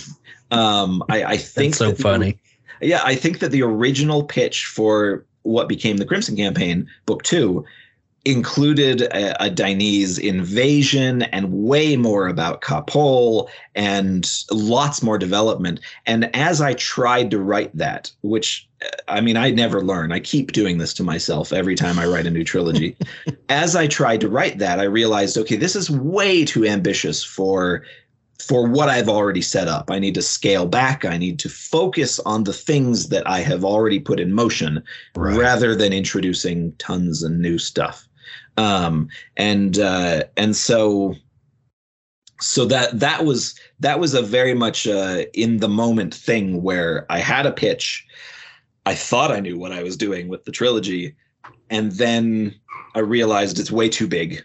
Um, 0.50 1.04
I, 1.10 1.24
I 1.24 1.38
think 1.38 1.78
That's 1.78 2.00
so 2.00 2.04
funny. 2.10 2.40
The, 2.80 2.88
yeah, 2.88 3.02
I 3.04 3.14
think 3.14 3.38
that 3.40 3.52
the 3.52 3.62
original 3.62 4.24
pitch 4.24 4.66
for 4.66 5.24
what 5.44 5.70
became 5.70 5.98
the 5.98 6.06
Crimson 6.06 6.36
Campaign, 6.36 6.90
book 7.06 7.22
two, 7.22 7.64
included 8.26 9.04
a, 9.04 9.46
a 9.46 9.50
Dynize 9.50 10.20
invasion 10.20 11.22
and 11.24 11.54
way 11.54 11.96
more 11.96 12.28
about 12.28 12.62
Ka-poel 12.62 13.48
and 13.76 14.30
lots 14.52 15.04
more 15.04 15.20
development. 15.20 15.80
And 16.08 16.36
as 16.36 16.60
I 16.60 16.74
tried 16.74 17.30
to 17.32 17.40
write 17.40 17.76
that, 17.78 18.12
which 18.22 18.68
I 19.08 19.22
mean, 19.22 19.38
I 19.38 19.52
never 19.52 19.82
learn. 19.82 20.12
I 20.12 20.20
keep 20.20 20.52
doing 20.52 20.78
this 20.78 20.94
to 20.96 21.04
myself 21.04 21.54
every 21.54 21.76
time 21.76 21.98
I 21.98 22.06
write 22.06 22.28
a 22.28 22.32
new 22.32 22.44
trilogy. 22.44 22.96
as 23.50 23.76
I 23.76 23.88
tried 23.88 24.22
to 24.22 24.30
write 24.30 24.60
that, 24.60 24.80
I 24.80 24.84
realized, 24.84 25.38
okay, 25.38 25.56
this 25.56 25.76
is 25.76 25.90
way 25.90 26.46
too 26.46 26.66
ambitious 26.66 27.24
for 27.24 27.84
for 28.38 28.68
what 28.68 28.90
I've 28.90 29.08
already 29.08 29.42
set 29.42 29.70
up. 29.70 29.90
I 29.90 29.98
need 29.98 30.14
to 30.16 30.22
scale 30.22 30.66
back. 30.66 31.06
I 31.06 31.18
need 31.18 31.40
to 31.40 31.50
focus 31.50 32.20
on 32.26 32.44
the 32.44 32.54
things 32.54 33.08
that 33.08 33.28
I 33.28 33.40
have 33.40 33.64
already 33.64 33.98
put 33.98 34.20
in 34.20 34.34
motion 34.34 34.84
right. 35.16 35.38
rather 35.38 35.74
than 35.74 35.94
introducing 35.94 36.74
tons 36.74 37.24
of 37.24 37.32
new 37.32 37.58
stuff 37.58 38.08
um, 38.58 39.10
and 39.38 39.80
uh, 39.80 40.24
and 40.38 40.56
so 40.56 41.16
so 42.40 42.66
that 42.66 43.00
that 43.00 43.26
was 43.26 43.56
that 43.80 44.00
was 44.00 44.14
a 44.14 44.22
very 44.22 44.54
much 44.54 44.88
uh, 44.88 45.24
in 45.34 45.58
the 45.58 45.70
moment 45.70 46.14
thing 46.14 46.62
where 46.64 47.06
I 47.10 47.20
had 47.20 47.46
a 47.46 47.52
pitch, 47.52 48.06
I 48.86 48.96
thought 48.96 49.32
I 49.32 49.40
knew 49.40 49.58
what 49.58 49.72
I 49.72 49.84
was 49.84 49.98
doing 49.98 50.28
with 50.28 50.46
the 50.46 50.52
trilogy, 50.52 51.16
and 51.70 51.92
then 51.94 52.56
I 52.96 53.00
realized 53.00 53.60
it's 53.60 53.72
way 53.72 53.90
too 53.90 54.08
big. 54.08 54.44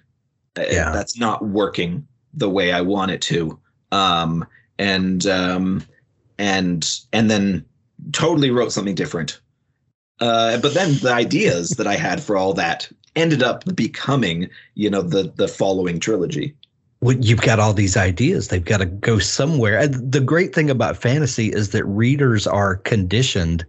Yeah. 0.57 0.91
That's 0.93 1.19
not 1.19 1.47
working 1.47 2.07
the 2.35 2.51
way 2.51 2.73
I 2.73 2.81
want 2.81 3.13
it 3.13 3.23
to. 3.23 3.59
Um, 3.93 4.47
and 4.79 5.27
um, 5.27 5.85
and 6.39 6.89
and 7.13 7.31
then 7.31 7.65
totally 8.13 8.51
wrote 8.51 8.73
something 8.73 8.95
different. 8.95 9.41
Uh, 10.21 10.59
but 10.59 10.75
then 10.75 10.95
the 10.97 11.13
ideas 11.13 11.71
that 11.71 11.87
I 11.87 11.97
had 11.97 12.23
for 12.23 12.37
all 12.37 12.53
that 12.55 12.91
ended 13.17 13.43
up 13.43 13.65
becoming, 13.75 14.49
you 14.75 14.91
know, 14.91 15.03
the 15.03 15.33
the 15.37 15.49
following 15.49 16.01
trilogy. 16.01 16.55
Well, 17.03 17.17
you've 17.17 17.41
got 17.41 17.59
all 17.59 17.73
these 17.73 17.97
ideas. 17.97 18.49
They've 18.49 18.65
got 18.65 18.79
to 18.79 18.87
go 18.87 19.19
somewhere. 19.19 19.79
And 19.79 20.13
the 20.13 20.21
great 20.21 20.55
thing 20.55 20.69
about 20.69 20.99
fantasy 20.99 21.49
is 21.49 21.71
that 21.71 21.85
readers 21.85 22.47
are 22.47 22.77
conditioned 22.77 23.65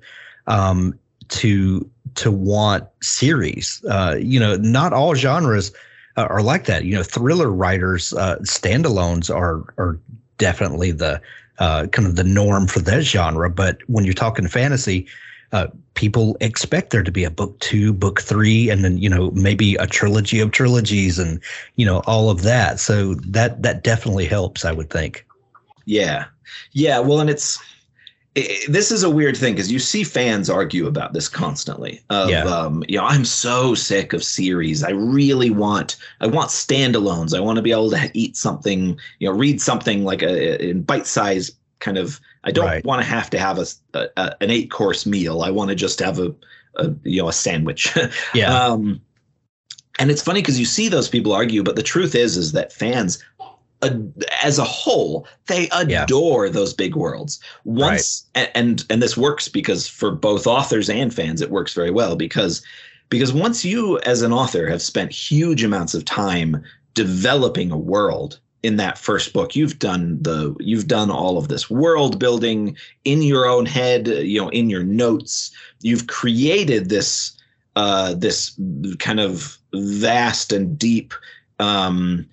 um, 0.48 0.98
to 1.30 1.90
to 2.16 2.32
want 2.32 2.84
series. 3.02 3.84
Uh, 3.90 4.18
you 4.20 4.40
know, 4.40 4.58
not 4.58 4.92
all 4.92 5.16
genres 5.16 5.72
uh, 6.18 6.28
are 6.30 6.42
like 6.42 6.66
that. 6.66 6.84
You 6.84 6.96
know, 6.96 7.04
thriller 7.04 7.50
writers, 7.50 8.14
uh, 8.14 8.38
standalones 8.40 9.34
are 9.34 9.74
are 9.78 9.98
definitely 10.38 10.92
the 10.92 11.22
uh, 11.60 11.88
kind 11.88 12.08
of 12.08 12.18
the 12.18 12.24
norm 12.24 12.68
for 12.68 12.80
that 12.80 13.04
genre. 13.04 13.50
But 13.50 13.78
when 13.88 14.04
you're 14.04 14.14
talking 14.14 14.48
fantasy, 14.48 15.08
uh, 15.52 15.68
people 15.96 16.38
expect 16.40 16.92
there 16.92 17.04
to 17.04 17.12
be 17.12 17.24
a 17.24 17.30
book 17.30 17.60
two, 17.60 17.94
book 17.94 18.22
three, 18.22 18.70
and 18.70 18.84
then 18.84 18.98
you 18.98 19.10
know 19.10 19.32
maybe 19.32 19.76
a 19.76 19.88
trilogy 19.88 20.40
of 20.40 20.52
trilogies, 20.52 21.20
and 21.20 21.40
you 21.76 21.86
know 21.86 22.00
all 22.08 22.30
of 22.30 22.44
that. 22.44 22.80
So 22.80 23.16
that 23.16 23.62
that 23.62 23.84
definitely 23.84 24.26
helps, 24.26 24.66
I 24.66 24.72
would 24.72 24.90
think. 24.90 25.26
Yeah, 25.86 26.26
yeah. 26.72 27.00
Well, 27.00 27.20
and 27.20 27.30
it's 27.30 27.60
it, 28.36 28.72
this 28.72 28.92
is 28.92 29.04
a 29.04 29.10
weird 29.10 29.36
thing 29.36 29.54
because 29.54 29.72
you 29.72 29.80
see 29.80 30.04
fans 30.04 30.50
argue 30.50 30.88
about 30.88 31.14
this 31.14 31.28
constantly. 31.28 32.02
Of, 32.10 32.30
yeah. 32.30 32.44
Um, 32.44 32.84
you 32.88 32.98
know, 32.98 33.06
I'm 33.06 33.26
so 33.26 33.76
sick 33.76 34.14
of 34.14 34.24
series. 34.24 34.84
I 34.84 34.92
really 34.92 35.50
want 35.50 35.98
I 36.22 36.28
want 36.28 36.50
standalones. 36.50 37.36
I 37.36 37.42
want 37.42 37.58
to 37.58 37.62
be 37.62 37.72
able 37.72 37.92
to 37.92 38.10
eat 38.14 38.38
something, 38.38 38.98
you 39.20 39.30
know, 39.30 39.36
read 39.36 39.62
something 39.62 40.06
like 40.06 40.22
a 40.22 40.70
in 40.70 40.84
bite 40.84 41.08
size 41.08 41.52
kind 41.80 41.98
of 41.98 42.22
I 42.44 42.52
don't 42.52 42.66
right. 42.66 42.86
want 42.86 43.02
to 43.02 43.08
have 43.08 43.30
to 43.32 43.40
have 43.40 43.60
a, 43.60 43.66
a 43.94 44.36
an 44.42 44.50
eight 44.50 44.72
course 44.72 45.06
meal. 45.06 45.42
I 45.44 45.52
want 45.52 45.70
to 45.70 45.76
just 45.76 46.00
have 46.00 46.20
a, 46.20 46.34
a 46.76 46.92
you 47.04 47.22
know 47.22 47.30
a 47.30 47.34
sandwich. 47.34 47.96
yeah. 48.34 48.54
Um, 48.54 49.02
and 50.00 50.10
it's 50.10 50.24
funny 50.24 50.42
because 50.42 50.60
you 50.60 50.66
see 50.66 50.88
those 50.88 51.10
people 51.10 51.34
argue, 51.34 51.64
but 51.64 51.76
the 51.76 51.84
truth 51.84 52.16
is 52.16 52.38
is 52.38 52.54
that 52.54 52.74
fans 52.74 53.24
uh, 53.82 53.92
as 54.44 54.58
a 54.58 54.64
whole, 54.64 55.28
they 55.48 55.70
adore 55.70 56.46
yeah. 56.46 56.52
those 56.52 56.74
big 56.74 56.96
worlds. 56.96 57.40
Once 57.66 58.26
right. 58.36 58.48
and, 58.56 58.70
and 58.70 58.86
and 58.90 59.02
this 59.04 59.18
works 59.18 59.48
because 59.48 59.88
for 59.88 60.12
both 60.12 60.48
authors 60.48 60.90
and 60.90 61.14
fans, 61.14 61.42
it 61.42 61.52
works 61.52 61.74
very 61.74 61.92
well 61.92 62.16
because 62.16 62.64
because 63.10 63.34
once 63.34 63.64
you 63.64 64.00
as 64.00 64.22
an 64.22 64.34
author 64.34 64.68
have 64.68 64.82
spent 64.82 65.12
huge 65.12 65.64
amounts 65.64 65.94
of 65.94 66.06
time 66.06 66.64
developing 66.94 67.72
a 67.72 67.78
world 67.78 68.40
in 68.64 68.78
that 68.78 68.98
first 68.98 69.34
book. 69.34 69.56
You've 69.56 69.80
done 69.80 70.22
the 70.22 70.56
you've 70.60 70.88
done 70.88 71.10
all 71.10 71.38
of 71.38 71.48
this 71.48 71.70
world 71.70 72.20
building 72.20 72.78
in 73.06 73.22
your 73.22 73.46
own 73.48 73.66
head 73.66 74.08
you 74.08 74.40
know 74.42 74.50
in 74.50 74.70
your 74.70 74.84
notes. 74.84 75.52
You've 75.82 76.08
created 76.08 76.90
this 76.90 77.38
uh 77.76 78.14
this 78.14 78.58
kind 79.00 79.20
of 79.20 79.58
vast 79.74 80.52
and 80.52 80.78
deep 80.78 81.14
um 81.60 82.28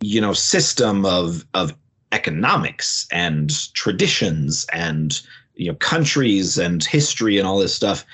you 0.00 0.20
know 0.20 0.32
system 0.32 1.04
of 1.04 1.44
of 1.54 1.74
economics 2.12 3.06
and 3.10 3.72
traditions 3.74 4.66
and 4.72 5.20
you 5.54 5.68
know 5.68 5.74
countries 5.76 6.58
and 6.58 6.84
history 6.84 7.38
and 7.38 7.46
all 7.46 7.58
this 7.58 7.74
stuff 7.74 8.04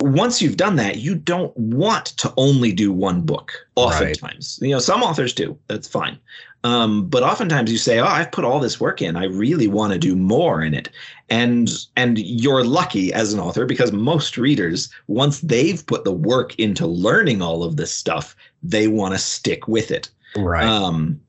once 0.00 0.42
you've 0.42 0.56
done 0.56 0.76
that, 0.76 0.98
you 0.98 1.14
don't 1.14 1.56
want 1.56 2.06
to 2.18 2.32
only 2.36 2.72
do 2.72 2.92
one 2.92 3.22
book. 3.22 3.52
Oftentimes, 3.76 4.58
right. 4.60 4.68
you 4.68 4.74
know, 4.74 4.78
some 4.78 5.02
authors 5.02 5.32
do. 5.32 5.58
That's 5.68 5.88
fine. 5.88 6.18
Um, 6.64 7.08
but 7.08 7.22
oftentimes 7.22 7.70
you 7.70 7.78
say, 7.78 8.00
"Oh, 8.00 8.06
I've 8.06 8.32
put 8.32 8.44
all 8.44 8.58
this 8.58 8.80
work 8.80 9.00
in. 9.00 9.16
I 9.16 9.24
really 9.24 9.68
want 9.68 9.92
to 9.92 9.98
do 9.98 10.16
more 10.16 10.62
in 10.62 10.74
it." 10.74 10.90
And 11.30 11.70
and 11.96 12.18
you're 12.18 12.64
lucky 12.64 13.12
as 13.12 13.32
an 13.32 13.40
author 13.40 13.64
because 13.64 13.92
most 13.92 14.36
readers, 14.36 14.90
once 15.06 15.40
they've 15.40 15.86
put 15.86 16.04
the 16.04 16.12
work 16.12 16.58
into 16.58 16.86
learning 16.86 17.40
all 17.40 17.62
of 17.62 17.76
this 17.76 17.92
stuff, 17.92 18.36
they 18.62 18.88
want 18.88 19.14
to 19.14 19.18
stick 19.18 19.68
with 19.68 19.90
it. 19.90 20.10
Right. 20.36 20.64
Um, 20.66 21.20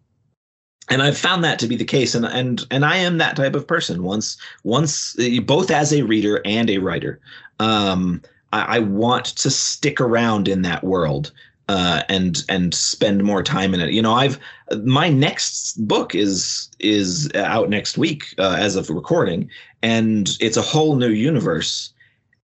and 0.89 1.01
I've 1.01 1.17
found 1.17 1.43
that 1.43 1.59
to 1.59 1.67
be 1.67 1.75
the 1.75 1.85
case, 1.85 2.15
and 2.15 2.25
and 2.25 2.65
and 2.71 2.83
I 2.83 2.97
am 2.97 3.17
that 3.19 3.35
type 3.35 3.55
of 3.55 3.67
person. 3.67 4.03
Once 4.03 4.37
once 4.63 5.15
both 5.43 5.71
as 5.71 5.93
a 5.93 6.01
reader 6.01 6.41
and 6.45 6.69
a 6.69 6.79
writer, 6.79 7.19
um, 7.59 8.21
I, 8.53 8.77
I 8.77 8.79
want 8.79 9.25
to 9.25 9.49
stick 9.49 9.99
around 9.99 10.47
in 10.47 10.61
that 10.63 10.83
world 10.83 11.31
uh, 11.69 12.03
and 12.09 12.43
and 12.49 12.73
spend 12.73 13.23
more 13.23 13.43
time 13.43 13.73
in 13.73 13.81
it. 13.81 13.91
You 13.91 14.01
know, 14.01 14.13
I've 14.13 14.39
my 14.83 15.09
next 15.09 15.85
book 15.87 16.15
is 16.15 16.69
is 16.79 17.29
out 17.35 17.69
next 17.69 17.97
week 17.97 18.33
uh, 18.37 18.55
as 18.57 18.75
of 18.75 18.89
recording, 18.89 19.49
and 19.81 20.37
it's 20.39 20.57
a 20.57 20.61
whole 20.61 20.95
new 20.95 21.09
universe. 21.09 21.93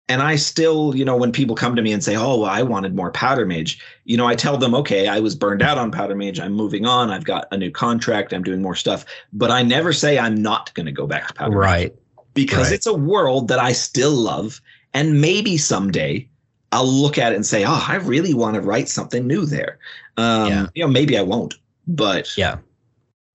And 0.09 0.21
I 0.21 0.37
still, 0.37 0.95
you 0.97 1.05
know, 1.05 1.17
when 1.17 1.33
people 1.33 1.55
come 1.55 1.77
to 1.77 1.83
me 1.83 1.93
and 1.93 2.03
say, 2.03 2.17
"Oh, 2.17 2.41
well, 2.41 2.51
I 2.51 2.63
wanted 2.63 2.97
more 2.97 3.13
Powder 3.13 3.47
Mage," 3.47 3.79
you 4.05 4.17
know, 4.17 4.27
I 4.27 4.35
tell 4.35 4.59
them, 4.59 4.75
"Okay, 4.75 5.07
I 5.07 5.21
was 5.21 5.37
burned 5.37 5.63
out 5.63 5.79
on 5.79 5.93
Powder 5.93 6.17
Mage. 6.17 6.41
I'm 6.41 6.53
moving 6.53 6.85
on. 6.85 7.11
I've 7.11 7.25
got 7.25 7.47
a 7.53 7.57
new 7.57 7.71
contract. 7.71 8.33
I'm 8.33 8.43
doing 8.43 8.61
more 8.61 8.75
stuff." 8.75 9.05
But 9.33 9.53
I 9.53 9.63
never 9.63 9.93
say 9.93 10.19
I'm 10.19 10.35
not 10.35 10.75
going 10.75 10.87
to 10.87 10.93
go 10.93 11.07
back 11.07 11.29
to 11.29 11.35
Powder 11.35 11.57
right. 11.57 11.93
Mage 11.93 11.99
because 12.35 12.67
right. 12.67 12.73
it's 12.73 12.87
a 12.87 12.95
world 12.95 13.49
that 13.49 13.59
I 13.59 13.73
still 13.73 14.13
love, 14.13 14.61
and 14.95 15.21
maybe 15.21 15.57
someday 15.57 16.29
I'll 16.73 16.87
look 16.87 17.19
at 17.19 17.33
it 17.33 17.37
and 17.37 17.47
say, 17.47 17.65
"Oh, 17.65 17.85
I 17.87 17.97
really 17.97 18.35
want 18.35 18.55
to 18.55 18.61
write 18.61 18.89
something 18.89 19.27
new 19.27 19.45
there." 19.45 19.79
Um, 20.17 20.49
yeah. 20.49 20.67
You 20.75 20.85
know, 20.85 20.91
maybe 20.91 21.19
I 21.19 21.23
won't, 21.23 21.55
but 21.87 22.37
yeah. 22.37 22.59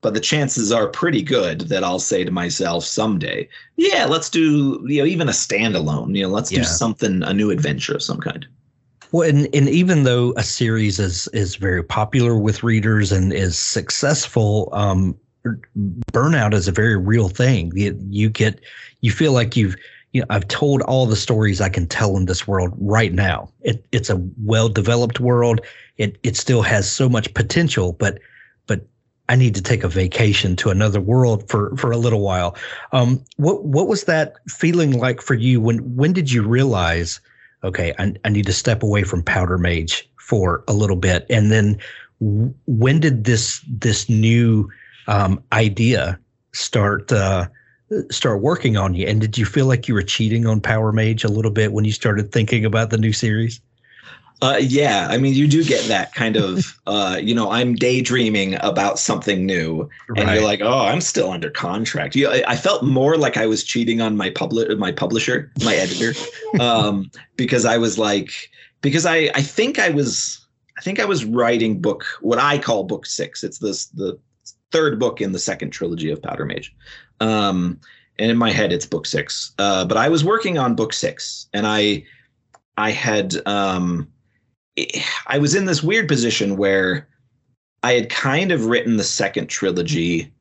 But 0.02 0.14
the 0.14 0.20
chances 0.20 0.72
are 0.72 0.88
pretty 0.88 1.24
good 1.24 1.62
that 1.62 1.84
I'll 1.84 2.00
say 2.00 2.24
to 2.24 2.32
myself 2.32 2.84
someday, 2.84 3.48
"Yeah, 3.76 4.06
let's 4.06 4.30
do 4.30 4.84
you 4.88 5.02
know 5.02 5.06
even 5.06 5.28
a 5.28 5.32
standalone. 5.32 6.16
You 6.16 6.24
know, 6.24 6.30
let's 6.30 6.52
yeah. 6.52 6.60
do 6.60 6.64
something 6.66 7.24
a 7.24 7.34
new 7.34 7.52
adventure 7.52 7.96
of 7.96 8.02
some 8.02 8.20
kind." 8.20 8.46
Well, 9.12 9.28
and, 9.28 9.48
and 9.54 9.70
even 9.70 10.04
though 10.04 10.34
a 10.36 10.44
series 10.44 11.00
is 11.00 11.28
is 11.34 11.56
very 11.56 11.84
popular 11.84 12.38
with 12.38 12.64
readers 12.64 13.12
and 13.12 13.32
is 13.32 13.58
successful, 13.58 14.70
um, 14.74 15.16
burnout 16.12 16.54
is 16.54 16.68
a 16.68 16.72
very 16.72 16.98
real 16.98 17.30
thing. 17.30 17.72
You, 17.76 17.98
you 18.10 18.30
get 18.30 18.60
you 19.02 19.12
feel 19.12 19.32
like 19.32 19.56
you've 19.56 19.76
you 20.14 20.22
know, 20.22 20.28
I've 20.30 20.48
told 20.48 20.82
all 20.84 21.06
the 21.06 21.16
stories 21.16 21.62
I 21.62 21.70
can 21.70 21.88
tell 21.88 22.18
in 22.18 22.26
this 22.26 22.48
world 22.48 22.74
right 22.78 23.14
now. 23.14 23.50
It, 23.62 23.86
it's 23.92 24.10
a 24.10 24.22
well 24.44 24.70
developed 24.70 25.20
world. 25.20 25.62
It 25.98 26.18
it 26.24 26.36
still 26.36 26.62
has 26.62 26.90
so 26.90 27.10
much 27.10 27.34
potential, 27.34 27.94
but 27.94 28.20
but 28.68 28.86
I 29.30 29.36
need 29.36 29.56
to 29.56 29.62
take 29.62 29.84
a 29.84 29.90
vacation 29.90 30.56
to 30.58 30.70
another 30.70 31.02
world 31.02 31.50
for 31.50 31.76
for 31.76 31.92
a 31.92 31.98
little 31.98 32.22
while. 32.22 32.56
Um, 32.94 33.24
what 33.36 33.66
what 33.66 33.88
was 33.88 34.06
that 34.06 34.36
feeling 34.48 34.98
like 34.98 35.22
for 35.22 35.34
you? 35.34 35.60
When 35.60 35.80
when 35.96 36.14
did 36.14 36.32
you 36.32 36.42
realize, 36.48 37.20
okay, 37.64 37.94
I, 38.00 38.14
I 38.24 38.30
need 38.30 38.46
to 38.46 38.54
step 38.54 38.84
away 38.84 39.04
from 39.04 39.24
Powder 39.24 39.58
Mage 39.58 40.10
for 40.20 40.64
a 40.68 40.74
little 40.74 40.96
bit, 40.96 41.26
and 41.30 41.52
then 41.52 41.78
when 42.20 43.00
did 43.00 43.26
this 43.26 43.64
this 43.68 44.10
new 44.10 44.70
um, 45.08 45.44
idea 45.52 46.20
start 46.54 47.12
uh, 47.12 47.48
start 48.12 48.42
working 48.42 48.78
on 48.78 48.94
you? 48.94 49.08
And 49.08 49.22
did 49.22 49.38
you 49.38 49.46
feel 49.46 49.66
like 49.66 49.88
you 49.88 49.94
were 49.94 50.04
cheating 50.04 50.46
on 50.46 50.62
Powder 50.62 50.92
Mage 50.92 51.24
a 51.24 51.30
little 51.30 51.52
bit 51.52 51.74
when 51.74 51.86
you 51.86 51.92
started 51.92 52.32
thinking 52.32 52.66
about 52.66 52.90
the 52.90 52.98
new 52.98 53.14
series? 53.14 53.62
Uh, 54.40 54.60
yeah, 54.62 55.08
I 55.10 55.18
mean, 55.18 55.34
you 55.34 55.48
do 55.48 55.64
get 55.64 55.86
that 55.86 56.14
kind 56.14 56.36
of, 56.36 56.80
uh, 56.88 57.20
you 57.22 57.34
know, 57.34 57.50
I'm 57.50 57.74
daydreaming 57.74 58.56
about 58.62 59.00
something 59.00 59.46
new, 59.46 59.90
right. 60.10 60.20
and 60.20 60.32
you're 60.32 60.44
like, 60.44 60.62
oh, 60.62 60.86
I'm 60.86 61.02
still 61.02 61.32
under 61.32 61.50
contract. 61.50 62.16
You, 62.16 62.30
I, 62.30 62.44
I, 62.48 62.56
felt 62.56 62.84
more 62.84 63.18
like 63.18 63.36
I 63.36 63.48
was 63.48 63.64
cheating 63.64 64.00
on 64.00 64.16
my 64.16 64.30
public, 64.30 64.78
my 64.78 64.92
publisher, 64.92 65.52
my 65.64 65.74
editor, 65.74 66.14
um, 66.60 67.10
because 67.36 67.66
I 67.66 67.80
was 67.80 67.98
like, 67.98 68.32
because 68.82 69.08
I, 69.08 69.32
I 69.34 69.42
think 69.42 69.80
I 69.80 69.90
was, 69.90 70.46
I 70.78 70.82
think 70.82 71.00
I 71.00 71.06
was 71.06 71.26
writing 71.26 71.82
book, 71.82 72.06
what 72.22 72.38
I 72.38 72.60
call 72.60 72.84
book 72.84 73.08
six. 73.08 73.44
It's 73.44 73.58
this 73.58 73.88
the 73.88 74.20
third 74.72 75.00
book 75.00 75.20
in 75.20 75.32
the 75.32 75.40
second 75.40 75.72
trilogy 75.72 76.12
of 76.12 76.22
Powder 76.22 76.46
Mage, 76.46 76.76
um, 77.20 77.80
and 78.20 78.32
in 78.32 78.38
my 78.38 78.52
head, 78.52 78.74
it's 78.74 78.86
book 78.86 79.06
six. 79.06 79.52
Uh, 79.60 79.86
but 79.86 79.98
I 79.98 80.10
was 80.10 80.24
working 80.24 80.58
on 80.58 80.76
book 80.76 80.94
six, 80.94 81.48
and 81.54 81.68
I, 81.68 82.04
I 82.78 82.92
had. 82.92 83.36
Um, 83.48 84.12
I 85.26 85.40
was 85.40 85.56
in 85.56 85.66
this 85.66 85.82
weird 85.82 86.08
position 86.08 86.56
where 86.56 87.08
I 87.84 87.94
had 87.94 88.10
kind 88.10 88.52
of 88.52 88.66
written 88.66 88.98
the 88.98 89.04
second 89.04 89.48
trilogy. 89.48 90.32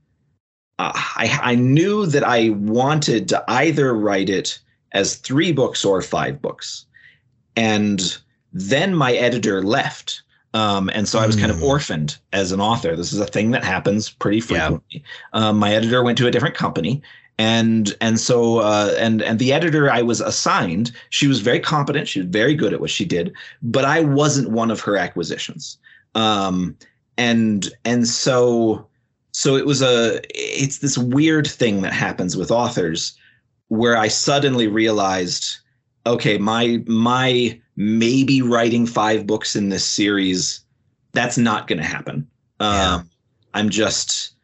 Uh, 0.78 0.92
I, 0.94 1.38
I 1.42 1.54
knew 1.54 2.04
that 2.06 2.22
I 2.22 2.50
wanted 2.50 3.28
to 3.30 3.42
either 3.48 3.94
write 3.94 4.28
it 4.28 4.58
as 4.92 5.16
three 5.16 5.52
books 5.52 5.84
or 5.84 6.02
five 6.02 6.42
books. 6.42 6.84
And 7.56 8.18
then 8.52 8.94
my 8.94 9.14
editor 9.14 9.62
left. 9.62 10.22
Um, 10.56 10.88
and 10.94 11.06
so 11.06 11.18
I 11.18 11.26
was 11.26 11.36
kind 11.36 11.50
of 11.50 11.58
hmm. 11.58 11.64
orphaned 11.64 12.16
as 12.32 12.50
an 12.50 12.62
author. 12.62 12.96
This 12.96 13.12
is 13.12 13.20
a 13.20 13.26
thing 13.26 13.50
that 13.50 13.62
happens 13.62 14.08
pretty 14.08 14.40
frequently. 14.40 14.82
Yeah. 14.88 15.00
Um, 15.34 15.58
my 15.58 15.74
editor 15.74 16.02
went 16.02 16.16
to 16.16 16.26
a 16.26 16.30
different 16.30 16.54
company, 16.54 17.02
and 17.38 17.94
and 18.00 18.18
so 18.18 18.60
uh, 18.60 18.94
and 18.98 19.20
and 19.20 19.38
the 19.38 19.52
editor 19.52 19.90
I 19.90 20.00
was 20.00 20.22
assigned, 20.22 20.92
she 21.10 21.26
was 21.26 21.40
very 21.40 21.60
competent. 21.60 22.08
She 22.08 22.20
was 22.20 22.28
very 22.28 22.54
good 22.54 22.72
at 22.72 22.80
what 22.80 22.88
she 22.88 23.04
did, 23.04 23.34
but 23.60 23.84
I 23.84 24.00
wasn't 24.00 24.50
one 24.50 24.70
of 24.70 24.80
her 24.80 24.96
acquisitions. 24.96 25.76
Um, 26.14 26.74
and 27.18 27.68
and 27.84 28.08
so 28.08 28.86
so 29.32 29.56
it 29.56 29.66
was 29.66 29.82
a 29.82 30.22
it's 30.34 30.78
this 30.78 30.96
weird 30.96 31.46
thing 31.46 31.82
that 31.82 31.92
happens 31.92 32.34
with 32.34 32.50
authors 32.50 33.14
where 33.68 33.98
I 33.98 34.08
suddenly 34.08 34.68
realized, 34.68 35.58
okay, 36.06 36.38
my 36.38 36.82
my 36.86 37.60
maybe 37.76 38.40
writing 38.40 38.86
five 38.86 39.26
books 39.26 39.54
in 39.54 39.68
this 39.68 39.84
series, 39.84 40.64
that's 41.12 41.36
not 41.36 41.66
going 41.66 41.78
to 41.78 41.84
happen. 41.84 42.26
Yeah. 42.60 42.94
Um, 42.94 43.10
I'm 43.52 43.68
just 43.68 44.34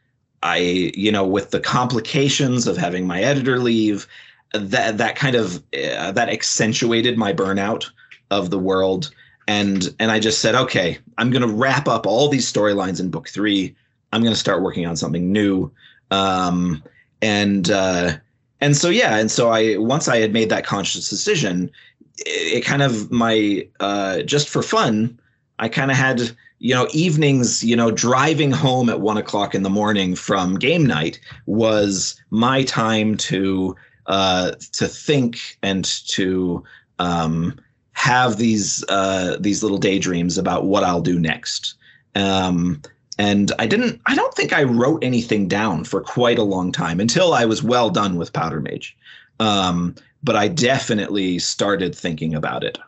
I, 0.43 0.57
you 0.95 1.13
know, 1.13 1.25
with 1.25 1.51
the 1.51 1.61
complications 1.61 2.67
of 2.67 2.77
having 2.77 3.07
my 3.07 3.23
editor 3.23 3.59
leave, 3.59 4.07
that 4.53 4.99
that 4.99 5.17
kind 5.17 5.37
of 5.37 5.57
uh, 5.73 6.13
that 6.13 6.29
accentuated 6.29 7.17
my 7.17 7.33
burnout 7.33 7.89
of 8.31 8.51
the 8.51 8.59
world, 8.59 9.11
and 9.47 9.95
and 9.99 10.11
I 10.11 10.19
just 10.19 10.41
said, 10.41 10.55
okay, 10.55 10.99
I'm 11.19 11.31
going 11.31 11.43
to 11.43 11.55
wrap 11.55 11.89
up 11.89 12.07
all 12.07 12.29
these 12.29 12.51
storylines 12.51 13.01
in 13.01 13.11
book 13.11 13.29
three. 13.29 13.75
I'm 14.13 14.23
going 14.23 14.35
to 14.35 14.39
start 14.39 14.63
working 14.63 14.87
on 14.87 14.97
something 14.97 15.33
new, 15.33 15.71
um, 16.11 16.83
and 17.23 17.71
uh, 17.71 18.15
and 18.63 18.77
so 18.77 18.89
yeah, 18.89 19.19
and 19.19 19.31
so 19.31 19.51
I 19.51 19.77
once 19.77 20.09
I 20.09 20.17
had 20.19 20.33
made 20.33 20.49
that 20.49 20.65
conscious 20.65 21.11
decision, 21.11 21.71
it, 22.19 22.59
it 22.59 22.65
kind 22.65 22.83
of 22.83 23.11
my 23.11 23.69
uh, 23.81 24.23
just 24.23 24.49
for 24.49 24.63
fun, 24.63 25.21
I 25.59 25.69
kind 25.69 25.91
of 25.91 25.99
had 25.99 26.35
you 26.63 26.73
know, 26.73 26.87
evenings, 26.93 27.65
you 27.65 27.75
know, 27.75 27.91
driving 27.91 28.53
home 28.53 28.89
at 28.89 29.01
one 29.01 29.19
o'clock 29.19 29.53
in 29.53 29.65
the 29.65 29.69
morning 29.69 30.15
from 30.15 30.55
game 30.55 30.87
night 30.87 31.19
was 31.47 32.15
my 32.31 32.63
time 32.63 33.17
to 33.17 33.75
uh, 34.07 34.53
to 34.73 34.87
think 34.87 35.59
and 35.65 35.85
to 36.07 36.63
um, 37.01 37.59
have 37.95 38.37
these 38.37 38.85
uh, 38.89 39.37
these 39.41 39.65
little 39.65 39.77
daydreams 39.77 40.39
about 40.39 40.67
what 40.67 40.85
I'll 40.85 41.01
do 41.01 41.19
next. 41.19 41.75
Um, 42.15 42.81
and 43.19 43.53
I 43.59 43.67
didn't. 43.67 44.01
I 44.07 44.15
don't 44.15 44.35
think 44.35 44.53
I 44.53 44.63
wrote 44.63 45.03
anything 45.05 45.49
down 45.49 45.85
for 45.85 46.01
quite 46.01 46.39
a 46.39 46.43
long 46.43 46.73
time 46.73 47.01
until 47.01 47.35
I 47.35 47.45
was 47.45 47.63
well 47.63 47.91
done 47.91 48.17
with 48.17 48.33
Powder 48.33 48.61
Mage. 48.61 48.97
Um, 49.41 49.95
but 50.23 50.37
I 50.37 50.49
definitely 50.49 51.39
started 51.39 51.95
thinking 51.95 52.35
about 52.35 52.63
it. 52.65 52.79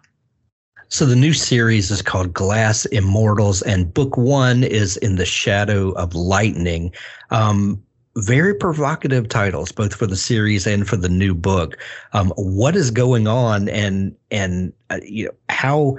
So 0.89 1.07
the 1.07 1.17
new 1.17 1.33
series 1.33 1.91
is 1.91 2.03
called 2.03 2.33
Glass 2.33 2.87
Immortals, 2.87 3.63
and 3.63 3.93
book 3.93 4.17
one 4.17 4.63
is 4.63 4.97
In 4.99 5.17
the 5.17 5.27
Shadow 5.27 5.91
of 5.93 6.15
Lightning. 6.15 6.93
Um, 7.31 7.83
very 8.17 8.55
provocative 8.55 9.29
titles, 9.29 9.73
both 9.73 9.95
for 9.95 10.07
the 10.07 10.17
series 10.17 10.67
and 10.67 10.87
for 10.87 10.97
the 10.97 11.09
new 11.09 11.35
book. 11.35 11.77
Um, 12.13 12.33
what 12.37 12.77
is 12.77 12.91
going 12.91 13.27
on, 13.27 13.69
and 13.69 14.15
and 14.31 14.73
uh, 14.91 15.01
you 15.03 15.27
know 15.27 15.35
how? 15.49 15.97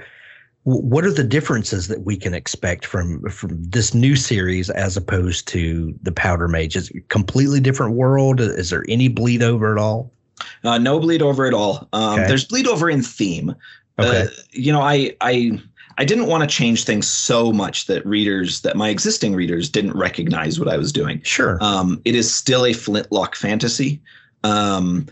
What 0.65 1.05
are 1.05 1.11
the 1.11 1.23
differences 1.23 1.89
that 1.89 2.05
we 2.05 2.17
can 2.17 2.33
expect 2.33 2.87
from 2.87 3.21
from 3.29 3.63
this 3.63 3.93
new 3.93 4.15
series 4.15 4.71
as 4.71 4.97
opposed 4.97 5.47
to 5.49 5.93
the 6.01 6.11
Powder 6.11 6.47
Mage? 6.47 6.75
Is 6.75 6.89
it 6.89 6.97
a 6.97 7.01
completely 7.01 7.59
different 7.59 7.93
world? 7.93 8.41
Is 8.41 8.71
there 8.71 8.83
any 8.89 9.07
bleed 9.07 9.43
over 9.43 9.71
at 9.71 9.77
all? 9.77 10.11
Uh, 10.63 10.79
no 10.79 10.99
bleed 10.99 11.21
over 11.21 11.45
at 11.45 11.53
all. 11.53 11.87
Um, 11.93 12.19
okay. 12.19 12.27
There's 12.27 12.45
bleed 12.45 12.67
over 12.67 12.89
in 12.89 13.03
theme. 13.03 13.53
Okay. 13.99 14.23
Uh, 14.23 14.27
you 14.51 14.73
know, 14.73 14.81
I 14.81 15.15
I 15.21 15.61
I 15.99 16.03
didn't 16.03 16.25
want 16.25 16.41
to 16.41 16.47
change 16.47 16.83
things 16.83 17.07
so 17.07 17.53
much 17.53 17.85
that 17.85 18.03
readers 18.03 18.61
that 18.61 18.75
my 18.75 18.89
existing 18.89 19.35
readers 19.35 19.69
didn't 19.69 19.95
recognize 19.95 20.59
what 20.59 20.67
I 20.67 20.77
was 20.77 20.91
doing. 20.91 21.21
Sure. 21.21 21.59
Um, 21.61 22.01
it 22.05 22.15
is 22.15 22.33
still 22.33 22.65
a 22.65 22.73
flintlock 22.73 23.35
fantasy. 23.35 24.01
Um, 24.43 25.05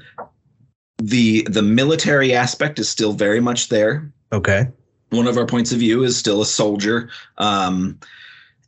the 0.97 1.43
the 1.43 1.61
military 1.61 2.33
aspect 2.33 2.79
is 2.79 2.89
still 2.89 3.13
very 3.13 3.39
much 3.39 3.69
there. 3.69 4.11
Okay. 4.31 4.67
One 5.13 5.27
of 5.27 5.37
our 5.37 5.45
points 5.45 5.71
of 5.71 5.79
view 5.79 6.03
is 6.03 6.17
still 6.17 6.41
a 6.41 6.45
soldier. 6.45 7.09
Um, 7.37 7.99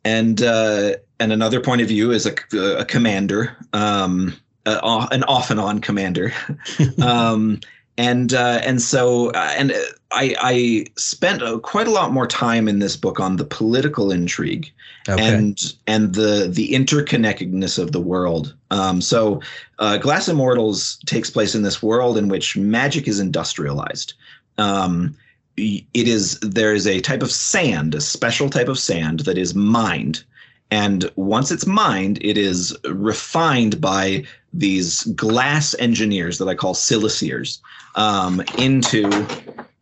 and 0.04 0.42
uh, 0.42 0.94
and 1.20 1.34
another 1.34 1.60
point 1.60 1.82
of 1.82 1.88
view 1.88 2.12
is 2.12 2.26
a, 2.26 2.36
a 2.78 2.86
commander, 2.86 3.58
um, 3.74 4.36
uh, 4.66 5.08
an 5.12 5.24
off 5.24 5.50
and 5.50 5.60
on 5.60 5.80
commander. 5.80 6.32
um, 7.02 7.60
and 7.98 8.34
uh, 8.34 8.62
and 8.64 8.82
so 8.82 9.30
uh, 9.32 9.54
and 9.58 9.74
I, 10.12 10.36
I 10.40 10.86
spent 10.98 11.42
quite 11.64 11.88
a 11.88 11.92
lot 11.92 12.12
more 12.12 12.28
time 12.28 12.68
in 12.68 12.80
this 12.80 12.96
book 12.96 13.20
on 13.20 13.38
the 13.38 13.46
political 13.46 14.12
intrigue 14.12 14.72
okay. 15.10 15.24
and 15.26 15.74
and 15.88 16.14
the 16.14 16.48
the 16.52 16.72
interconnectedness 16.72 17.80
of 17.80 17.92
the 17.92 18.02
world. 18.02 18.54
Um, 18.72 19.02
so, 19.02 19.42
uh, 19.80 19.98
Glass 19.98 20.28
Immortals 20.28 21.00
takes 21.06 21.30
place 21.30 21.56
in 21.56 21.64
this 21.64 21.82
world 21.82 22.18
in 22.18 22.28
which 22.28 22.58
magic 22.58 23.08
is 23.08 23.20
industrialized. 23.20 24.14
Um, 24.58 25.18
it 25.58 26.08
is 26.08 26.40
there 26.42 26.74
is 26.74 26.88
a 26.88 27.02
type 27.02 27.22
of 27.22 27.32
sand, 27.32 27.96
a 27.96 28.02
special 28.02 28.50
type 28.50 28.68
of 28.68 28.80
sand 28.80 29.22
that 29.22 29.38
is 29.38 29.56
mined 29.56 30.24
and 30.72 31.12
once 31.16 31.52
it's 31.52 31.68
mined, 31.68 32.18
it 32.22 32.38
is 32.38 32.76
refined 32.86 33.80
by 33.80 34.24
these 34.54 35.04
glass 35.16 35.76
engineers 35.80 36.38
that 36.40 36.48
I 36.48 36.56
call 36.56 36.74
siliceers 36.74 37.62
um, 37.96 38.42
into. 38.58 39.26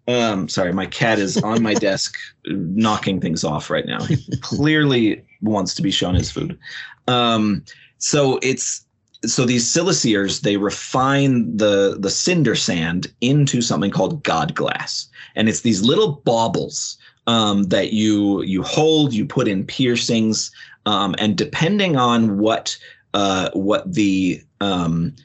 Um, 0.07 0.49
sorry, 0.49 0.73
my 0.73 0.85
cat 0.85 1.19
is 1.19 1.37
on 1.37 1.63
my 1.63 1.73
desk 1.89 2.17
knocking 2.45 3.21
things 3.21 3.43
off 3.43 3.69
right 3.69 3.85
now. 3.85 4.03
He 4.03 4.37
clearly 4.37 5.23
wants 5.41 5.73
to 5.75 5.81
be 5.81 5.91
shown 5.91 6.15
his 6.15 6.29
food. 6.29 6.59
Um, 7.07 7.63
so 7.99 8.39
it's 8.41 8.85
so 9.25 9.45
these 9.45 9.69
siliceers 9.69 10.41
they 10.41 10.57
refine 10.57 11.55
the 11.55 11.97
the 11.99 12.09
cinder 12.09 12.55
sand 12.55 13.07
into 13.21 13.61
something 13.61 13.91
called 13.91 14.23
god 14.23 14.55
glass, 14.55 15.07
and 15.35 15.49
it's 15.49 15.61
these 15.61 15.81
little 15.81 16.21
baubles 16.25 16.97
um, 17.27 17.63
that 17.63 17.93
you 17.93 18.41
you 18.43 18.63
hold, 18.63 19.13
you 19.13 19.25
put 19.25 19.47
in 19.47 19.65
piercings, 19.65 20.51
um, 20.85 21.15
and 21.17 21.37
depending 21.37 21.95
on 21.95 22.37
what 22.37 22.77
uh, 23.13 23.49
what 23.53 23.91
the 23.91 24.41
um, 24.61 25.15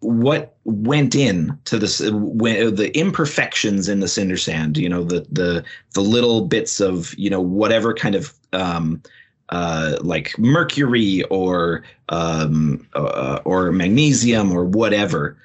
what 0.00 0.56
went 0.64 1.14
in 1.14 1.58
to 1.64 1.78
this 1.78 2.00
when, 2.10 2.74
the 2.74 2.96
imperfections 2.98 3.88
in 3.88 4.00
the 4.00 4.08
cinder 4.08 4.36
sand 4.36 4.76
you 4.76 4.88
know 4.88 5.02
the 5.02 5.26
the 5.30 5.64
the 5.94 6.00
little 6.00 6.46
bits 6.46 6.80
of 6.80 7.14
you 7.14 7.30
know 7.30 7.40
whatever 7.40 7.94
kind 7.94 8.14
of 8.14 8.34
um, 8.52 9.02
uh, 9.50 9.96
like 10.00 10.38
mercury 10.38 11.22
or 11.24 11.84
um, 12.08 12.86
uh, 12.94 13.40
or 13.44 13.72
magnesium 13.72 14.52
or 14.52 14.64
whatever. 14.64 15.36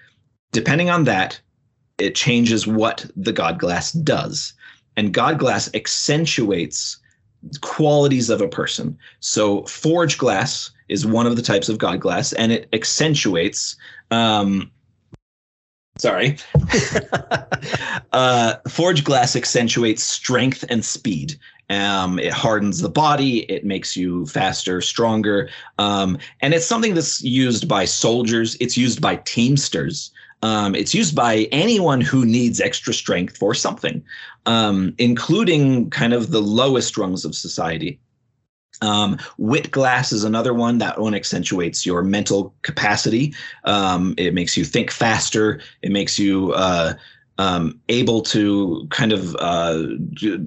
Depending 0.51 0.89
on 0.89 1.03
that 1.05 1.39
it 1.97 2.15
changes 2.15 2.65
what 2.65 3.05
the 3.15 3.31
god 3.31 3.59
glass 3.59 3.91
does. 3.91 4.53
And 4.97 5.13
god 5.13 5.39
glass 5.39 5.69
accentuates 5.73 6.97
qualities 7.61 8.29
of 8.29 8.41
a 8.41 8.47
person. 8.47 8.97
So 9.19 9.63
forge 9.63 10.17
glass 10.17 10.71
is 10.89 11.05
one 11.05 11.27
of 11.27 11.35
the 11.35 11.41
types 11.41 11.69
of 11.69 11.77
god 11.77 12.01
glass 12.01 12.33
and 12.33 12.51
it 12.51 12.67
accentuates 12.73 13.75
um, 14.09 14.71
sorry. 15.97 16.37
Uh, 18.13 18.55
forge 18.67 19.05
glass 19.05 19.37
accentuates 19.37 20.03
strength 20.03 20.65
and 20.69 20.83
speed 20.83 21.39
um, 21.71 22.19
it 22.19 22.33
hardens 22.33 22.81
the 22.81 22.89
body. 22.89 23.39
It 23.51 23.65
makes 23.65 23.95
you 23.95 24.25
faster, 24.25 24.81
stronger. 24.81 25.49
Um, 25.77 26.17
and 26.41 26.53
it's 26.53 26.65
something 26.65 26.93
that's 26.93 27.21
used 27.21 27.67
by 27.67 27.85
soldiers. 27.85 28.57
It's 28.59 28.77
used 28.77 29.01
by 29.01 29.17
teamsters. 29.17 30.11
Um, 30.43 30.75
it's 30.75 30.93
used 30.93 31.15
by 31.15 31.47
anyone 31.51 32.01
who 32.01 32.25
needs 32.25 32.59
extra 32.59 32.93
strength 32.93 33.37
for 33.37 33.53
something, 33.53 34.03
um, 34.45 34.95
including 34.97 35.89
kind 35.91 36.13
of 36.13 36.31
the 36.31 36.41
lowest 36.41 36.97
rungs 36.97 37.25
of 37.25 37.35
society. 37.35 37.99
Um, 38.81 39.19
wit 39.37 39.69
glass 39.69 40.11
is 40.11 40.23
another 40.23 40.55
one. 40.55 40.79
That 40.79 40.99
one 40.99 41.13
accentuates 41.13 41.85
your 41.85 42.03
mental 42.03 42.55
capacity. 42.63 43.35
Um, 43.65 44.15
it 44.17 44.33
makes 44.33 44.57
you 44.57 44.65
think 44.65 44.89
faster. 44.89 45.61
It 45.83 45.91
makes 45.91 46.17
you 46.17 46.53
uh, 46.53 46.93
um, 47.37 47.79
able 47.89 48.21
to 48.21 48.87
kind 48.89 49.11
of 49.11 49.35
uh, 49.39 49.83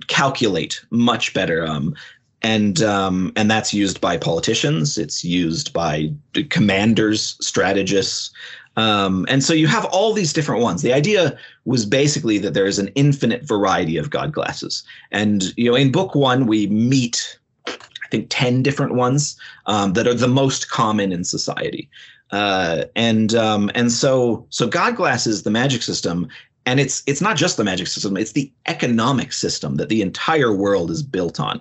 calculate 0.06 0.84
much 0.90 1.34
better. 1.34 1.66
Um, 1.66 1.94
and 2.42 2.82
um, 2.82 3.32
and 3.36 3.50
that's 3.50 3.72
used 3.72 4.00
by 4.02 4.18
politicians. 4.18 4.98
It's 4.98 5.24
used 5.24 5.72
by 5.72 6.12
commanders, 6.50 7.36
strategists, 7.40 8.30
um, 8.76 9.24
and 9.28 9.42
so 9.42 9.54
you 9.54 9.66
have 9.66 9.84
all 9.86 10.12
these 10.12 10.32
different 10.32 10.62
ones. 10.62 10.82
The 10.82 10.92
idea 10.92 11.38
was 11.64 11.86
basically 11.86 12.38
that 12.38 12.54
there 12.54 12.66
is 12.66 12.78
an 12.78 12.88
infinite 12.88 13.44
variety 13.44 13.96
of 13.96 14.10
god 14.10 14.32
glasses, 14.32 14.82
and 15.10 15.56
you 15.56 15.70
know, 15.70 15.76
in 15.76 15.92
book 15.92 16.14
one 16.14 16.46
we 16.46 16.66
meet, 16.66 17.38
I 17.66 18.08
think, 18.10 18.26
ten 18.30 18.62
different 18.62 18.94
ones 18.94 19.36
um, 19.66 19.94
that 19.94 20.06
are 20.06 20.14
the 20.14 20.28
most 20.28 20.70
common 20.70 21.12
in 21.12 21.24
society. 21.24 21.88
Uh, 22.30 22.84
and 22.96 23.34
um, 23.34 23.70
and 23.74 23.92
so 23.92 24.44
so 24.50 24.66
god 24.66 24.96
glasses, 24.96 25.44
the 25.44 25.50
magic 25.50 25.82
system, 25.82 26.28
and 26.66 26.80
it's 26.80 27.02
it's 27.06 27.20
not 27.20 27.36
just 27.36 27.56
the 27.56 27.64
magic 27.64 27.86
system 27.86 28.16
it's 28.16 28.32
the 28.32 28.50
economic 28.66 29.32
system 29.32 29.76
that 29.76 29.88
the 29.88 30.02
entire 30.02 30.54
world 30.54 30.90
is 30.90 31.02
built 31.02 31.40
on 31.40 31.60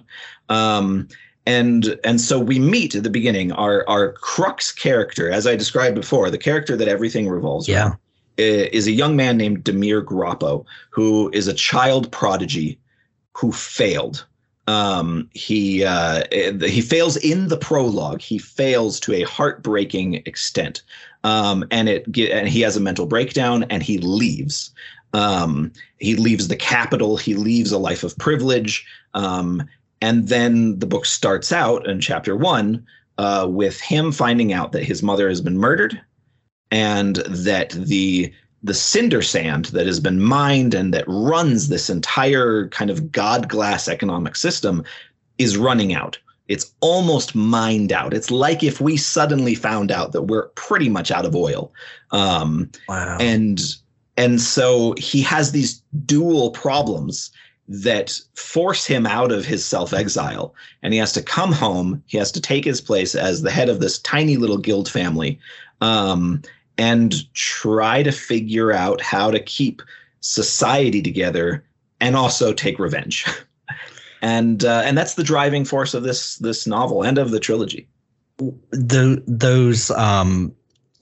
um, 0.50 1.08
and 1.46 2.00
and 2.04 2.22
so 2.22 2.40
we 2.40 2.60
meet 2.60 2.96
at 2.96 3.04
the 3.04 3.10
beginning 3.10 3.52
our 3.54 3.88
our 3.88 4.14
crux 4.14 4.72
character 4.72 5.30
as 5.30 5.46
i 5.46 5.56
described 5.56 5.96
before 5.96 6.30
the 6.30 6.38
character 6.38 6.76
that 6.76 6.88
everything 6.88 7.30
revolves 7.30 7.68
yeah. 7.68 7.84
around 7.84 7.98
is 8.38 8.88
a 8.88 8.92
young 8.92 9.16
man 9.16 9.38
named 9.38 9.64
demir 9.64 10.04
grappo 10.04 10.66
who 10.90 11.30
is 11.34 11.48
a 11.48 11.54
child 11.54 12.12
prodigy 12.12 12.80
who 13.34 13.52
failed 13.52 14.26
um, 14.68 15.30
he 15.34 15.84
uh, 15.84 16.24
he 16.32 16.82
fails 16.82 17.18
in 17.18 17.50
the 17.50 17.58
prologue. 17.58 18.22
He 18.22 18.38
fails 18.38 19.00
to 19.02 19.14
a 19.14 19.24
heartbreaking 19.24 20.16
extent, 20.26 20.84
um, 21.24 21.66
and 21.72 21.90
it 21.90 22.06
and 22.18 22.48
he 22.48 22.62
has 22.62 22.76
a 22.76 22.82
mental 22.82 23.06
breakdown 23.06 23.64
and 23.70 23.84
he 23.84 23.98
leaves. 24.00 24.72
Um, 25.14 25.72
he 26.00 26.16
leaves 26.16 26.48
the 26.48 26.56
capital. 26.56 27.18
He 27.18 27.36
leaves 27.36 27.72
a 27.72 27.78
life 27.78 28.04
of 28.04 28.18
privilege, 28.18 28.86
um, 29.14 29.64
and 30.02 30.28
then 30.28 30.80
the 30.80 30.88
book 30.88 31.06
starts 31.06 31.52
out 31.52 31.88
in 31.88 32.02
chapter 32.02 32.36
one 32.36 32.86
uh, 33.18 33.48
with 33.50 33.80
him 33.80 34.12
finding 34.12 34.54
out 34.54 34.72
that 34.72 34.84
his 34.84 35.04
mother 35.04 35.30
has 35.30 35.42
been 35.42 35.58
murdered, 35.58 36.02
and 36.72 37.18
that 37.28 37.70
the 37.72 38.34
the 38.64 38.74
cinder 38.74 39.22
sand 39.22 39.66
that 39.66 39.86
has 39.86 40.00
been 40.00 40.22
mined 40.22 40.74
and 40.74 40.94
that 40.94 41.04
runs 41.08 41.68
this 41.68 41.90
entire 41.90 42.70
kind 42.70 42.90
of 42.90 43.12
god 43.12 43.50
glass 43.50 43.88
economic 43.88 44.36
system 44.36 44.84
is 45.38 45.58
running 45.58 45.94
out. 45.94 46.18
It's 46.48 46.74
almost 46.82 47.36
mined 47.36 47.92
out. 47.92 48.14
It's 48.14 48.30
like 48.30 48.64
if 48.64 48.82
we 48.82 48.98
suddenly 48.98 49.56
found 49.56 49.92
out 49.92 50.12
that 50.12 50.24
we're 50.24 50.50
pretty 50.50 50.90
much 50.90 51.10
out 51.10 51.26
of 51.26 51.36
oil. 51.36 51.72
Um, 52.12 52.70
wow. 52.88 53.18
And 53.20 53.62
and 54.18 54.42
so 54.42 54.94
he 54.98 55.22
has 55.22 55.52
these 55.52 55.82
dual 56.06 56.52
problems 56.52 57.32
that 57.68 58.20
force 58.36 58.86
him 58.86 59.08
out 59.08 59.32
of 59.32 59.46
his 59.46 59.66
self 59.66 59.94
exile. 59.94 60.54
And 60.82 60.94
he 60.94 61.00
has 61.00 61.14
to 61.14 61.22
come 61.22 61.52
home. 61.52 62.04
He 62.08 62.18
has 62.18 62.32
to 62.34 62.42
take 62.42 62.66
his 62.66 62.82
place 62.82 63.16
as 63.16 63.42
the 63.42 63.52
head 63.52 63.70
of 63.70 63.80
this 63.80 64.00
tiny 64.00 64.38
little 64.38 64.58
guild 64.58 64.90
family 64.90 65.40
um, 65.82 66.42
and 66.78 67.34
try 67.34 68.04
to 68.04 68.12
figure 68.12 68.72
out 68.72 69.02
how 69.02 69.32
to 69.32 69.40
keep 69.40 69.82
society 70.20 71.02
together 71.02 71.64
and 72.00 72.16
also 72.16 72.54
take 72.54 72.80
revenge. 72.80 73.26
and 74.24 74.64
uh, 74.64 74.82
and 74.86 74.98
that's 74.98 75.16
the 75.16 75.24
driving 75.24 75.66
force 75.66 75.94
of 75.94 76.04
this 76.04 76.38
this 76.38 76.66
novel 76.66 77.04
and 77.04 77.18
of 77.18 77.32
the 77.32 77.40
trilogy. 77.40 77.88
The, 78.72 79.22
those 79.28 79.92
um, 79.92 80.56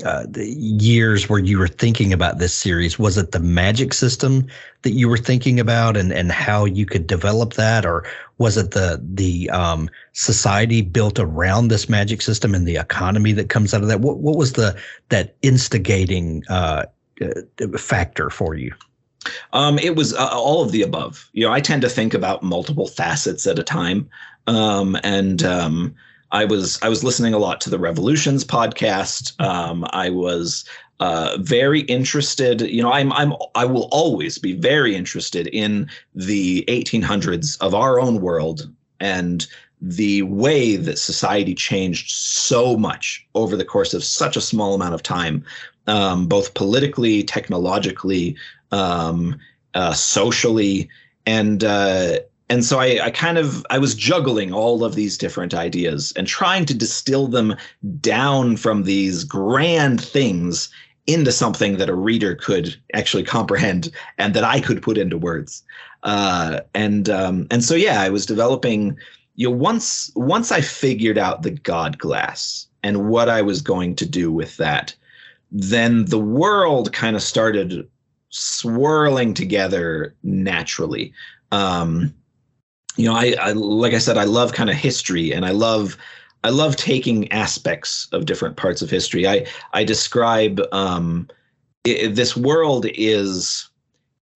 uh, 0.04 0.26
the 0.28 0.50
years 0.50 1.30
where 1.30 1.40
you 1.40 1.60
were 1.60 1.68
thinking 1.68 2.12
about 2.12 2.40
this 2.40 2.54
series 2.54 2.98
was 2.98 3.18
it 3.18 3.32
the 3.32 3.40
magic 3.40 3.94
system 3.94 4.48
that 4.82 4.92
you 4.92 5.08
were 5.08 5.20
thinking 5.20 5.60
about 5.60 5.96
and 5.96 6.12
and 6.12 6.32
how 6.32 6.66
you 6.66 6.88
could 6.88 7.06
develop 7.06 7.54
that? 7.54 7.86
Or 7.86 8.04
was 8.40 8.58
it 8.58 8.72
the 8.72 9.00
the 9.02 9.52
um, 9.52 9.88
society 10.14 10.82
built 10.82 11.20
around 11.20 11.68
this 11.68 11.88
magic 11.88 12.24
system 12.24 12.56
and 12.56 12.68
the 12.68 12.78
economy 12.78 13.34
that 13.34 13.50
comes 13.50 13.72
out 13.76 13.84
of 13.84 13.88
that? 13.88 14.02
What 14.02 14.18
what 14.18 14.36
was 14.36 14.54
the 14.54 14.76
that 15.10 15.36
instigating 15.44 16.44
uh, 16.50 16.86
uh 17.22 17.78
factor 17.78 18.32
for 18.32 18.56
you 18.56 18.74
um, 19.54 19.78
it 19.80 19.96
was 19.96 20.14
uh, 20.14 20.30
all 20.32 20.62
of 20.62 20.72
the 20.72 20.82
above 20.82 21.30
you 21.34 21.46
know 21.46 21.52
i 21.52 21.60
tend 21.60 21.82
to 21.82 21.90
think 21.90 22.14
about 22.14 22.44
multiple 22.44 22.88
facets 22.88 23.46
at 23.48 23.60
a 23.60 23.64
time 23.64 24.10
um, 24.48 24.98
and 25.04 25.44
um, 25.44 25.96
I 26.32 26.46
was 26.46 26.80
I 26.82 26.90
was 26.90 27.04
listening 27.04 27.34
a 27.34 27.40
lot 27.40 27.62
to 27.62 27.70
the 27.70 27.80
Revolutions 27.80 28.46
podcast. 28.46 29.40
Um, 29.42 29.86
I 29.92 30.10
was 30.10 30.66
uh, 31.00 31.38
very 31.40 31.82
interested. 31.82 32.62
You 32.62 32.82
know, 32.82 32.92
I'm 32.92 33.12
I'm 33.14 33.34
I 33.56 33.66
will 33.66 33.90
always 33.92 34.38
be 34.38 34.54
very 34.54 34.96
interested 34.96 35.48
in 35.48 35.90
the 36.16 36.64
1800s 36.68 37.60
of 37.60 37.76
our 37.76 38.00
own 38.00 38.22
world 38.22 38.70
and 39.00 39.46
the 39.82 40.22
way 40.22 40.76
that 40.76 41.00
society 41.00 41.56
changed 41.56 42.12
so 42.12 42.78
much 42.78 43.26
over 43.34 43.58
the 43.58 43.66
course 43.66 43.96
of 43.96 44.04
such 44.04 44.38
a 44.38 44.42
small 44.42 44.76
amount 44.76 44.94
of 44.94 45.02
time, 45.02 45.44
um, 45.88 46.28
both 46.28 46.54
politically, 46.54 47.24
technologically, 47.24 48.38
um, 48.72 49.38
uh, 49.74 49.94
socially, 49.94 50.90
and 51.26 51.64
uh, 51.64 52.20
and 52.52 52.66
so 52.66 52.80
I, 52.80 53.06
I, 53.06 53.12
kind 53.12 53.38
of 53.38 53.66
i 53.70 53.78
was 53.78 53.96
juggling 53.96 54.54
all 54.54 54.84
of 54.84 54.94
these 54.94 55.18
different 55.18 55.54
ideas 55.54 56.12
and 56.18 56.28
trying 56.28 56.66
to 56.66 56.74
distill 56.74 57.28
them 57.28 57.56
down 58.02 58.58
from 58.58 58.84
these 58.84 59.24
grand 59.24 60.02
things 60.02 60.70
into 61.08 61.32
something 61.32 61.78
that 61.78 61.90
a 61.90 61.96
reader 61.96 62.36
could 62.36 62.76
actually 62.94 63.24
comprehend 63.24 63.92
and 64.18 64.34
that 64.34 64.44
i 64.44 64.60
could 64.60 64.82
put 64.82 64.98
into 64.98 65.18
words. 65.18 65.64
Uh, 66.04 66.60
and 66.74 67.10
um, 67.10 67.48
and 67.52 67.64
so 67.64 67.76
yeah 67.76 68.02
i 68.02 68.10
was 68.10 68.26
developing 68.26 68.98
you 69.36 69.48
know 69.48 69.56
once 69.56 70.12
once 70.16 70.52
i 70.52 70.60
figured 70.60 71.18
out 71.18 71.44
the 71.44 71.52
god 71.52 71.98
glass 72.00 72.68
and 72.84 73.08
what 73.08 73.30
i 73.30 73.42
was 73.42 73.62
going 73.62 73.96
to 73.96 74.06
do 74.06 74.32
with 74.32 74.58
that 74.58 74.96
then 75.52 76.06
the 76.06 76.20
world 76.20 76.92
kind 76.92 77.16
of 77.16 77.22
started 77.22 77.88
swirling 78.32 79.34
together 79.34 80.16
naturally 80.24 81.14
um, 81.52 82.14
you 82.98 83.06
know, 83.06 83.16
I, 83.16 83.36
I 83.40 83.52
like 83.54 83.94
I 83.94 84.00
said, 84.00 84.18
I 84.18 84.26
love 84.26 84.54
kind 84.54 84.70
of 84.70 84.76
history, 84.76 85.32
and 85.32 85.46
I 85.46 85.52
love 85.52 85.98
I 86.44 86.50
love 86.50 86.76
taking 86.76 87.32
aspects 87.32 88.08
of 88.12 88.26
different 88.26 88.58
parts 88.58 88.82
of 88.82 88.90
history. 88.90 89.28
I 89.28 89.46
I 89.74 89.84
describe 89.84 90.62
um, 90.72 91.28
it, 91.84 92.16
this 92.16 92.36
world 92.36 92.86
is 92.96 93.70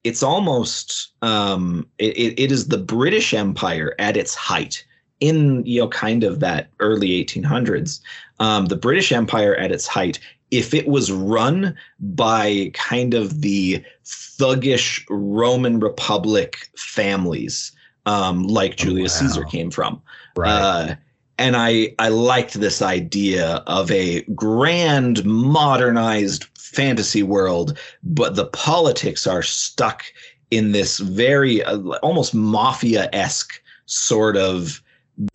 it's 0.03 0.23
almost 0.23 1.09
um, 1.21 1.87
it, 1.97 2.39
it 2.39 2.51
is 2.51 2.67
the 2.67 2.77
British 2.77 3.33
Empire 3.33 3.95
at 3.99 4.15
its 4.15 4.35
height 4.35 4.85
in 5.19 5.65
you 5.65 5.81
know 5.81 5.87
kind 5.89 6.23
of 6.23 6.39
that 6.39 6.69
early 6.79 7.23
1800s. 7.23 7.99
Um, 8.39 8.65
the 8.67 8.75
British 8.75 9.11
Empire 9.11 9.55
at 9.55 9.71
its 9.71 9.87
height, 9.87 10.19
if 10.57 10.73
it 10.73 10.87
was 10.87 11.11
run 11.11 11.75
by 11.99 12.71
kind 12.73 13.13
of 13.13 13.41
the 13.41 13.83
thuggish 14.05 15.03
Roman 15.09 15.79
Republic 15.79 16.69
families 16.77 17.71
um, 18.05 18.43
like 18.43 18.71
oh, 18.73 18.75
Julius 18.75 19.19
oh, 19.19 19.25
wow. 19.25 19.29
Caesar 19.29 19.43
came 19.45 19.71
from. 19.71 20.01
Right. 20.35 20.49
Uh, 20.49 20.95
and 21.37 21.55
I 21.57 21.93
I 21.99 22.09
liked 22.09 22.53
this 22.53 22.81
idea 22.81 23.63
of 23.67 23.91
a 23.91 24.21
grand 24.35 25.25
modernized 25.25 26.45
fantasy 26.57 27.23
world, 27.23 27.77
but 28.03 28.35
the 28.35 28.45
politics 28.45 29.27
are 29.27 29.43
stuck 29.43 30.03
in 30.51 30.71
this 30.71 30.99
very 30.99 31.63
uh, 31.63 31.79
almost 32.01 32.33
mafia 32.33 33.09
esque 33.11 33.61
sort 33.85 34.37
of 34.37 34.81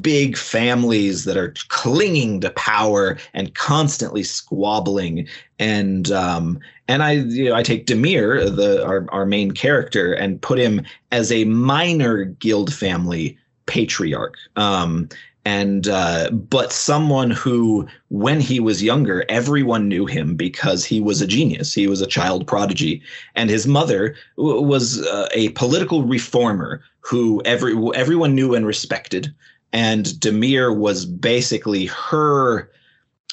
big 0.02 0.36
families 0.36 1.24
that 1.24 1.36
are 1.36 1.54
clinging 1.68 2.40
to 2.40 2.50
power 2.50 3.18
and 3.34 3.54
constantly 3.54 4.22
squabbling. 4.22 5.26
And 5.58 6.10
um 6.10 6.58
and 6.88 7.02
i 7.02 7.12
you 7.12 7.48
know 7.48 7.54
i 7.54 7.62
take 7.62 7.86
demir 7.86 8.54
the 8.54 8.84
our, 8.84 9.06
our 9.10 9.26
main 9.26 9.52
character 9.52 10.12
and 10.12 10.42
put 10.42 10.58
him 10.58 10.82
as 11.12 11.30
a 11.30 11.44
minor 11.44 12.24
guild 12.24 12.72
family 12.72 13.38
patriarch. 13.66 14.36
Um 14.56 15.08
and 15.46 15.88
uh, 15.88 16.30
but 16.30 16.70
someone 16.70 17.30
who 17.30 17.88
when 18.08 18.40
he 18.40 18.60
was 18.60 18.82
younger 18.82 19.24
everyone 19.30 19.88
knew 19.88 20.04
him 20.04 20.36
because 20.36 20.84
he 20.84 21.00
was 21.00 21.22
a 21.22 21.26
genius. 21.26 21.72
He 21.72 21.86
was 21.86 22.02
a 22.02 22.06
child 22.06 22.46
prodigy. 22.46 23.02
And 23.34 23.48
his 23.48 23.66
mother 23.66 24.14
w- 24.36 24.60
was 24.60 25.00
uh, 25.06 25.28
a 25.32 25.48
political 25.50 26.02
reformer 26.02 26.82
who 27.00 27.40
every 27.46 27.74
everyone 27.94 28.34
knew 28.34 28.54
and 28.54 28.66
respected 28.66 29.32
and 29.72 30.06
demir 30.06 30.76
was 30.76 31.06
basically 31.06 31.86
her 31.86 32.70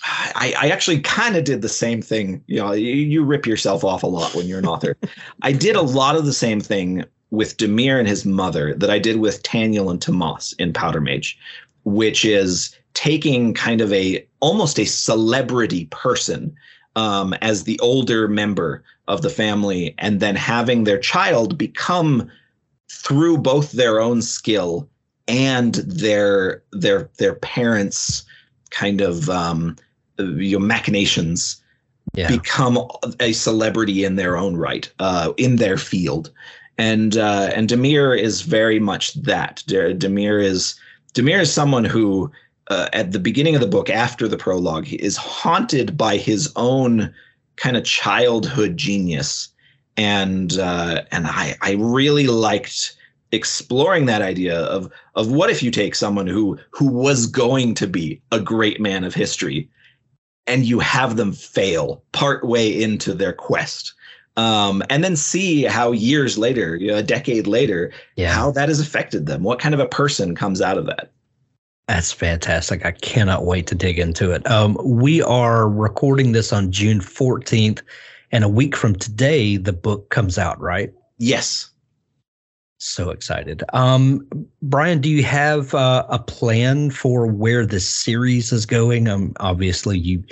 I, 0.03 0.53
I 0.57 0.69
actually 0.69 0.99
kind 0.99 1.35
of 1.35 1.43
did 1.43 1.61
the 1.61 1.69
same 1.69 2.01
thing. 2.01 2.43
You 2.47 2.57
know, 2.57 2.71
you, 2.71 2.93
you 2.93 3.23
rip 3.23 3.45
yourself 3.45 3.83
off 3.83 4.03
a 4.03 4.07
lot 4.07 4.35
when 4.35 4.47
you're 4.47 4.59
an 4.59 4.67
author. 4.67 4.95
I 5.41 5.51
did 5.51 5.75
a 5.75 5.81
lot 5.81 6.15
of 6.15 6.25
the 6.25 6.33
same 6.33 6.59
thing 6.59 7.03
with 7.31 7.57
Demir 7.57 7.99
and 7.99 8.07
his 8.07 8.25
mother 8.25 8.73
that 8.75 8.89
I 8.89 8.99
did 8.99 9.17
with 9.17 9.43
Taniel 9.43 9.91
and 9.91 10.01
Tamas 10.01 10.53
in 10.59 10.71
Powder 10.71 11.01
Mage, 11.01 11.37
which 11.83 12.23
is 12.23 12.77
taking 12.93 13.53
kind 13.53 13.81
of 13.81 13.91
a 13.91 14.25
almost 14.39 14.79
a 14.79 14.85
celebrity 14.85 15.85
person 15.85 16.55
um, 16.95 17.33
as 17.41 17.63
the 17.63 17.79
older 17.79 18.27
member 18.27 18.83
of 19.07 19.21
the 19.21 19.29
family 19.29 19.93
and 19.97 20.19
then 20.19 20.35
having 20.35 20.83
their 20.83 20.97
child 20.97 21.57
become 21.57 22.29
through 22.89 23.37
both 23.37 23.73
their 23.73 23.99
own 23.99 24.21
skill 24.21 24.89
and 25.27 25.75
their 25.75 26.63
their 26.71 27.09
their 27.17 27.35
parents 27.35 28.23
kind 28.69 29.01
of 29.01 29.29
um, 29.29 29.75
you 30.17 30.59
know, 30.59 30.65
machinations 30.65 31.61
Yeah. 32.15 32.27
become 32.27 32.79
a 33.19 33.31
celebrity 33.33 34.03
in 34.03 34.15
their 34.15 34.37
own 34.37 34.57
right 34.57 34.91
uh, 34.99 35.33
in 35.37 35.57
their 35.57 35.77
field. 35.77 36.31
And 36.77 37.17
uh, 37.17 37.51
and 37.55 37.69
Demir 37.69 38.17
is 38.19 38.41
very 38.41 38.79
much 38.79 39.13
that. 39.23 39.63
De- 39.67 39.93
Demir 39.93 40.43
is 40.43 40.75
Demir 41.13 41.41
is 41.41 41.53
someone 41.53 41.85
who 41.85 42.31
uh, 42.69 42.87
at 42.93 43.11
the 43.11 43.19
beginning 43.19 43.55
of 43.55 43.61
the 43.61 43.67
book 43.77 43.89
after 43.89 44.27
the 44.27 44.37
prologue 44.37 44.91
is 44.93 45.17
haunted 45.17 45.95
by 45.95 46.17
his 46.17 46.51
own 46.55 47.13
kind 47.55 47.77
of 47.77 47.83
childhood 47.83 48.77
genius. 48.77 49.49
And 49.95 50.57
uh, 50.59 51.03
and 51.11 51.27
I 51.27 51.55
I 51.61 51.71
really 51.77 52.27
liked 52.27 52.95
exploring 53.31 54.05
that 54.05 54.21
idea 54.21 54.59
of 54.65 54.91
of 55.15 55.31
what 55.31 55.49
if 55.49 55.61
you 55.61 55.71
take 55.71 55.95
someone 55.95 56.27
who 56.27 56.57
who 56.71 56.87
was 56.87 57.27
going 57.27 57.73
to 57.75 57.87
be 57.87 58.21
a 58.31 58.39
great 58.39 58.79
man 58.79 59.03
of 59.03 59.13
history 59.13 59.69
and 60.45 60.65
you 60.65 60.79
have 60.79 61.17
them 61.17 61.33
fail 61.33 62.01
partway 62.13 62.81
into 62.81 63.13
their 63.13 63.33
quest 63.33 63.93
um, 64.37 64.83
and 64.89 65.03
then 65.03 65.15
see 65.15 65.63
how 65.63 65.91
years 65.91 66.37
later 66.37 66.75
you 66.77 66.87
know, 66.87 66.97
a 66.97 67.03
decade 67.03 67.47
later 67.47 67.91
Yeah. 68.15 68.31
how 68.33 68.51
that 68.51 68.69
has 68.69 68.79
affected 68.79 69.25
them 69.25 69.43
what 69.43 69.59
kind 69.59 69.73
of 69.73 69.79
a 69.81 69.87
person 69.87 70.35
comes 70.35 70.61
out 70.61 70.77
of 70.77 70.85
that 70.85 71.11
That's 71.87 72.11
fantastic. 72.11 72.85
I 72.85 72.91
cannot 72.91 73.45
wait 73.45 73.65
to 73.67 73.75
dig 73.75 73.97
into 73.97 74.31
it. 74.31 74.45
Um, 74.51 74.77
we 74.83 75.21
are 75.21 75.69
recording 75.69 76.33
this 76.33 76.51
on 76.51 76.69
June 76.71 76.99
14th, 76.99 77.81
and 78.33 78.43
a 78.43 78.49
week 78.49 78.75
from 78.75 78.93
today, 78.95 79.55
the 79.55 79.71
book 79.71 80.09
comes 80.09 80.37
out, 80.37 80.59
right? 80.61 80.93
yes 81.17 81.69
So 82.79 83.09
excited. 83.09 83.63
Um, 83.73 84.27
Brian, 84.61 85.01
do 85.01 85.09
you 85.09 85.23
have 85.23 85.73
uh, 85.73 86.05
a 86.09 86.19
plan 86.19 86.91
for 86.91 87.25
where 87.25 87.65
this 87.65 87.87
series 87.87 88.51
is 88.51 88.65
going? 88.65 89.07
Um, 89.07 89.33
obviously, 89.39 89.97
you 89.97 90.23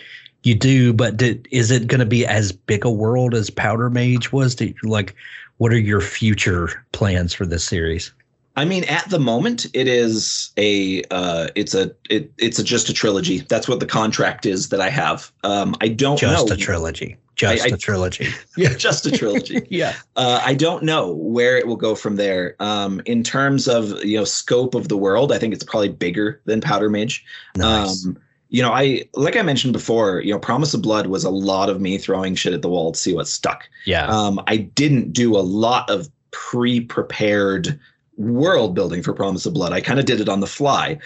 you 0.43 0.54
do, 0.54 0.93
but 0.93 1.18
did, 1.18 1.48
is 1.50 1.72
it 1.72 1.88
going 1.88 2.00
to 2.00 2.06
be 2.06 2.24
as 2.24 2.52
big 2.52 2.86
a 2.86 2.91
world 2.91 3.34
as 3.34 3.50
Powder 3.50 3.89
Mage 3.89 4.32
was? 4.32 4.62
You, 4.62 4.76
like, 4.84 5.16
what 5.58 5.74
are 5.74 5.80
your 5.80 6.02
future 6.02 6.86
plans 6.91 7.34
for 7.34 7.48
this 7.48 7.66
series? 7.66 8.14
I 8.58 8.66
mean, 8.66 8.86
at 8.86 9.10
the 9.10 9.20
moment, 9.20 9.66
it 9.74 9.88
is 9.88 10.51
a 10.58 11.03
uh, 11.12 11.49
it's 11.56 11.74
a 11.74 11.91
it, 12.10 12.32
it's 12.38 12.58
a, 12.58 12.64
just 12.64 12.89
a 12.89 12.93
trilogy. 12.93 13.39
That's 13.39 13.68
what 13.68 13.80
the 13.80 13.86
contract 13.86 14.45
is 14.45 14.70
that 14.70 14.80
I 14.80 14.89
have. 14.89 15.32
Um, 15.43 15.76
I 15.82 15.89
don't 15.89 16.22
know. 16.22 16.30
Just 16.30 16.47
know. 16.47 16.53
a 16.53 16.58
trilogy. 16.58 17.18
Just 17.36 17.66
I- 17.66 17.76
a 17.76 17.78
trilogy. 17.78 18.30
yeah, 18.58 18.74
just 18.76 19.06
a 19.06 19.12
trilogy. 19.12 19.66
yeah. 19.70 19.95
Uh, 20.16 20.41
I 20.43 20.53
don't 20.53 20.84
know 20.84 21.12
where 21.12 21.58
it 21.58 21.68
will 21.68 21.76
go 21.76 21.95
from 21.95 22.16
there. 22.16 22.56
Um, 22.60 23.01
in 23.06 23.24
terms 23.24 23.68
of 23.68 24.03
you 24.06 24.18
know 24.18 24.24
scope 24.24 24.74
of 24.74 24.88
the 24.88 24.97
world, 24.97 25.34
I 25.34 25.38
think 25.38 25.53
it's 25.53 25.64
probably 25.64 25.89
bigger 25.89 26.41
than 26.45 26.62
Powder 26.62 26.89
Mage. 26.89 27.26
Nice. 27.58 28.06
Um, 28.06 28.18
you 28.49 28.62
know, 28.62 28.72
I 28.72 29.03
like 29.16 29.36
I 29.36 29.41
mentioned 29.41 29.74
before. 29.74 30.22
You 30.22 30.32
know, 30.32 30.39
Promise 30.39 30.74
of 30.74 30.82
Blood 30.82 31.08
was 31.08 31.26
a 31.26 31.30
lot 31.30 31.70
of 31.70 31.82
me 31.82 31.97
throwing 31.97 32.36
shit 32.36 32.53
at 32.53 32.62
the 32.62 32.70
wall 32.70 32.93
to 32.93 32.99
see 32.99 33.14
what 33.14 33.28
stuck. 33.28 33.68
yeah. 33.86 34.08
Um, 34.08 34.41
I 34.47 34.58
didn't 34.58 35.12
do 35.12 35.36
a 35.36 35.43
lot 35.43 35.89
of 35.89 36.10
pre-prepared 36.32 37.80
world 38.18 38.76
building 38.76 39.03
for 39.03 39.13
Promise 39.13 39.45
of 39.45 39.53
Blood. 39.53 39.74
I 39.74 39.82
kind 39.82 39.99
of 39.99 40.05
did 40.05 40.22
it 40.22 40.30
on 40.30 40.39
the 40.39 40.47
fly. 40.47 40.97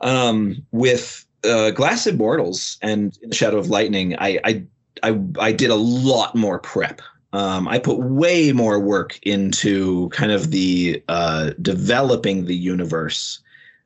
Um, 0.00 0.64
with 0.72 1.24
uh, 1.44 1.70
Glass 1.70 2.06
Immortals 2.06 2.78
and 2.82 3.16
In 3.22 3.30
the 3.30 3.34
Shadow 3.34 3.58
of 3.58 3.68
Lightning, 3.68 4.16
I, 4.18 4.40
I 4.44 4.62
I 5.02 5.18
I 5.38 5.52
did 5.52 5.70
a 5.70 5.76
lot 5.76 6.34
more 6.34 6.58
prep. 6.58 7.00
Um, 7.32 7.66
I 7.66 7.78
put 7.78 7.98
way 7.98 8.52
more 8.52 8.78
work 8.78 9.18
into 9.22 10.10
kind 10.10 10.32
of 10.32 10.50
the 10.50 11.02
uh, 11.08 11.52
developing 11.62 12.44
the 12.44 12.56
universe 12.56 13.40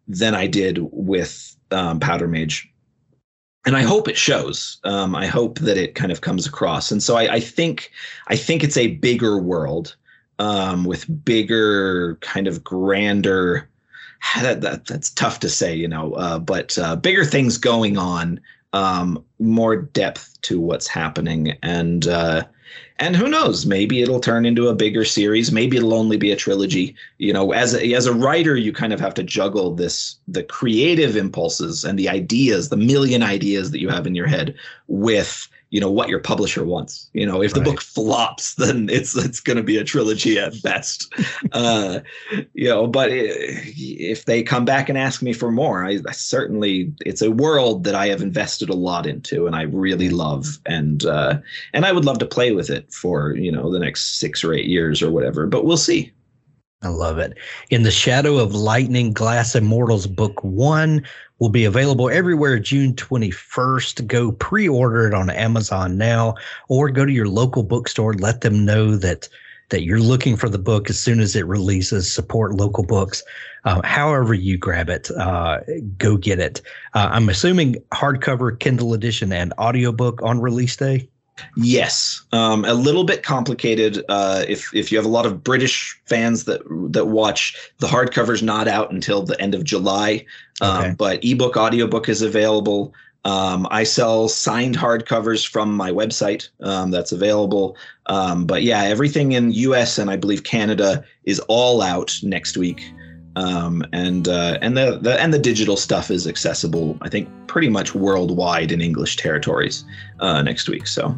than 0.09 0.35
I 0.35 0.47
did 0.47 0.79
with 0.93 1.57
um, 1.71 2.01
Powder 2.01 2.29
Mage. 2.29 2.69
And 3.65 3.77
I 3.77 3.83
hope 3.83 4.09
it 4.09 4.17
shows. 4.17 4.79
Um, 4.85 5.15
I 5.15 5.27
hope 5.27 5.59
that 5.61 5.77
it 5.77 5.95
kind 5.95 6.13
of 6.13 6.21
comes 6.21 6.47
across. 6.47 6.93
And 6.93 7.03
so 7.03 7.17
I, 7.17 7.35
I 7.35 7.41
think 7.41 7.91
I 8.29 8.37
think 8.37 8.63
it's 8.63 8.77
a 8.77 8.95
bigger 8.97 9.39
world 9.39 9.97
um, 10.39 10.85
with 10.85 11.25
bigger, 11.25 12.17
kind 12.17 12.47
of 12.47 12.63
grander. 12.65 13.69
That, 14.43 14.63
that, 14.63 14.87
that's 14.87 15.11
tough 15.11 15.41
to 15.41 15.49
say, 15.49 15.77
you 15.77 15.87
know, 15.87 16.15
uh, 16.15 16.39
but 16.39 16.77
uh, 16.79 16.97
bigger 16.97 17.25
things 17.25 17.59
going 17.59 17.97
on, 17.97 18.41
um, 18.73 19.25
more 19.39 19.77
depth 19.77 20.41
to 20.43 20.61
what's 20.61 20.89
happening, 20.89 21.57
and 21.63 22.09
uh, 22.09 22.43
and 22.99 23.15
who 23.15 23.29
knows, 23.29 23.67
maybe 23.67 24.01
it'll 24.01 24.21
turn 24.21 24.47
into 24.47 24.69
a 24.69 24.75
bigger 24.75 25.05
series. 25.05 25.53
Maybe 25.53 25.77
it'll 25.77 25.95
only 25.95 26.17
be 26.17 26.33
a 26.33 26.37
trilogy. 26.37 26.95
You 27.19 27.33
know, 27.33 27.53
as 27.53 27.75
a, 27.75 27.93
as 27.95 28.07
a 28.07 28.15
writer, 28.15 28.57
you 28.57 28.73
kind 28.73 28.93
of 28.93 29.01
have 29.01 29.15
to 29.15 29.23
juggle 29.23 29.75
this 29.75 30.17
the 30.27 30.43
creative 30.43 31.17
impulses 31.17 31.85
and 31.85 31.99
the 31.99 32.09
ideas, 32.09 32.71
the 32.71 32.77
million 32.77 33.23
ideas 33.23 33.71
that 33.71 33.81
you 33.81 33.91
have 33.91 34.07
in 34.07 34.15
your 34.15 34.27
head, 34.27 34.55
with 34.89 35.49
you 35.71 35.81
know 35.81 35.91
what 35.91 36.09
your 36.09 36.21
publisher 36.21 36.65
wants. 36.65 37.11
You 37.13 37.27
know, 37.27 37.43
if 37.43 37.55
the 37.55 37.61
book 37.61 37.81
flops, 37.81 38.55
then 38.55 38.89
it's 38.89 39.17
it's 39.17 39.41
going 39.41 39.57
to 39.57 39.63
be 39.63 39.77
a 39.77 39.85
trilogy 39.85 40.39
at 40.39 40.63
best. 40.63 41.13
uh, 41.53 42.01
you 42.55 42.69
know, 42.69 42.87
but 42.87 43.09
if 43.13 44.25
they 44.27 44.43
come 44.43 44.65
back 44.65 44.89
and 44.89 44.97
ask 44.97 45.23
me 45.23 45.33
for 45.33 45.51
more, 45.51 45.85
I, 45.85 45.99
I 46.07 46.13
certainly 46.13 46.93
it's 47.05 47.23
a 47.23 47.33
world 47.33 47.85
that 47.85 47.95
I 47.95 48.07
have 48.09 48.23
invested 48.23 48.69
a 48.69 48.75
lot 48.75 49.07
into 49.07 49.47
and 49.47 49.57
I 49.57 49.63
really 49.63 50.11
love, 50.11 50.59
and 50.67 51.05
uh, 51.05 51.39
and 51.73 51.85
I 51.85 51.93
would 51.93 52.05
love 52.05 52.19
to 52.19 52.27
play 52.27 52.53
with 52.53 52.71
it 52.71 52.93
for 52.93 53.35
you 53.35 53.51
know 53.51 53.73
the 53.73 53.81
next 53.81 54.19
six 54.19 54.45
or 54.45 54.53
eight 54.53 54.67
years 54.67 55.03
or 55.03 55.11
whatever. 55.11 55.47
But 55.47 55.65
we'll 55.65 55.77
see. 55.77 56.13
I 56.83 56.89
love 56.89 57.19
it. 57.19 57.37
In 57.71 57.83
the 57.83 57.91
Shadow 57.91 58.37
of 58.37 58.55
Lightning, 58.55 59.13
Glass 59.13 59.55
Immortals 59.55 60.07
Book 60.07 60.45
One 60.45 61.05
will 61.39 61.49
be 61.49 61.65
available 61.65 62.11
everywhere 62.11 62.59
June 62.59 62.95
21st. 62.95 64.07
Go 64.07 64.33
pre 64.33 64.69
order 64.69 65.07
it 65.07 65.15
on 65.15 65.31
Amazon 65.31 65.99
now 65.99 66.35
or 66.69 66.91
go 66.91 67.05
to 67.05 67.13
your 67.13 67.29
local 67.29 67.63
bookstore. 67.63 68.15
Let 68.15 68.41
them 68.41 68.65
know 68.65 68.97
that. 68.97 69.29
That 69.71 69.83
you're 69.83 69.99
looking 69.99 70.37
for 70.37 70.49
the 70.49 70.61
book 70.61 70.89
as 70.89 70.97
soon 70.97 71.19
as 71.19 71.35
it 71.35 71.45
releases. 71.45 72.15
Support 72.15 72.55
local 72.55 72.85
books. 72.85 73.25
Uh, 73.65 73.83
however, 73.83 74.33
you 74.33 74.57
grab 74.57 74.89
it, 74.89 75.11
uh, 75.11 75.59
go 75.99 76.17
get 76.17 76.39
it. 76.39 76.63
Uh, 76.95 77.09
I'm 77.11 77.29
assuming 77.29 77.75
hardcover, 77.93 78.57
Kindle 78.57 78.95
edition, 78.95 79.33
and 79.33 79.53
audiobook 79.59 80.23
on 80.23 80.41
release 80.41 80.77
day. 80.77 81.09
Yes, 81.57 82.23
um, 82.33 82.65
a 82.65 82.75
little 82.75 83.05
bit 83.05 83.23
complicated. 83.23 84.05
Uh, 84.09 84.45
if 84.49 84.75
if 84.75 84.91
you 84.91 84.99
have 84.99 85.05
a 85.05 85.11
lot 85.11 85.27
of 85.27 85.43
British 85.45 85.99
fans 86.07 86.45
that 86.45 86.63
that 86.93 87.07
watch, 87.07 87.57
the 87.79 87.87
hardcover's 87.87 88.43
not 88.43 88.69
out 88.69 88.91
until 88.91 89.23
the 89.23 89.41
end 89.41 89.55
of 89.55 89.65
July. 89.65 90.25
Um, 90.61 90.77
Okay. 90.77 90.95
But 90.97 91.25
ebook, 91.25 91.57
audiobook 91.57 92.09
is 92.09 92.23
available. 92.23 92.95
Um, 93.25 93.67
I 93.73 93.83
sell 93.83 94.29
signed 94.29 94.77
hardcovers 94.77 95.47
from 95.47 95.75
my 95.75 95.91
website. 95.91 96.49
Um, 96.61 96.93
that's 96.93 97.11
available. 97.11 97.77
Um, 98.07 98.47
but 98.47 98.63
yeah, 98.63 98.85
everything 98.85 99.33
in 99.33 99.51
U.S. 99.51 99.99
and 99.99 100.11
I 100.11 100.17
believe 100.17 100.45
Canada 100.45 101.05
is 101.25 101.41
all 101.49 101.83
out 101.83 102.17
next 102.23 102.57
week. 102.57 102.81
Um, 103.37 103.85
and 103.93 104.29
uh, 104.29 104.59
and 104.63 104.77
the, 104.77 104.99
the 104.99 105.21
and 105.21 105.33
the 105.33 105.39
digital 105.39 105.77
stuff 105.77 106.11
is 106.11 106.27
accessible. 106.27 106.97
I 107.03 107.09
think 107.09 107.29
pretty 107.47 107.69
much 107.69 107.95
worldwide 107.95 108.73
in 108.73 108.81
English 108.81 109.17
territories 109.17 109.85
uh, 110.21 110.43
next 110.43 110.69
week. 110.69 110.87
So. 110.87 111.15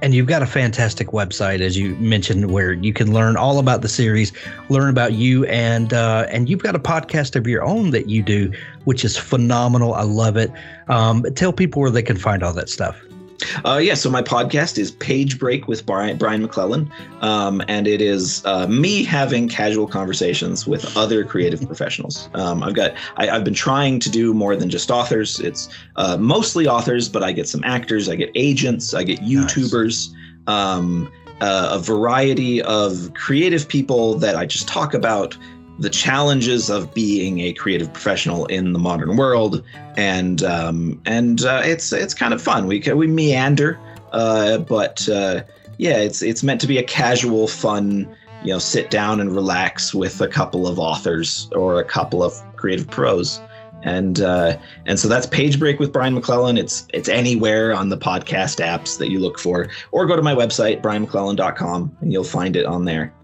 And 0.00 0.14
you've 0.14 0.28
got 0.28 0.42
a 0.42 0.46
fantastic 0.46 1.08
website, 1.08 1.60
as 1.60 1.76
you 1.76 1.96
mentioned, 1.96 2.52
where 2.52 2.72
you 2.72 2.92
can 2.92 3.12
learn 3.12 3.36
all 3.36 3.58
about 3.58 3.82
the 3.82 3.88
series, 3.88 4.32
learn 4.68 4.90
about 4.90 5.14
you, 5.14 5.44
and 5.46 5.92
uh, 5.92 6.26
and 6.30 6.48
you've 6.48 6.62
got 6.62 6.76
a 6.76 6.78
podcast 6.78 7.34
of 7.34 7.48
your 7.48 7.64
own 7.64 7.90
that 7.90 8.08
you 8.08 8.22
do, 8.22 8.52
which 8.84 9.04
is 9.04 9.16
phenomenal. 9.16 9.94
I 9.94 10.04
love 10.04 10.36
it. 10.36 10.52
Um, 10.88 11.24
tell 11.34 11.52
people 11.52 11.82
where 11.82 11.90
they 11.90 12.02
can 12.02 12.16
find 12.16 12.44
all 12.44 12.52
that 12.52 12.68
stuff. 12.68 13.00
Uh, 13.64 13.78
yeah, 13.82 13.94
so 13.94 14.10
my 14.10 14.22
podcast 14.22 14.78
is 14.78 14.90
Page 14.90 15.38
Break 15.38 15.68
with 15.68 15.86
Brian, 15.86 16.16
Brian 16.16 16.42
McClellan, 16.42 16.90
um, 17.20 17.62
and 17.68 17.86
it 17.86 18.00
is 18.00 18.44
uh, 18.44 18.66
me 18.66 19.04
having 19.04 19.48
casual 19.48 19.86
conversations 19.86 20.66
with 20.66 20.96
other 20.96 21.24
creative 21.24 21.64
professionals. 21.64 22.28
Um, 22.34 22.62
I've 22.62 22.74
got 22.74 22.94
I, 23.16 23.26
have 23.26 23.44
been 23.44 23.54
trying 23.54 24.00
to 24.00 24.10
do 24.10 24.34
more 24.34 24.56
than 24.56 24.70
just 24.70 24.90
authors. 24.90 25.38
It's 25.40 25.68
uh, 25.96 26.16
mostly 26.18 26.66
authors, 26.66 27.08
but 27.08 27.22
I 27.22 27.32
get 27.32 27.48
some 27.48 27.62
actors, 27.64 28.08
I 28.08 28.16
get 28.16 28.30
agents, 28.34 28.94
I 28.94 29.04
get 29.04 29.20
YouTubers. 29.20 30.12
Nice. 30.12 30.14
Um, 30.46 31.12
uh, 31.40 31.68
a 31.72 31.78
variety 31.78 32.60
of 32.62 33.12
creative 33.14 33.68
people 33.68 34.14
that 34.14 34.34
I 34.34 34.44
just 34.44 34.66
talk 34.66 34.92
about 34.92 35.36
the 35.78 35.90
challenges 35.90 36.70
of 36.70 36.92
being 36.92 37.40
a 37.40 37.52
creative 37.52 37.92
professional 37.92 38.46
in 38.46 38.72
the 38.72 38.78
modern 38.78 39.16
world, 39.16 39.62
and 39.96 40.42
um, 40.42 41.00
and 41.06 41.44
uh, 41.44 41.62
it's 41.64 41.92
it's 41.92 42.14
kind 42.14 42.34
of 42.34 42.42
fun. 42.42 42.66
We 42.66 42.80
we 42.80 43.06
meander, 43.06 43.78
uh, 44.12 44.58
but 44.58 45.08
uh, 45.08 45.42
yeah, 45.78 45.98
it's 45.98 46.22
it's 46.22 46.42
meant 46.42 46.60
to 46.60 46.66
be 46.66 46.78
a 46.78 46.82
casual, 46.82 47.48
fun, 47.48 48.08
you 48.42 48.52
know, 48.52 48.58
sit 48.58 48.90
down 48.90 49.20
and 49.20 49.34
relax 49.34 49.94
with 49.94 50.20
a 50.20 50.28
couple 50.28 50.66
of 50.66 50.78
authors 50.78 51.48
or 51.52 51.80
a 51.80 51.84
couple 51.84 52.22
of 52.22 52.34
creative 52.56 52.88
pros. 52.88 53.40
And 53.82 54.20
uh, 54.20 54.58
and 54.86 54.98
so 54.98 55.06
that's 55.06 55.26
Page 55.26 55.60
Break 55.60 55.78
with 55.78 55.92
Brian 55.92 56.14
McClellan. 56.14 56.58
It's 56.58 56.86
it's 56.92 57.08
anywhere 57.08 57.72
on 57.72 57.90
the 57.90 57.96
podcast 57.96 58.58
apps 58.58 58.98
that 58.98 59.08
you 59.10 59.20
look 59.20 59.38
for, 59.38 59.68
or 59.92 60.04
go 60.04 60.16
to 60.16 60.22
my 60.22 60.34
website 60.34 60.82
brianmcclellan.com 60.82 61.96
and 62.00 62.12
you'll 62.12 62.24
find 62.24 62.56
it 62.56 62.66
on 62.66 62.84
there. 62.84 63.14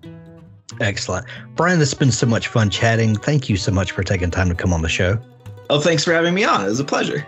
Excellent. 0.80 1.26
Brian, 1.54 1.78
this 1.78 1.90
has 1.90 1.98
been 1.98 2.12
so 2.12 2.26
much 2.26 2.48
fun 2.48 2.70
chatting. 2.70 3.16
Thank 3.16 3.48
you 3.48 3.56
so 3.56 3.70
much 3.70 3.92
for 3.92 4.02
taking 4.02 4.30
time 4.30 4.48
to 4.48 4.54
come 4.54 4.72
on 4.72 4.82
the 4.82 4.88
show. 4.88 5.18
Oh, 5.70 5.80
thanks 5.80 6.04
for 6.04 6.12
having 6.12 6.34
me 6.34 6.44
on. 6.44 6.64
It 6.64 6.68
was 6.68 6.80
a 6.80 6.84
pleasure. 6.84 7.26